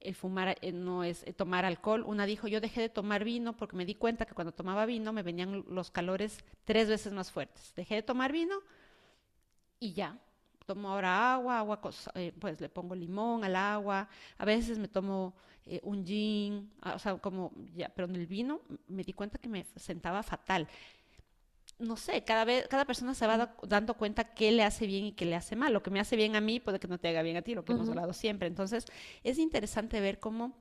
el 0.00 0.14
fumar 0.14 0.56
eh, 0.60 0.72
no 0.72 1.02
es 1.02 1.24
eh, 1.26 1.32
tomar 1.32 1.64
alcohol. 1.64 2.04
Una 2.06 2.26
dijo, 2.26 2.46
yo 2.48 2.60
dejé 2.60 2.80
de 2.80 2.88
tomar 2.88 3.24
vino 3.24 3.56
porque 3.56 3.76
me 3.76 3.84
di 3.84 3.94
cuenta 3.94 4.26
que 4.26 4.34
cuando 4.34 4.52
tomaba 4.52 4.86
vino 4.86 5.12
me 5.12 5.22
venían 5.22 5.64
los 5.68 5.90
calores 5.90 6.38
tres 6.64 6.88
veces 6.88 7.12
más 7.12 7.32
fuertes. 7.32 7.72
Dejé 7.74 7.96
de 7.96 8.02
tomar 8.02 8.32
vino 8.32 8.56
y 9.80 9.92
ya. 9.92 10.18
Tomo 10.66 10.90
ahora 10.90 11.32
agua, 11.34 11.58
agua, 11.58 11.80
eh, 12.14 12.32
pues 12.38 12.60
le 12.60 12.68
pongo 12.68 12.94
limón 12.94 13.42
al 13.42 13.56
agua. 13.56 14.08
A 14.36 14.44
veces 14.44 14.78
me 14.78 14.88
tomo 14.88 15.34
un 15.82 16.06
gin, 16.06 16.70
ah, 16.80 16.94
o 16.94 16.98
sea, 16.98 17.18
como 17.18 17.52
ya, 17.74 17.90
pero 17.90 18.08
en 18.08 18.16
el 18.16 18.26
vino 18.26 18.62
me 18.86 19.04
di 19.04 19.12
cuenta 19.12 19.36
que 19.38 19.50
me 19.50 19.66
sentaba 19.76 20.22
fatal 20.22 20.66
no 21.78 21.96
sé, 21.96 22.24
cada 22.24 22.44
vez, 22.44 22.66
cada 22.68 22.84
persona 22.84 23.14
se 23.14 23.26
va 23.26 23.54
dando 23.62 23.94
cuenta 23.94 24.34
qué 24.34 24.50
le 24.50 24.64
hace 24.64 24.86
bien 24.86 25.04
y 25.06 25.12
qué 25.12 25.24
le 25.24 25.36
hace 25.36 25.54
mal. 25.54 25.72
Lo 25.72 25.82
que 25.82 25.90
me 25.90 26.00
hace 26.00 26.16
bien 26.16 26.34
a 26.34 26.40
mí 26.40 26.60
puede 26.60 26.80
que 26.80 26.88
no 26.88 26.98
te 26.98 27.08
haga 27.08 27.22
bien 27.22 27.36
a 27.36 27.42
ti, 27.42 27.54
lo 27.54 27.64
que 27.64 27.72
hemos 27.72 27.88
hablado 27.88 28.12
siempre. 28.12 28.48
Entonces, 28.48 28.86
es 29.22 29.38
interesante 29.38 30.00
ver 30.00 30.18
cómo 30.18 30.56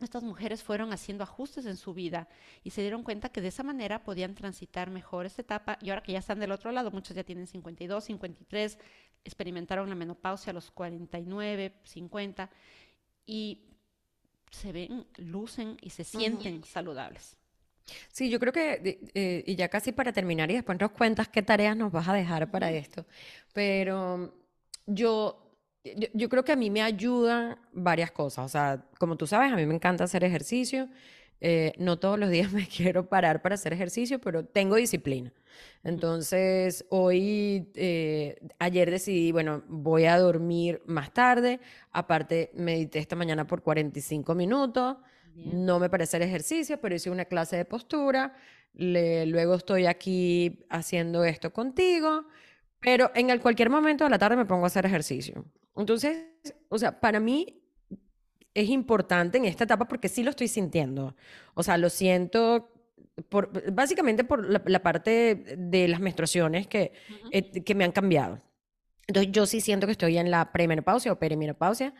estas 0.00 0.22
mujeres 0.22 0.62
fueron 0.62 0.92
haciendo 0.92 1.22
ajustes 1.22 1.66
en 1.66 1.76
su 1.76 1.94
vida 1.94 2.28
y 2.62 2.70
se 2.70 2.80
dieron 2.80 3.04
cuenta 3.04 3.28
que 3.28 3.40
de 3.40 3.48
esa 3.48 3.62
manera 3.62 4.02
podían 4.02 4.34
transitar 4.34 4.90
mejor 4.90 5.24
esta 5.24 5.42
etapa 5.42 5.78
y 5.80 5.90
ahora 5.90 6.02
que 6.02 6.12
ya 6.12 6.18
están 6.18 6.40
del 6.40 6.52
otro 6.52 6.72
lado, 6.72 6.90
muchos 6.90 7.16
ya 7.16 7.24
tienen 7.24 7.46
52, 7.46 8.04
53, 8.04 8.78
experimentaron 9.24 9.88
la 9.88 9.94
menopausia 9.94 10.50
a 10.50 10.54
los 10.54 10.70
49, 10.72 11.80
50 11.84 12.50
y 13.24 13.70
se 14.50 14.72
ven, 14.72 15.06
lucen 15.16 15.76
y 15.80 15.90
se 15.90 16.04
sienten 16.04 16.64
saludables. 16.64 17.36
Sí, 18.12 18.30
yo 18.30 18.40
creo 18.40 18.52
que, 18.52 18.98
eh, 19.14 19.44
y 19.46 19.56
ya 19.56 19.68
casi 19.68 19.92
para 19.92 20.12
terminar, 20.12 20.50
y 20.50 20.54
después 20.54 20.78
nos 20.80 20.90
cuentas 20.92 21.28
qué 21.28 21.42
tareas 21.42 21.76
nos 21.76 21.92
vas 21.92 22.08
a 22.08 22.14
dejar 22.14 22.50
para 22.50 22.70
esto, 22.70 23.06
pero 23.52 24.34
yo, 24.86 25.38
yo, 26.14 26.28
creo 26.28 26.44
que 26.44 26.52
a 26.52 26.56
mí 26.56 26.70
me 26.70 26.82
ayudan 26.82 27.58
varias 27.72 28.10
cosas. 28.10 28.46
O 28.46 28.48
sea, 28.48 28.84
como 28.98 29.16
tú 29.16 29.26
sabes, 29.26 29.52
a 29.52 29.56
mí 29.56 29.66
me 29.66 29.74
encanta 29.74 30.04
hacer 30.04 30.24
ejercicio. 30.24 30.88
Eh, 31.40 31.72
no 31.78 31.98
todos 31.98 32.18
los 32.18 32.30
días 32.30 32.52
me 32.54 32.66
quiero 32.66 33.08
parar 33.08 33.42
para 33.42 33.56
hacer 33.56 33.72
ejercicio, 33.72 34.20
pero 34.20 34.44
tengo 34.44 34.76
disciplina. 34.76 35.32
Entonces, 35.82 36.86
hoy, 36.90 37.70
eh, 37.74 38.38
ayer 38.58 38.90
decidí, 38.90 39.32
bueno, 39.32 39.62
voy 39.68 40.06
a 40.06 40.18
dormir 40.18 40.82
más 40.86 41.12
tarde. 41.12 41.60
Aparte, 41.92 42.50
medité 42.54 42.98
esta 42.98 43.16
mañana 43.16 43.46
por 43.46 43.62
45 43.62 44.34
minutos. 44.34 44.96
No 45.34 45.78
me 45.78 45.90
parece 45.90 46.16
el 46.16 46.22
ejercicio, 46.22 46.80
pero 46.80 46.94
hice 46.94 47.10
una 47.10 47.24
clase 47.24 47.56
de 47.56 47.64
postura. 47.64 48.34
luego 48.74 49.54
estoy 49.54 49.86
aquí 49.86 50.64
haciendo 50.68 51.24
esto 51.24 51.52
contigo, 51.52 52.26
pero 52.80 53.10
en 53.14 53.38
cualquier 53.38 53.70
momento 53.70 54.04
de 54.04 54.10
la 54.10 54.18
tarde 54.18 54.36
me 54.36 54.46
pongo 54.46 54.64
a 54.64 54.66
hacer 54.66 54.84
ejercicio. 54.86 55.44
Entonces, 55.76 56.26
o 56.68 56.78
sea, 56.78 57.00
para 57.00 57.20
mí 57.20 57.60
es 58.54 58.68
importante 58.68 59.38
en 59.38 59.44
esta 59.44 59.64
etapa 59.64 59.86
porque 59.86 60.08
sí 60.08 60.22
lo 60.22 60.30
estoy 60.30 60.48
sintiendo. 60.48 61.16
O 61.54 61.62
sea, 61.62 61.76
lo 61.76 61.90
siento 61.90 62.70
por, 63.28 63.72
básicamente 63.72 64.24
por 64.24 64.48
la, 64.48 64.82
parte 64.82 65.56
de 65.56 65.88
las 65.88 66.00
menstruaciones 66.00 66.66
que, 66.66 66.92
eh, 67.30 67.62
que 67.62 67.74
me 67.74 67.84
han 67.84 67.92
cambiado. 67.92 68.38
Entonces, 69.06 69.32
yo 69.32 69.46
sí 69.46 69.60
siento 69.60 69.86
que 69.86 69.92
estoy 69.92 70.18
en 70.18 70.30
la 70.30 70.52
premenopausia 70.52 71.12
o 71.12 71.18
perimenopausia, 71.18 71.94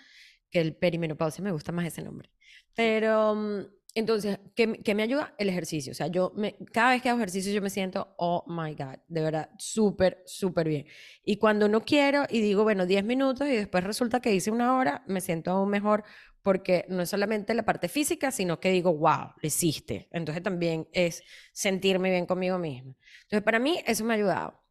que 0.51 0.61
el 0.61 0.75
perimenopausia 0.75 1.45
me 1.45 1.53
gusta 1.53 1.73
más 1.73 1.87
ese 1.87 2.03
nombre. 2.03 2.31
Pero 2.75 3.35
mm, 3.35 3.61
entonces, 3.95 4.41
¿qué, 4.57 4.95
me 4.95 5.03
ayuda? 5.05 5.35
El 5.39 5.49
ejercicio. 5.49 5.93
O 5.93 5.95
sea, 5.95 6.09
yo 6.09 6.33
me, 6.35 6.57
cada 6.73 6.91
vez 6.91 7.03
que 7.03 7.09
hago 7.09 7.19
ejercicio 7.19 7.53
yo 7.53 7.63
me 7.63 7.71
siento, 7.71 8.15
oh 8.19 8.45
my 8.49 8.75
God, 8.75 8.99
de 9.07 9.23
verdad, 9.23 9.51
súper, 9.59 10.23
súper 10.27 10.69
bien. 10.69 10.87
Y 11.25 11.37
cuando 11.37 11.69
no 11.69 11.85
quiero 11.85 12.25
y 12.29 12.41
digo, 12.41 12.65
bueno, 12.65 12.87
10 12.87 13.05
minutos 13.05 13.47
y 13.47 13.53
después 13.55 13.85
resulta 13.85 14.21
que 14.21 14.35
hice 14.35 14.51
una 14.51 14.77
hora, 14.77 15.05
me 15.07 15.21
siento 15.21 15.53
aún 15.53 15.71
mejor 15.71 16.03
porque 16.45 16.85
no 16.91 17.01
es 17.01 17.09
solamente 17.09 17.55
la 17.55 17.65
parte 17.65 17.89
física, 17.89 18.31
sino 18.31 18.61
que 18.61 18.71
digo, 18.71 18.95
wow, 18.95 19.33
lo 19.41 19.47
hiciste. 19.47 20.09
Entonces 20.13 20.43
también 20.43 20.87
es 20.93 21.23
sentirme 21.55 22.11
bien 22.11 22.27
conmigo 22.27 22.59
misma. 22.59 22.95
Entonces, 23.23 23.43
para 23.43 23.59
mí 23.59 23.81
eso 23.87 24.05
me 24.05 24.13
ha 24.13 24.17
ayudado. 24.17 24.63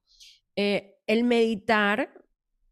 Eh, 0.56 1.00
el 1.08 1.24
meditar 1.24 2.14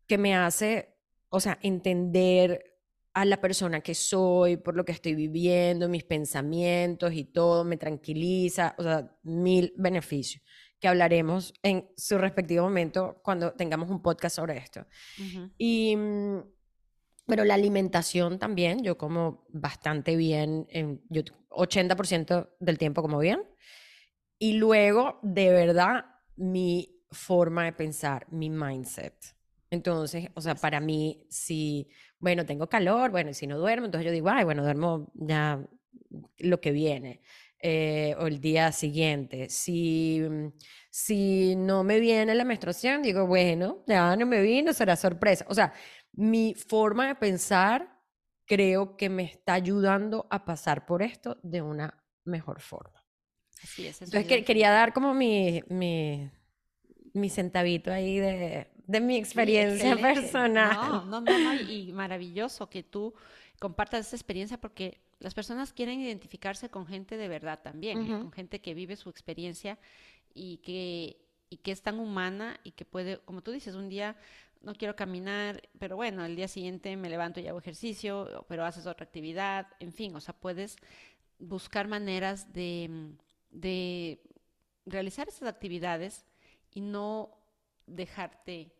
que 0.05 0.19
me 0.19 0.35
hace, 0.35 0.95
o 1.29 1.39
sea, 1.39 1.57
entender 1.63 2.77
a 3.13 3.25
la 3.25 3.41
persona 3.41 3.81
que 3.81 3.95
soy, 3.95 4.57
por 4.57 4.75
lo 4.75 4.85
que 4.85 4.91
estoy 4.91 5.15
viviendo, 5.15 5.89
mis 5.89 6.03
pensamientos 6.03 7.11
y 7.11 7.23
todo, 7.23 7.63
me 7.63 7.77
tranquiliza, 7.77 8.75
o 8.77 8.83
sea, 8.83 9.17
mil 9.23 9.73
beneficios 9.77 10.43
que 10.79 10.87
hablaremos 10.87 11.55
en 11.63 11.89
su 11.97 12.19
respectivo 12.19 12.65
momento 12.65 13.19
cuando 13.23 13.53
tengamos 13.53 13.89
un 13.89 14.03
podcast 14.03 14.35
sobre 14.35 14.57
esto. 14.57 14.85
Y, 15.57 15.95
mm, 15.95 16.39
pero 17.31 17.45
la 17.45 17.53
alimentación 17.53 18.39
también, 18.39 18.83
yo 18.83 18.97
como 18.97 19.45
bastante 19.53 20.17
bien, 20.17 20.67
en, 20.69 21.01
yo 21.07 21.21
80% 21.47 22.49
del 22.59 22.77
tiempo 22.77 23.01
como 23.01 23.19
bien. 23.19 23.41
Y 24.37 24.55
luego, 24.55 25.17
de 25.23 25.49
verdad, 25.49 26.07
mi 26.35 27.01
forma 27.09 27.63
de 27.63 27.71
pensar, 27.71 28.27
mi 28.31 28.49
mindset. 28.49 29.15
Entonces, 29.69 30.27
o 30.33 30.41
sea, 30.41 30.55
para 30.55 30.81
mí, 30.81 31.25
si 31.29 31.87
bueno, 32.19 32.45
tengo 32.45 32.67
calor, 32.67 33.11
bueno, 33.11 33.29
y 33.29 33.33
si 33.33 33.47
no 33.47 33.57
duermo, 33.57 33.85
entonces 33.85 34.07
yo 34.07 34.11
digo, 34.11 34.27
ay, 34.27 34.43
bueno, 34.43 34.61
duermo 34.61 35.09
ya 35.13 35.65
lo 36.39 36.59
que 36.59 36.71
viene. 36.71 37.21
Eh, 37.63 38.15
o 38.19 38.25
el 38.25 38.41
día 38.41 38.71
siguiente. 38.71 39.47
Si, 39.49 40.19
mm, 40.19 40.47
si 40.89 41.55
no 41.55 41.83
me 41.83 41.99
viene 41.99 42.33
la 42.33 42.43
menstruación, 42.43 43.03
digo, 43.03 43.27
bueno, 43.27 43.83
ya 43.87 44.15
no 44.15 44.25
me 44.25 44.41
vino, 44.41 44.73
será 44.73 44.95
sorpresa. 44.95 45.45
O 45.47 45.53
sea, 45.53 45.71
mi 46.13 46.53
forma 46.55 47.07
de 47.07 47.15
pensar 47.15 47.99
creo 48.45 48.97
que 48.97 49.09
me 49.09 49.23
está 49.23 49.53
ayudando 49.53 50.27
a 50.29 50.43
pasar 50.43 50.85
por 50.85 51.01
esto 51.01 51.37
de 51.41 51.61
una 51.61 52.03
mejor 52.25 52.59
forma. 52.59 53.01
Así 53.63 53.87
es. 53.87 54.01
Entonces 54.01 54.45
quería 54.45 54.71
dar 54.71 54.93
como 54.93 55.13
mi, 55.13 55.61
mi, 55.69 56.29
mi 57.13 57.29
centavito 57.29 57.91
ahí 57.91 58.17
de, 58.17 58.67
de 58.87 58.99
mi 58.99 59.17
experiencia 59.17 59.95
personal. 60.01 60.75
No, 61.09 61.21
no, 61.21 61.21
no, 61.21 61.53
y 61.61 61.91
maravilloso 61.93 62.69
que 62.69 62.83
tú 62.83 63.13
compartas 63.59 64.07
esa 64.07 64.15
experiencia 64.15 64.59
porque 64.59 64.99
las 65.19 65.33
personas 65.33 65.71
quieren 65.71 66.01
identificarse 66.01 66.69
con 66.69 66.87
gente 66.87 67.15
de 67.15 67.27
verdad 67.27 67.61
también, 67.63 68.07
con 68.07 68.31
gente 68.31 68.59
que 68.59 68.73
vive 68.73 68.95
su 68.95 69.09
experiencia 69.09 69.77
y 70.33 70.57
que, 70.57 71.21
y 71.49 71.57
que 71.57 71.71
es 71.71 71.81
tan 71.83 71.99
humana 71.99 72.59
y 72.63 72.71
que 72.71 72.85
puede, 72.85 73.19
como 73.19 73.43
tú 73.43 73.51
dices, 73.51 73.75
un 73.75 73.87
día 73.87 74.17
no 74.61 74.73
quiero 74.75 74.95
caminar, 74.95 75.61
pero 75.79 75.95
bueno, 75.95 76.23
el 76.25 76.35
día 76.35 76.47
siguiente 76.47 76.95
me 76.95 77.09
levanto 77.09 77.39
y 77.39 77.47
hago 77.47 77.59
ejercicio, 77.59 78.45
pero 78.47 78.65
haces 78.65 78.85
otra 78.85 79.05
actividad, 79.05 79.67
en 79.79 79.91
fin, 79.91 80.15
o 80.15 80.19
sea, 80.21 80.35
puedes 80.35 80.77
buscar 81.39 81.87
maneras 81.87 82.53
de, 82.53 83.15
de 83.49 84.21
realizar 84.85 85.27
esas 85.27 85.47
actividades 85.47 86.25
y 86.73 86.81
no 86.81 87.37
dejarte 87.87 88.71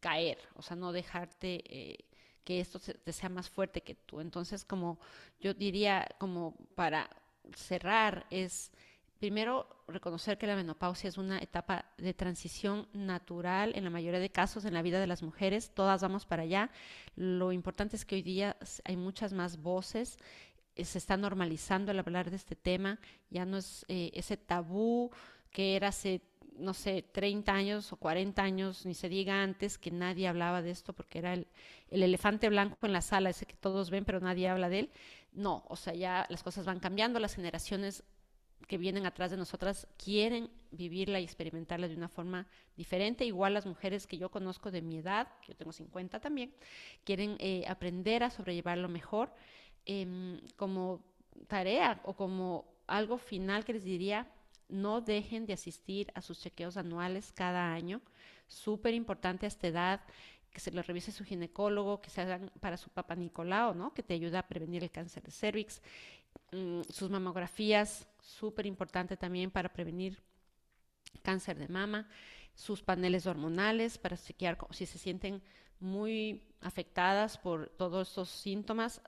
caer, 0.00 0.38
o 0.54 0.62
sea, 0.62 0.76
no 0.76 0.92
dejarte 0.92 1.62
eh, 1.66 2.04
que 2.44 2.60
esto 2.60 2.80
te 2.80 3.12
sea 3.12 3.28
más 3.28 3.48
fuerte 3.48 3.82
que 3.82 3.94
tú. 3.94 4.20
Entonces, 4.20 4.64
como 4.64 4.98
yo 5.40 5.54
diría, 5.54 6.08
como 6.18 6.56
para 6.74 7.08
cerrar, 7.54 8.26
es 8.30 8.72
primero 9.20 9.68
reconocer 9.86 10.38
que 10.38 10.46
la 10.46 10.56
menopausia 10.56 11.06
es 11.06 11.18
una 11.18 11.38
etapa 11.38 11.84
de 11.98 12.14
transición 12.14 12.88
natural 12.94 13.72
en 13.76 13.84
la 13.84 13.90
mayoría 13.90 14.18
de 14.18 14.30
casos 14.30 14.64
en 14.64 14.72
la 14.72 14.80
vida 14.80 14.98
de 14.98 15.06
las 15.06 15.22
mujeres, 15.22 15.72
todas 15.74 16.00
vamos 16.00 16.24
para 16.24 16.44
allá. 16.44 16.70
Lo 17.16 17.52
importante 17.52 17.96
es 17.96 18.06
que 18.06 18.16
hoy 18.16 18.22
día 18.22 18.56
hay 18.84 18.96
muchas 18.96 19.34
más 19.34 19.60
voces, 19.60 20.16
eh, 20.74 20.86
se 20.86 20.96
está 20.96 21.18
normalizando 21.18 21.92
el 21.92 21.98
hablar 21.98 22.30
de 22.30 22.36
este 22.36 22.56
tema, 22.56 22.98
ya 23.28 23.44
no 23.44 23.58
es 23.58 23.84
eh, 23.88 24.10
ese 24.14 24.38
tabú 24.38 25.10
que 25.50 25.76
era 25.76 25.88
hace 25.88 26.22
no 26.56 26.74
sé, 26.74 27.02
30 27.02 27.52
años 27.52 27.92
o 27.92 27.96
40 27.96 28.42
años, 28.42 28.84
ni 28.84 28.94
se 28.94 29.08
diga 29.08 29.42
antes, 29.42 29.78
que 29.78 29.90
nadie 29.90 30.28
hablaba 30.28 30.60
de 30.60 30.70
esto 30.70 30.92
porque 30.92 31.18
era 31.18 31.32
el, 31.32 31.46
elefante 31.90 32.48
blanco 32.48 32.86
en 32.86 32.92
la 32.92 33.00
sala, 33.00 33.30
ese 33.30 33.46
que 33.46 33.56
todos 33.56 33.88
ven, 33.90 34.04
pero 34.04 34.20
nadie 34.20 34.48
habla 34.48 34.68
de 34.68 34.80
él. 34.80 34.90
No, 35.32 35.64
o 35.68 35.76
sea, 35.76 35.94
ya 35.94 36.26
las 36.28 36.42
cosas 36.42 36.66
van 36.66 36.80
cambiando, 36.80 37.18
las 37.18 37.34
generaciones 37.34 38.04
que 38.66 38.78
vienen 38.78 39.06
atrás 39.06 39.30
de 39.30 39.36
nosotras 39.36 39.86
quieren 39.96 40.50
vivirla 40.70 41.20
y 41.20 41.24
experimentarla 41.24 41.88
de 41.88 41.96
una 41.96 42.08
forma 42.08 42.46
diferente. 42.76 43.24
Igual 43.24 43.54
las 43.54 43.66
mujeres 43.66 44.06
que 44.06 44.18
yo 44.18 44.30
conozco 44.30 44.70
de 44.70 44.82
mi 44.82 44.98
edad, 44.98 45.28
que 45.40 45.48
yo 45.48 45.56
tengo 45.56 45.72
50 45.72 46.20
también, 46.20 46.54
quieren 47.04 47.36
eh, 47.38 47.64
aprender 47.66 48.22
a 48.22 48.30
sobrellevarlo 48.30 48.88
mejor 48.88 49.32
em, 49.86 50.40
como 50.56 51.04
tarea 51.48 52.00
o 52.04 52.14
como 52.14 52.66
algo 52.86 53.18
final 53.18 53.64
que 53.64 53.72
les 53.72 53.84
diría, 53.84 54.26
no 54.68 55.00
dejen 55.00 55.46
de 55.46 55.52
asistir 55.52 56.12
a 56.14 56.22
sus 56.22 56.40
chequeos 56.40 56.76
anuales 56.76 57.32
cada 57.32 57.72
año. 57.72 58.00
Súper 58.46 58.94
importante 58.94 59.46
a 59.46 59.48
esta 59.48 59.66
edad 59.66 60.00
que 60.52 60.60
se 60.60 60.72
lo 60.72 60.82
revise 60.82 61.12
su 61.12 61.24
ginecólogo, 61.24 62.00
que 62.00 62.10
se 62.10 62.20
hagan 62.20 62.50
para 62.60 62.76
su 62.76 62.90
papá 62.90 63.14
Nicolau, 63.14 63.74
¿no? 63.74 63.94
Que 63.94 64.02
te 64.02 64.14
ayuda 64.14 64.40
a 64.40 64.48
prevenir 64.48 64.82
el 64.82 64.90
cáncer 64.90 65.22
de 65.22 65.30
cervix. 65.30 65.80
Mm, 66.52 66.82
sus 66.90 67.10
mamografías, 67.10 68.06
súper 68.20 68.66
importante 68.66 69.16
también 69.16 69.50
para 69.50 69.72
prevenir 69.72 70.20
cáncer 71.22 71.58
de 71.58 71.68
mama. 71.68 72.08
Sus 72.54 72.82
paneles 72.82 73.26
hormonales 73.26 73.98
para 73.98 74.16
chequear 74.16 74.58
si 74.70 74.86
se 74.86 74.98
sienten 74.98 75.42
muy 75.78 76.42
afectadas 76.60 77.38
por 77.38 77.70
todos 77.70 78.08
estos 78.08 78.28
síntomas, 78.28 79.00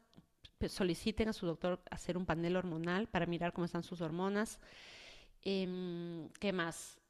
soliciten 0.68 1.28
a 1.28 1.32
su 1.32 1.44
doctor 1.46 1.82
hacer 1.90 2.16
un 2.16 2.24
panel 2.24 2.56
hormonal 2.56 3.08
para 3.08 3.26
mirar 3.26 3.52
cómo 3.52 3.64
están 3.64 3.82
sus 3.82 4.00
hormonas. 4.00 4.60
Em, 5.42 6.28
¿Qué 6.38 6.52
más? 6.52 7.01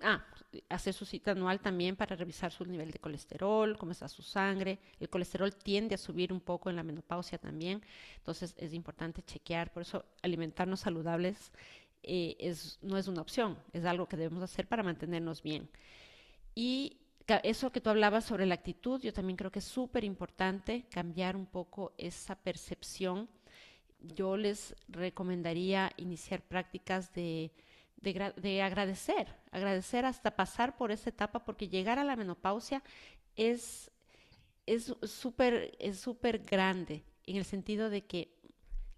Ah, 0.00 0.24
hacer 0.68 0.94
su 0.94 1.04
cita 1.04 1.32
anual 1.32 1.60
también 1.60 1.96
para 1.96 2.14
revisar 2.14 2.52
su 2.52 2.64
nivel 2.64 2.90
de 2.90 3.00
colesterol, 3.00 3.76
cómo 3.76 3.92
está 3.92 4.08
su 4.08 4.22
sangre. 4.22 4.78
El 5.00 5.08
colesterol 5.08 5.54
tiende 5.54 5.96
a 5.96 5.98
subir 5.98 6.32
un 6.32 6.40
poco 6.40 6.70
en 6.70 6.76
la 6.76 6.82
menopausia 6.82 7.38
también, 7.38 7.82
entonces 8.16 8.54
es 8.56 8.72
importante 8.72 9.22
chequear. 9.22 9.72
Por 9.72 9.82
eso 9.82 10.04
alimentarnos 10.22 10.80
saludables 10.80 11.52
eh, 12.02 12.54
no 12.82 12.96
es 12.96 13.08
una 13.08 13.22
opción, 13.22 13.58
es 13.72 13.84
algo 13.84 14.08
que 14.08 14.16
debemos 14.16 14.42
hacer 14.42 14.68
para 14.68 14.82
mantenernos 14.82 15.42
bien. 15.42 15.68
Y 16.54 16.98
eso 17.42 17.72
que 17.72 17.80
tú 17.80 17.90
hablabas 17.90 18.24
sobre 18.24 18.46
la 18.46 18.54
actitud, 18.54 19.00
yo 19.02 19.12
también 19.12 19.36
creo 19.36 19.50
que 19.50 19.58
es 19.58 19.64
súper 19.64 20.04
importante 20.04 20.86
cambiar 20.90 21.36
un 21.36 21.46
poco 21.46 21.92
esa 21.98 22.36
percepción. 22.36 23.28
Yo 24.00 24.36
les 24.36 24.74
recomendaría 24.88 25.92
iniciar 25.96 26.40
prácticas 26.40 27.12
de 27.12 27.52
de, 28.00 28.62
agradecer, 28.62 29.28
agradecer 29.50 30.04
hasta 30.04 30.36
pasar 30.36 30.76
por 30.76 30.90
esa 30.92 31.10
etapa, 31.10 31.44
porque 31.44 31.68
llegar 31.68 31.98
a 31.98 32.04
la 32.04 32.16
menopausia 32.16 32.82
es 33.36 33.90
súper 35.02 35.76
es 35.78 35.98
súper 35.98 36.40
grande 36.40 37.04
en 37.24 37.36
el 37.36 37.44
sentido 37.44 37.90
de 37.90 38.04
que 38.04 38.38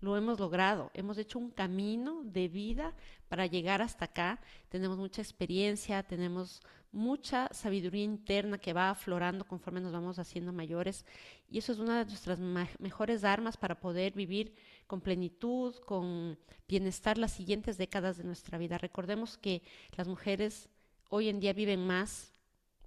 lo 0.01 0.17
hemos 0.17 0.41
logrado, 0.41 0.91
hemos 0.95 1.19
hecho 1.19 1.39
un 1.39 1.51
camino 1.51 2.23
de 2.25 2.49
vida 2.49 2.95
para 3.29 3.47
llegar 3.47 3.83
hasta 3.83 4.07
acá, 4.07 4.41
tenemos 4.71 4.97
mucha 4.97 5.21
experiencia, 5.21 6.03
tenemos 6.03 6.63
mucha 6.91 7.49
sabiduría 7.53 8.05
interna 8.05 8.59
que 8.59 8.73
va 8.73 8.91
aflorando 8.91 9.45
conforme 9.45 9.81
nos 9.81 9.93
vamos 9.93 10.19
haciendo 10.19 10.53
mayores 10.53 11.05
y 11.49 11.59
eso 11.59 11.73
es 11.73 11.79
una 11.79 11.99
de 11.99 12.07
nuestras 12.07 12.39
mejores 12.79 13.25
armas 13.25 13.57
para 13.57 13.79
poder 13.79 14.13
vivir 14.13 14.55
con 14.91 15.01
plenitud, 15.01 15.77
con 15.87 16.37
bienestar 16.67 17.17
las 17.17 17.31
siguientes 17.31 17.79
décadas 17.79 18.17
de 18.17 18.25
nuestra 18.25 18.59
vida. 18.59 18.77
Recordemos 18.77 19.39
que 19.39 19.63
las 19.97 20.09
mujeres 20.09 20.69
hoy 21.11 21.29
en 21.29 21.39
día 21.39 21.53
viven 21.53 21.87
más, 21.87 22.33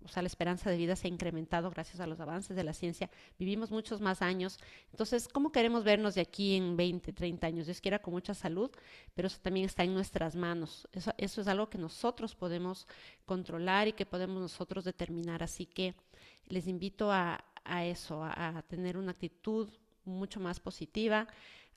o 0.04 0.10
sea, 0.10 0.22
la 0.22 0.28
esperanza 0.28 0.70
de 0.70 0.76
vida 0.76 0.98
se 0.98 1.08
ha 1.08 1.10
incrementado 1.10 1.70
gracias 1.70 2.02
a 2.02 2.06
los 2.06 2.20
avances 2.20 2.58
de 2.58 2.64
la 2.66 2.74
ciencia, 2.74 3.10
vivimos 3.40 3.72
muchos 3.72 4.02
más 4.02 4.22
años. 4.22 4.60
Entonces, 4.92 5.30
¿cómo 5.30 5.54
queremos 5.54 5.86
vernos 5.86 6.14
de 6.16 6.20
aquí 6.20 6.58
en 6.58 6.76
20, 6.76 7.14
30 7.14 7.48
años? 7.48 7.68
Dios 7.68 7.80
quiera 7.80 8.00
con 8.00 8.14
mucha 8.14 8.34
salud, 8.34 8.70
pero 9.14 9.28
eso 9.30 9.40
también 9.42 9.68
está 9.68 9.86
en 9.86 9.94
nuestras 9.94 10.36
manos. 10.36 10.90
Eso, 10.92 11.14
eso 11.18 11.40
es 11.40 11.48
algo 11.48 11.70
que 11.70 11.78
nosotros 11.78 12.36
podemos 12.36 12.86
controlar 13.26 13.88
y 13.88 13.94
que 13.94 14.06
podemos 14.06 14.42
nosotros 14.42 14.84
determinar. 14.84 15.42
Así 15.42 15.66
que 15.66 15.96
les 16.48 16.68
invito 16.68 17.14
a, 17.14 17.46
a 17.64 17.86
eso, 17.86 18.22
a, 18.22 18.58
a 18.58 18.62
tener 18.64 18.98
una 18.98 19.12
actitud 19.12 19.70
mucho 20.06 20.42
más 20.42 20.60
positiva, 20.60 21.28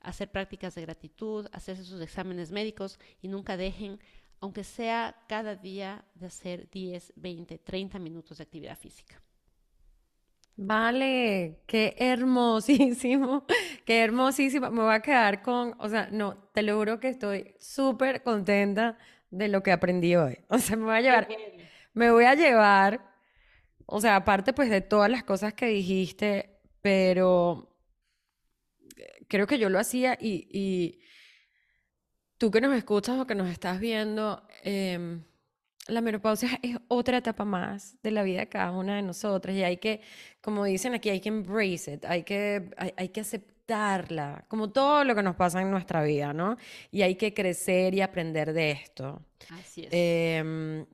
hacer 0.01 0.31
prácticas 0.31 0.75
de 0.75 0.81
gratitud, 0.81 1.47
hacerse 1.51 1.83
sus 1.83 2.01
exámenes 2.01 2.51
médicos 2.51 2.99
y 3.21 3.27
nunca 3.27 3.57
dejen, 3.57 3.99
aunque 4.39 4.63
sea 4.63 5.15
cada 5.27 5.55
día, 5.55 6.05
de 6.15 6.27
hacer 6.27 6.69
10, 6.69 7.13
20, 7.15 7.57
30 7.59 7.99
minutos 7.99 8.37
de 8.37 8.43
actividad 8.43 8.77
física. 8.77 9.21
Vale, 10.59 11.59
qué 11.67 11.95
hermosísimo, 11.99 13.45
qué 13.85 14.03
hermosísimo. 14.03 14.71
Me 14.71 14.81
voy 14.81 14.95
a 14.95 15.01
quedar 15.01 15.43
con, 15.43 15.75
o 15.77 15.87
sea, 15.87 16.09
no, 16.11 16.35
te 16.51 16.63
lo 16.63 16.75
juro 16.77 16.99
que 16.99 17.09
estoy 17.09 17.53
súper 17.59 18.23
contenta 18.23 18.97
de 19.29 19.49
lo 19.49 19.61
que 19.61 19.71
aprendí 19.71 20.15
hoy. 20.15 20.39
O 20.49 20.57
sea, 20.57 20.75
me 20.75 20.85
voy 20.85 20.95
a 20.95 21.01
llevar, 21.01 21.27
me 21.93 22.11
voy 22.11 22.25
a 22.25 22.33
llevar, 22.33 23.01
o 23.85 24.01
sea, 24.01 24.15
aparte 24.15 24.51
pues 24.53 24.69
de 24.71 24.81
todas 24.81 25.11
las 25.11 25.23
cosas 25.23 25.53
que 25.53 25.67
dijiste, 25.67 26.59
pero 26.81 27.76
creo 29.27 29.47
que 29.47 29.59
yo 29.59 29.69
lo 29.69 29.79
hacía 29.79 30.17
y, 30.19 30.99
tú 32.37 32.51
que 32.51 32.61
nos 32.61 32.75
escuchas 32.75 33.19
o 33.19 33.25
que 33.25 33.35
nos 33.35 33.49
estás 33.49 33.79
viendo, 33.79 34.47
em, 34.63 35.23
la 35.87 36.01
menopausia 36.01 36.59
es 36.61 36.77
otra 36.87 37.17
etapa 37.17 37.45
más 37.45 38.01
de 38.03 38.11
la 38.11 38.23
vida 38.23 38.41
de 38.41 38.49
cada 38.49 38.71
una 38.71 38.97
de 38.97 39.01
nosotras 39.01 39.55
y 39.55 39.63
hay 39.63 39.77
que, 39.77 40.01
como 40.41 40.65
dicen 40.65 40.93
aquí, 40.93 41.09
hay 41.09 41.19
que 41.19 41.29
embrace 41.29 41.93
it, 41.93 42.05
hay 42.05 42.23
que, 42.23 42.69
hay, 42.95 43.09
que 43.09 43.21
aceptarla, 43.21 44.45
como 44.47 44.69
todo 44.69 45.03
lo 45.03 45.15
que 45.15 45.23
nos 45.23 45.35
pasa 45.35 45.61
en 45.61 45.71
nuestra 45.71 46.03
vida, 46.03 46.33
¿no? 46.33 46.57
Y 46.91 47.01
hay 47.01 47.15
que 47.15 47.33
crecer 47.33 47.95
y 47.95 48.01
aprender 48.01 48.53
de 48.53 48.71
esto. 48.71 49.21
Así 49.49 49.83
es. 49.83 49.89
Em, 49.91 50.85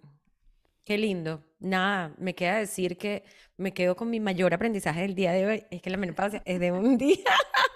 qué 0.85 0.97
lindo. 0.97 1.43
Nada, 1.63 2.13
me 2.17 2.35
queda 2.35 2.57
decir 2.57 2.97
que 2.97 3.23
me 3.55 3.73
quedo 3.73 3.95
con 3.95 4.09
mi 4.09 4.19
mayor 4.19 4.53
aprendizaje 4.53 5.01
del 5.01 5.15
día 5.15 5.31
de 5.31 5.45
hoy, 5.45 5.63
es 5.71 5.81
que 5.81 5.89
la 5.89 5.95
menopausia 5.95 6.43
es 6.45 6.59
de 6.59 6.73
un 6.73 6.97
día. 6.97 7.23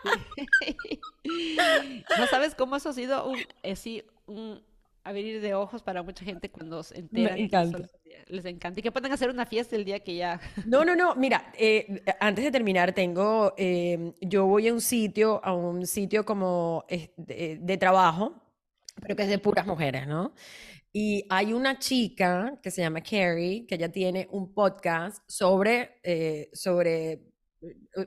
no 2.19 2.27
sabes 2.27 2.53
cómo 2.53 2.75
eso 2.75 2.89
ha 2.89 2.93
sido 2.93 3.29
un, 3.29 3.37
eh, 3.63 4.03
un 4.25 4.61
abrir 5.05 5.39
de 5.39 5.53
ojos 5.53 5.83
para 5.83 6.03
mucha 6.03 6.25
gente 6.25 6.51
cuando 6.51 6.83
se 6.83 6.99
enteran. 6.99 7.35
Me 7.35 7.45
encanta. 7.45 7.89
Les 8.27 8.43
encanta. 8.43 8.81
Y 8.81 8.83
que 8.83 8.91
puedan 8.91 9.13
hacer 9.13 9.29
una 9.29 9.45
fiesta 9.45 9.77
el 9.77 9.85
día 9.85 10.01
que 10.01 10.17
ya. 10.17 10.41
No, 10.65 10.83
no, 10.83 10.93
no. 10.93 11.15
Mira, 11.15 11.53
eh, 11.57 12.03
antes 12.19 12.43
de 12.43 12.51
terminar, 12.51 12.91
tengo. 12.91 13.53
Em, 13.57 14.11
yo 14.19 14.47
voy 14.47 14.67
a 14.67 14.73
un 14.73 14.81
sitio, 14.81 15.39
a 15.45 15.53
un 15.53 15.87
sitio 15.87 16.25
como 16.25 16.83
de, 16.89 17.57
de 17.61 17.77
trabajo, 17.77 18.35
pero 19.01 19.15
que 19.15 19.23
es 19.23 19.29
de 19.29 19.39
puras 19.39 19.65
mujeres, 19.65 20.07
¿no? 20.07 20.33
Y 20.93 21.25
hay 21.29 21.53
una 21.53 21.77
chica 21.79 22.59
que 22.61 22.71
se 22.71 22.81
llama 22.81 23.01
Carrie, 23.01 23.65
que 23.67 23.75
ella 23.75 23.91
tiene 23.91 24.27
un 24.31 24.53
podcast 24.53 25.23
sobre, 25.27 25.99
eh, 26.03 26.49
sobre 26.53 27.27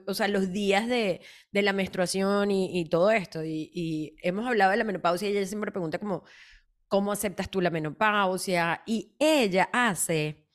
o 0.07 0.15
sea, 0.15 0.29
los 0.29 0.53
días 0.53 0.87
de, 0.87 1.21
de 1.51 1.63
la 1.63 1.73
menstruación 1.73 2.51
y, 2.51 2.81
y 2.81 2.85
todo 2.87 3.11
esto. 3.11 3.45
Y, 3.45 3.71
y, 3.75 4.17
hemos 4.23 4.47
hablado 4.47 4.71
de 4.71 4.77
la 4.77 4.85
menopausia 4.85 5.29
y 5.29 5.37
ella 5.37 5.47
siempre 5.47 5.73
pregunta 5.73 5.99
como, 5.99 6.25
¿cómo 6.89 7.13
aceptas 7.13 7.51
tú 7.51 7.61
la 7.61 7.71
menopausia? 7.71 8.83
Y 8.87 9.15
ella 9.19 9.69
hace 9.73 10.47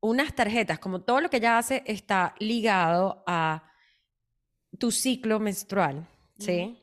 unas 0.00 0.34
tarjetas, 0.34 0.78
como 0.78 1.02
todo 1.02 1.20
lo 1.20 1.30
que 1.30 1.38
ella 1.38 1.58
hace 1.58 1.82
está 1.86 2.34
ligado 2.38 3.24
a 3.26 3.70
tu 4.78 4.90
ciclo 4.90 5.40
menstrual, 5.40 6.08
¿sí? 6.38 6.78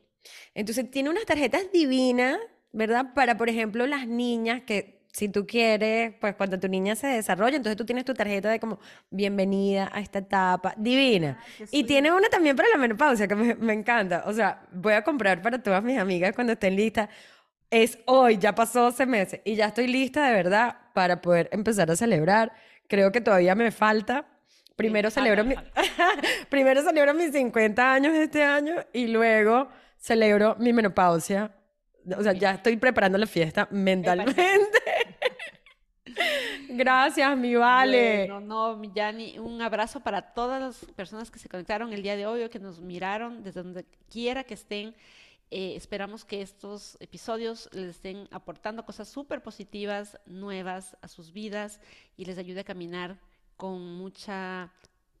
Entonces 0.54 0.90
tiene 0.90 1.10
unas 1.10 1.26
tarjetas 1.26 1.70
divinas, 1.72 2.38
¿verdad? 2.74 3.14
Para, 3.14 3.36
por 3.36 3.48
ejemplo, 3.48 3.86
las 3.86 4.06
niñas 4.06 4.62
que 4.62 5.00
si 5.12 5.28
tú 5.28 5.46
quieres, 5.46 6.12
pues 6.20 6.34
cuando 6.34 6.58
tu 6.58 6.66
niña 6.66 6.96
se 6.96 7.06
desarrolla, 7.06 7.56
entonces 7.56 7.76
tú 7.76 7.86
tienes 7.86 8.04
tu 8.04 8.14
tarjeta 8.14 8.50
de 8.50 8.58
como 8.58 8.80
bienvenida 9.10 9.88
a 9.92 10.00
esta 10.00 10.18
etapa, 10.18 10.74
divina. 10.76 11.38
y 11.70 11.84
tiene 11.84 12.12
una 12.12 12.28
también 12.28 12.56
para 12.56 12.68
la 12.70 12.78
menopausia, 12.78 13.28
que 13.28 13.36
me, 13.36 13.72
encanta. 13.72 14.24
O 14.26 14.32
sea, 14.32 14.66
voy 14.72 14.94
a 14.94 15.04
comprar 15.04 15.40
para 15.40 15.62
todas 15.62 15.84
mis 15.84 15.98
amigas 15.98 16.34
cuando 16.34 16.54
estén 16.54 16.74
listas. 16.74 17.08
Es 17.70 17.96
hoy, 18.06 18.38
ya 18.38 18.56
pasó 18.56 18.82
12 18.82 19.06
meses 19.06 19.40
y 19.44 19.54
ya 19.54 19.66
estoy 19.66 19.86
lista 19.86 20.26
de 20.26 20.34
verdad 20.34 20.76
para 20.94 21.20
poder 21.20 21.48
empezar 21.52 21.88
a 21.92 21.96
celebrar. 21.96 22.52
Creo 22.88 23.12
que 23.12 23.20
todavía 23.20 23.54
me 23.54 23.70
falta. 23.70 24.26
Primero 24.74 25.10
celebro, 25.12 25.44
mi... 25.44 25.54
Primero 26.48 26.82
celebro 26.82 27.14
mis 27.14 27.30
50 27.30 27.92
años 27.92 28.14
este 28.14 28.42
año 28.42 28.74
y 28.92 29.06
luego 29.06 29.68
celebro 29.96 30.56
mi 30.58 30.72
menopausia 30.72 31.52
o 32.16 32.22
sea, 32.22 32.32
ya 32.32 32.52
estoy 32.52 32.76
preparando 32.76 33.18
la 33.18 33.26
fiesta 33.26 33.68
mentalmente. 33.70 34.42
Gracias, 36.68 37.36
mi 37.36 37.54
Vale. 37.54 38.28
No, 38.28 38.40
no, 38.40 38.82
Yani, 38.94 39.38
un 39.38 39.60
abrazo 39.62 40.00
para 40.00 40.34
todas 40.34 40.60
las 40.60 40.92
personas 40.92 41.30
que 41.30 41.38
se 41.38 41.48
conectaron 41.48 41.92
el 41.92 42.02
día 42.02 42.16
de 42.16 42.26
hoy 42.26 42.42
o 42.42 42.50
que 42.50 42.58
nos 42.58 42.80
miraron 42.80 43.42
desde 43.42 43.62
donde 43.62 43.84
quiera 44.10 44.44
que 44.44 44.54
estén. 44.54 44.94
Eh, 45.50 45.74
esperamos 45.76 46.24
que 46.24 46.42
estos 46.42 46.96
episodios 47.00 47.68
les 47.72 47.90
estén 47.90 48.28
aportando 48.32 48.84
cosas 48.84 49.08
súper 49.08 49.42
positivas, 49.42 50.18
nuevas 50.26 50.96
a 51.00 51.08
sus 51.08 51.32
vidas 51.32 51.80
y 52.16 52.24
les 52.24 52.38
ayude 52.38 52.60
a 52.60 52.64
caminar 52.64 53.18
con 53.56 53.96
mucha 53.96 54.72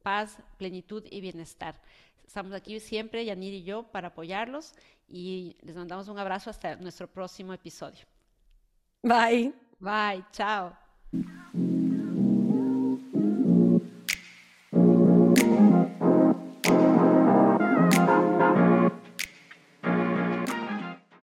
paz, 0.02 0.38
plenitud 0.58 1.04
y 1.10 1.20
bienestar. 1.20 1.80
Estamos 2.26 2.52
aquí 2.52 2.80
siempre, 2.80 3.24
Yanir 3.24 3.54
y 3.54 3.62
yo, 3.62 3.84
para 3.84 4.08
apoyarlos 4.08 4.74
y 5.08 5.56
les 5.62 5.74
mandamos 5.74 6.08
un 6.08 6.18
abrazo 6.18 6.50
hasta 6.50 6.76
nuestro 6.76 7.06
próximo 7.06 7.52
episodio. 7.52 8.04
Bye. 9.02 9.52
Bye, 9.78 10.24
chao. 10.32 10.76